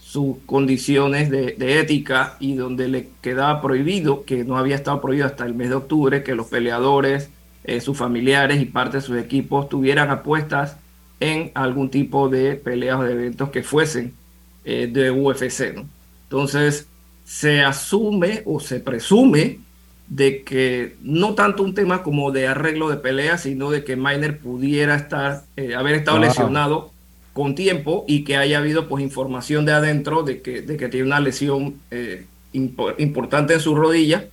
sus 0.00 0.38
condiciones 0.46 1.30
de, 1.30 1.52
de, 1.52 1.78
ética 1.78 2.36
y 2.40 2.54
donde 2.54 2.88
le 2.88 3.10
quedaba 3.20 3.60
prohibido, 3.60 4.24
que 4.24 4.44
no 4.44 4.56
había 4.56 4.74
estado 4.74 5.00
prohibido 5.00 5.26
hasta 5.26 5.44
el 5.44 5.54
mes 5.54 5.68
de 5.68 5.76
octubre, 5.76 6.24
que 6.24 6.34
los 6.34 6.46
peleadores, 6.46 7.28
sus 7.80 7.96
familiares 7.96 8.60
y 8.60 8.64
parte 8.64 8.96
de 8.96 9.02
sus 9.02 9.18
equipos 9.18 9.68
tuvieran 9.68 10.10
apuestas 10.10 10.78
en 11.20 11.50
algún 11.54 11.90
tipo 11.90 12.28
de 12.28 12.56
peleas 12.56 13.00
o 13.00 13.04
de 13.04 13.12
eventos 13.12 13.50
que 13.50 13.62
fuesen 13.62 14.14
eh, 14.64 14.88
de 14.92 15.10
UFC. 15.10 15.74
¿no? 15.74 15.86
Entonces, 16.24 16.88
se 17.24 17.62
asume 17.62 18.42
o 18.44 18.60
se 18.60 18.80
presume 18.80 19.60
de 20.08 20.44
que 20.44 20.96
no 21.02 21.34
tanto 21.34 21.62
un 21.62 21.74
tema 21.74 22.02
como 22.02 22.30
de 22.30 22.46
arreglo 22.46 22.88
de 22.88 22.96
peleas, 22.96 23.42
sino 23.42 23.70
de 23.70 23.82
que 23.82 23.96
Miner 23.96 24.38
pudiera 24.38 24.94
estar, 24.94 25.42
eh, 25.56 25.74
haber 25.74 25.96
estado 25.96 26.18
lesionado 26.18 26.92
con 27.32 27.54
tiempo 27.54 28.04
y 28.06 28.24
que 28.24 28.36
haya 28.36 28.58
habido 28.58 28.88
pues 28.88 29.02
información 29.02 29.66
de 29.66 29.72
adentro 29.72 30.22
de 30.22 30.40
que, 30.40 30.62
de 30.62 30.76
que 30.76 30.88
tiene 30.88 31.06
una 31.06 31.20
lesión 31.20 31.80
eh, 31.90 32.26
importante 32.52 33.54
en 33.54 33.60
su 33.60 33.74
rodilla 33.74 34.26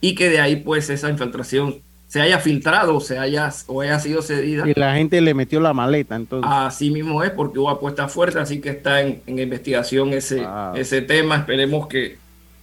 y 0.00 0.14
que 0.14 0.28
de 0.28 0.40
ahí 0.40 0.56
pues 0.56 0.90
esa 0.90 1.10
infiltración 1.10 1.80
se 2.14 2.20
haya 2.20 2.38
filtrado 2.38 2.94
o 2.94 3.00
se 3.00 3.18
haya, 3.18 3.52
o 3.66 3.80
haya 3.80 3.98
sido 3.98 4.22
cedida. 4.22 4.68
Y 4.68 4.74
la 4.78 4.94
gente 4.94 5.20
le 5.20 5.34
metió 5.34 5.58
la 5.58 5.74
maleta, 5.74 6.14
entonces. 6.14 6.48
Así 6.48 6.88
mismo 6.88 7.24
es, 7.24 7.32
porque 7.32 7.58
hubo 7.58 7.68
apuesta 7.68 8.06
fuerte, 8.06 8.38
así 8.38 8.60
que 8.60 8.68
está 8.68 9.00
en, 9.00 9.20
investigación 9.26 10.12
ese, 10.12 10.46
ese 10.76 11.02
tema. 11.02 11.38
Esperemos 11.38 11.88
que, 11.88 12.18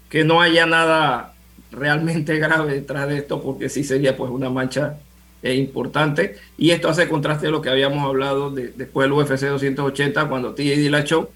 que 0.07 0.23
no 0.23 0.39
haya 0.39 0.65
nada 0.65 1.33
realmente 1.69 2.37
grave 2.39 2.75
detrás 2.75 3.09
de 3.09 3.17
esto, 3.17 3.41
porque 3.43 3.67
sí 3.67 3.83
sería 3.83 4.15
pues 4.15 4.31
una 4.31 4.49
mancha 4.49 4.99
eh, 5.43 5.55
importante. 5.55 6.37
Y 6.57 6.71
esto 6.71 6.87
hace 6.87 7.09
contraste 7.09 7.47
a 7.47 7.49
lo 7.49 7.61
que 7.61 7.71
habíamos 7.71 8.07
hablado 8.07 8.51
de, 8.51 8.69
después 8.69 9.03
del 9.03 9.11
UFC 9.11 9.47
280, 9.47 10.29
cuando 10.29 10.53
T.J. 10.53 10.79
Dillashaw 10.79 11.27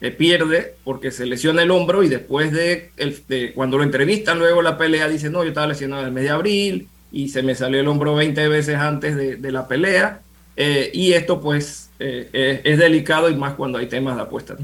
eh, 0.00 0.12
pierde 0.12 0.76
porque 0.84 1.10
se 1.10 1.26
lesiona 1.26 1.64
el 1.64 1.72
hombro 1.72 2.04
y 2.04 2.08
después 2.08 2.52
de, 2.52 2.92
el, 2.98 3.20
de, 3.26 3.52
cuando 3.52 3.78
lo 3.78 3.82
entrevistan 3.82 4.38
luego 4.38 4.62
la 4.62 4.78
pelea, 4.78 5.08
dice, 5.08 5.28
no, 5.28 5.42
yo 5.42 5.48
estaba 5.48 5.66
lesionado 5.66 6.02
en 6.02 6.06
el 6.06 6.14
mes 6.14 6.22
de 6.22 6.30
abril, 6.30 6.88
y 7.14 7.28
se 7.28 7.44
me 7.44 7.54
salió 7.54 7.78
el 7.78 7.86
hombro 7.86 8.16
20 8.16 8.48
veces 8.48 8.74
antes 8.74 9.14
de, 9.14 9.52
la 9.52 9.68
pelea. 9.68 10.20
Eh, 10.56 10.90
y 10.92 11.12
esto 11.12 11.40
pues 11.40 11.90
eh, 12.00 12.60
es, 12.64 12.76
delicado 12.76 13.30
y 13.30 13.36
más 13.36 13.54
cuando 13.54 13.78
hay 13.78 13.86
temas 13.86 14.16
de 14.16 14.22
apuestas. 14.22 14.58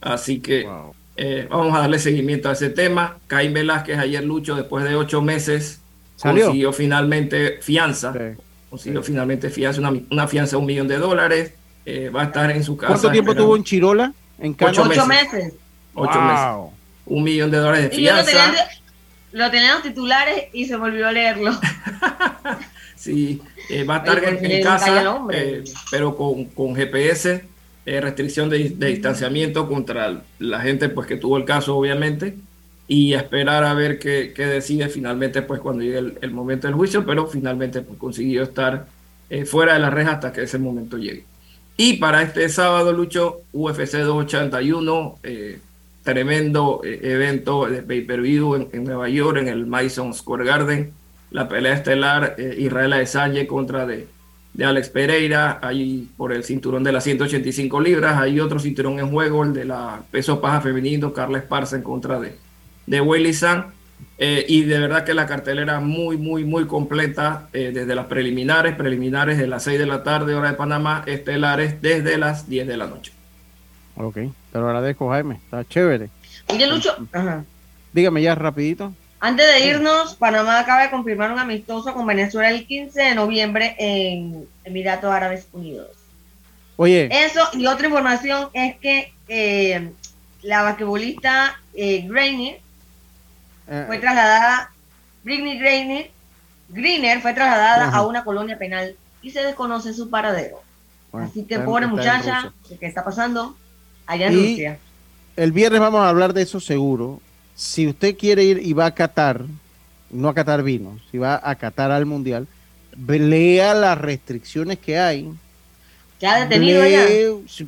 Así 0.00 0.38
que 0.38 0.68
eh, 1.16 1.48
vamos 1.50 1.74
a 1.74 1.80
darle 1.80 1.98
seguimiento 1.98 2.48
a 2.48 2.52
ese 2.52 2.70
tema. 2.70 3.18
Caín 3.26 3.52
Velázquez 3.52 3.98
ayer 3.98 4.22
Lucho 4.22 4.54
después 4.54 4.84
de 4.84 4.94
ocho 4.94 5.20
meses 5.20 5.80
consiguió 6.22 6.72
finalmente 6.72 7.58
fianza. 7.60 8.14
Consiguió 8.70 9.02
finalmente 9.02 9.50
fianza, 9.50 9.80
una, 10.10 10.28
fianza 10.28 10.52
de 10.52 10.56
un 10.58 10.66
millón 10.66 10.86
de 10.86 10.96
dólares. 10.96 11.54
va 12.14 12.22
a 12.22 12.24
estar 12.26 12.52
en 12.52 12.62
su 12.62 12.76
casa. 12.76 12.92
¿Cuánto 12.92 13.10
tiempo 13.10 13.34
tuvo 13.34 13.56
en 13.56 13.64
Chirola? 13.64 14.12
En 14.38 14.56
ocho, 14.60 14.84
meses. 14.84 15.54
Ocho 15.94 16.22
meses. 16.22 16.72
Un 17.06 17.24
millón 17.24 17.50
de 17.50 17.58
dólares 17.58 17.90
de 17.90 17.96
fianza 17.96 18.54
lo 19.32 19.50
teníamos 19.50 19.82
titulares 19.82 20.46
y 20.52 20.66
se 20.66 20.76
volvió 20.76 21.08
a 21.08 21.12
leerlo. 21.12 21.52
sí, 22.96 23.40
eh, 23.68 23.84
va 23.84 23.96
a 23.96 23.98
estar 23.98 24.24
en, 24.24 24.62
casa, 24.62 25.20
eh, 25.32 25.64
pero 25.90 26.16
con, 26.16 26.46
con 26.46 26.74
GPS, 26.74 27.44
eh, 27.86 28.00
restricción 28.00 28.48
de, 28.50 28.70
distanciamiento 28.70 29.68
contra 29.68 30.22
la 30.38 30.60
gente 30.60 30.88
pues 30.88 31.06
que 31.06 31.16
tuvo 31.16 31.36
el 31.36 31.44
caso, 31.44 31.76
obviamente, 31.76 32.36
y 32.88 33.14
esperar 33.14 33.64
a 33.64 33.74
ver 33.74 33.98
qué, 33.98 34.32
qué 34.34 34.46
decide 34.46 34.88
finalmente 34.88 35.42
pues 35.42 35.60
cuando 35.60 35.82
llegue 35.82 36.14
el, 36.20 36.30
momento 36.30 36.66
del 36.66 36.76
juicio, 36.76 37.06
pero 37.06 37.26
finalmente 37.26 37.82
pues, 37.82 37.98
consiguió 37.98 38.42
estar 38.42 38.86
fuera 39.46 39.74
de 39.74 39.78
la 39.78 39.90
reja 39.90 40.12
hasta 40.12 40.32
que 40.32 40.42
ese 40.42 40.58
momento 40.58 40.98
llegue. 40.98 41.24
Y 41.82 41.94
para 41.94 42.20
este 42.20 42.46
sábado, 42.50 42.92
Lucho, 42.92 43.40
UFC 43.54 43.94
281, 44.00 45.18
eh, 45.22 45.60
tremendo 46.02 46.80
eh, 46.84 47.00
evento 47.02 47.66
de 47.66 47.82
pay-per-view 47.82 48.68
en, 48.72 48.84
Nueva 48.84 49.08
York, 49.08 49.38
en 49.38 49.48
el 49.48 49.66
Madison 49.66 50.14
Square 50.14 50.44
Garden. 50.44 50.92
La 51.30 51.48
pelea 51.48 51.74
estelar 51.74 52.34
eh, 52.38 52.56
Israel 52.58 52.92
Adesanya 52.92 53.46
contra 53.46 53.86
de, 53.86 54.08
de, 54.54 54.64
Alex 54.64 54.88
Pereira, 54.88 55.60
ahí 55.62 56.08
por 56.16 56.32
el 56.32 56.42
cinturón 56.44 56.82
de 56.82 56.92
las 56.92 57.04
185 57.04 57.80
libras. 57.80 58.18
Hay 58.18 58.40
otro 58.40 58.58
cinturón 58.58 58.98
en 58.98 59.10
juego, 59.10 59.44
el 59.44 59.52
de 59.52 59.64
la 59.64 60.02
peso 60.10 60.40
paja 60.40 60.60
femenino, 60.60 61.12
Carla 61.12 61.38
Esparza 61.38 61.76
en 61.76 61.82
contra 61.82 62.18
de, 62.18 62.36
de 62.86 63.00
Willy 63.00 63.32
San. 63.32 63.66
Eh, 64.16 64.44
y 64.48 64.62
de 64.62 64.78
verdad 64.78 65.04
que 65.04 65.14
la 65.14 65.26
cartelera 65.26 65.80
muy, 65.80 66.16
muy, 66.16 66.44
muy 66.44 66.66
completa, 66.66 67.48
desde 67.52 67.94
las 67.94 68.06
preliminares, 68.06 68.74
preliminares 68.74 69.38
de 69.38 69.46
las 69.46 69.62
6 69.62 69.78
de 69.78 69.86
la 69.86 70.02
tarde, 70.02 70.34
hora 70.34 70.50
de 70.50 70.56
Panamá, 70.56 71.04
estelares 71.06 71.80
desde 71.80 72.18
las 72.18 72.48
10 72.48 72.66
de 72.66 72.76
la 72.76 72.86
noche. 72.86 73.12
Ok, 73.96 74.18
te 74.52 74.58
lo 74.58 74.66
agradezco, 74.66 75.08
Jaime. 75.10 75.36
Está 75.36 75.64
chévere. 75.64 76.10
Oye, 76.48 76.66
Lucho. 76.66 76.96
Dígame 77.92 78.22
ya 78.22 78.34
rapidito. 78.34 78.92
Antes 79.20 79.46
de 79.46 79.66
irnos, 79.66 80.14
Panamá 80.14 80.60
acaba 80.60 80.82
de 80.82 80.90
confirmar 80.90 81.30
un 81.30 81.38
amistoso 81.38 81.92
con 81.92 82.06
Venezuela 82.06 82.48
el 82.48 82.66
15 82.66 83.02
de 83.02 83.14
noviembre 83.14 83.76
en 83.78 84.48
Emiratos 84.64 85.12
Árabes 85.12 85.46
Unidos. 85.52 85.88
Oye. 86.76 87.08
Eso 87.12 87.46
y 87.52 87.66
otra 87.66 87.86
información 87.86 88.48
es 88.54 88.76
que 88.78 89.12
eh, 89.28 89.92
la 90.40 90.62
basquetbolista 90.62 91.60
eh, 91.74 92.06
Grainer 92.08 92.60
eh, 93.68 93.84
fue 93.86 93.98
trasladada, 93.98 94.72
Britney 95.22 95.58
Grainer 95.58 96.10
Greener 96.70 97.20
fue 97.20 97.34
trasladada 97.34 97.90
a 97.90 98.02
una 98.06 98.24
colonia 98.24 98.56
penal 98.56 98.96
y 99.22 99.30
se 99.30 99.42
desconoce 99.42 99.92
su 99.92 100.08
paradero. 100.08 100.62
Así 101.12 101.44
que 101.44 101.58
pobre 101.58 101.88
muchacha, 101.88 102.52
¿qué 102.78 102.86
está 102.86 103.04
pasando 103.04 103.56
allá 104.10 104.26
en 104.26 104.34
Rusia? 104.34 104.78
El 105.36 105.52
viernes 105.52 105.80
vamos 105.80 106.00
a 106.00 106.08
hablar 106.08 106.32
de 106.34 106.42
eso 106.42 106.60
seguro. 106.60 107.20
Si 107.54 107.86
usted 107.86 108.16
quiere 108.16 108.44
ir 108.44 108.60
y 108.62 108.72
va 108.72 108.86
a 108.86 108.94
Qatar, 108.94 109.44
no 110.10 110.28
a 110.28 110.34
Qatar 110.34 110.62
vino, 110.62 110.98
si 111.10 111.18
va 111.18 111.40
a 111.42 111.54
Qatar 111.54 111.90
al 111.90 112.06
Mundial, 112.06 112.46
lea 113.06 113.74
las 113.74 113.98
restricciones 113.98 114.78
que 114.78 114.98
hay. 114.98 115.30
¿Ya 116.20 116.40
detenido 116.40 116.86
ya? 116.86 117.06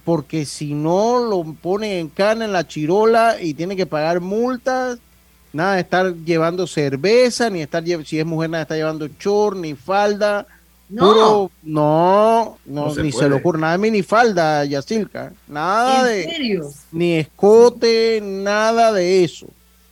Porque 0.05 0.45
si 0.45 0.74
no, 0.74 1.24
lo 1.24 1.45
pone 1.55 1.99
en 1.99 2.09
cana 2.09 2.45
en 2.45 2.53
la 2.53 2.66
chirola 2.66 3.36
y 3.40 3.55
tiene 3.55 3.76
que 3.76 3.86
pagar 3.86 4.20
multas. 4.20 4.99
Nada 5.53 5.74
de 5.74 5.80
estar 5.82 6.14
llevando 6.14 6.66
cerveza, 6.66 7.51
ni 7.51 7.61
estar, 7.61 7.84
si 8.05 8.18
es 8.18 8.26
mujer, 8.26 8.51
nada 8.51 8.61
de 8.61 8.62
estar 8.64 8.76
llevando 8.78 9.09
chor, 9.18 9.57
ni 9.57 9.74
falda 9.74 10.47
no. 10.93 11.51
no, 11.62 12.59
no, 12.66 12.95
ni 12.97 13.12
se 13.12 13.28
le 13.28 13.36
ocurre 13.36 13.59
nada 13.59 13.72
de 13.72 13.78
minifalda, 13.78 14.64
Yacilca. 14.64 15.32
Nada 15.49 16.05
de. 16.05 16.61
Ni 16.93 17.14
escote, 17.14 18.20
nada 18.22 18.93
de 18.93 19.24
eso. 19.24 19.47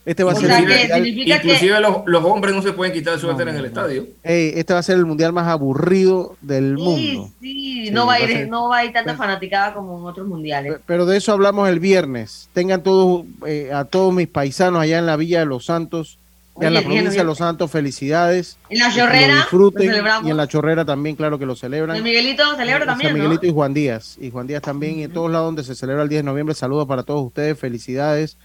Este 0.05 0.25
va 0.25 0.33
a 0.33 0.35
ser 0.35 0.51
el 0.51 1.07
Inclusive 1.07 1.79
los, 1.81 2.25
hombres 2.25 2.55
no 2.55 2.63
se 2.63 2.73
pueden 2.73 2.93
quitar 2.93 3.15
el 3.15 3.21
suéter 3.21 3.49
en 3.49 3.57
el 3.57 3.67
estadio. 3.67 4.07
este 4.23 4.73
va 4.73 4.81
a 4.81 4.83
ser 4.83 4.97
el 4.97 5.07
mundial 5.07 5.33
más 5.33 5.47
aburrido 5.47 6.37
del 6.41 6.79
mundo. 6.79 7.31
Sí, 7.41 7.91
no 7.93 8.07
va, 8.07 8.15
a 8.15 8.21
ir, 8.21 8.49
no 8.49 8.69
va 8.69 8.79
a 8.79 8.85
ir 8.85 8.93
tanta 8.93 9.15
fanaticada 9.15 9.75
como 9.75 9.99
en 9.99 10.07
otros 10.07 10.27
mundiales. 10.27 10.79
Pero 10.87 11.07
de 11.07 11.19
eso 11.19 11.33
hablamos 11.33 11.69
el 11.69 11.81
viernes. 11.81 12.49
Tengan 12.55 12.83
todos, 12.83 13.25
eh, 13.47 13.71
a 13.73 13.85
todos 13.85 14.13
mis 14.15 14.29
paisanos 14.29 14.83
allá 14.83 14.99
en 14.99 15.07
la 15.07 15.17
Villa 15.17 15.41
de 15.41 15.47
los 15.47 15.67
Santos 15.67 16.20
en 16.61 16.75
la 16.75 16.83
provincia 16.83 17.21
de 17.21 17.25
Los 17.25 17.39
Santos, 17.39 17.71
felicidades. 17.71 18.59
En 18.69 18.81
la 18.81 18.95
chorrera. 18.95 19.37
disfruten. 19.37 19.93
Y 20.25 20.31
en 20.31 20.37
la 20.37 20.47
chorrera 20.47 20.85
también, 20.85 21.17
claro 21.17 21.39
que 21.39 21.47
lo 21.47 21.57
celebran. 21.57 21.97
El 21.97 22.03
Miguelito 22.03 22.43
celebra 22.57 22.87
también. 22.87 23.15
Miguelito 23.15 23.47
y 23.47 23.53
Juan 23.53 23.73
Díaz. 23.73 24.17
Y 24.21 24.31
Juan 24.31 24.47
Díaz 24.47 24.63
también. 24.63 24.99
Y 24.99 25.05
en 25.05 25.13
todos 25.13 25.31
lados 25.31 25.49
donde 25.49 25.65
se 25.65 25.75
celebra 25.75 26.03
el 26.03 26.09
10 26.09 26.21
de 26.21 26.25
noviembre, 26.25 26.55
saludos 26.55 26.87
para 26.87 27.03
todos 27.03 27.25
ustedes, 27.25 27.59
felicidades. 27.59 28.37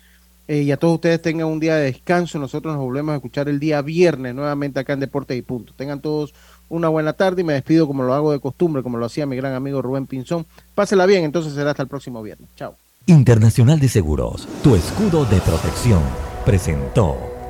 Eh, 0.48 0.62
y 0.62 0.72
a 0.72 0.78
todos 0.78 0.96
ustedes 0.96 1.22
tengan 1.22 1.48
un 1.48 1.60
día 1.60 1.76
de 1.76 1.86
descanso. 1.86 2.38
Nosotros 2.38 2.76
nos 2.76 2.84
volvemos 2.84 3.14
a 3.14 3.16
escuchar 3.16 3.50
el 3.50 3.60
día 3.60 3.82
viernes 3.82 4.36
nuevamente 4.36 4.80
acá 4.80 4.94
en 4.94 5.00
Deportes 5.00 5.38
y 5.38 5.42
Punto. 5.42 5.74
Tengan 5.76 6.02
todos 6.02 6.34
una 6.70 6.88
buena 6.90 7.14
tarde 7.14 7.42
y 7.42 7.44
me 7.44 7.54
despido 7.54 7.88
como 7.88 8.04
lo 8.04 8.14
hago 8.14 8.32
de 8.32 8.40
costumbre, 8.40 8.84
como 8.84 8.98
lo 8.98 9.06
hacía 9.06 9.26
mi 9.26 9.36
gran 9.36 9.54
amigo 9.54 9.82
Rubén 9.82 10.06
Pinzón. 10.06 10.46
Pásela 10.76 11.06
bien, 11.06 11.24
entonces 11.24 11.54
será 11.54 11.72
hasta 11.72 11.84
el 11.84 11.90
próximo 11.90 12.22
viernes. 12.22 12.50
Chao. 12.56 12.76
Internacional 13.08 13.80
de 13.80 13.88
Seguros, 13.88 14.48
tu 14.64 14.76
escudo 14.76 15.26
de 15.26 15.40
protección, 15.42 16.02
presentó. 16.44 17.35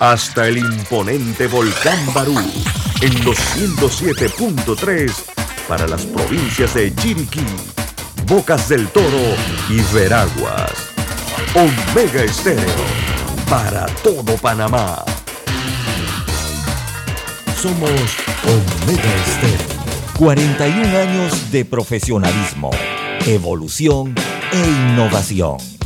hasta 0.00 0.48
el 0.48 0.56
imponente 0.56 1.46
volcán 1.46 1.98
Barú 2.14 2.34
en 3.02 3.24
los 3.24 3.36
107.3 3.38 5.12
para 5.68 5.86
las 5.86 6.06
provincias 6.06 6.72
de 6.74 6.92
Chiriquí, 6.94 7.44
Bocas 8.26 8.70
del 8.70 8.88
Toro 8.88 9.36
y 9.68 9.80
Veraguas. 9.94 10.72
Omega 11.54 12.24
Estéreo 12.24 12.64
para 13.48 13.86
todo 14.02 14.36
Panamá. 14.38 15.04
Somos 17.60 17.90
Omega 18.44 19.14
Estéreo. 19.26 19.80
41 20.18 20.98
años 20.98 21.50
de 21.52 21.64
profesionalismo, 21.66 22.70
evolución 23.26 24.14
e 24.52 24.66
innovación. 24.92 25.79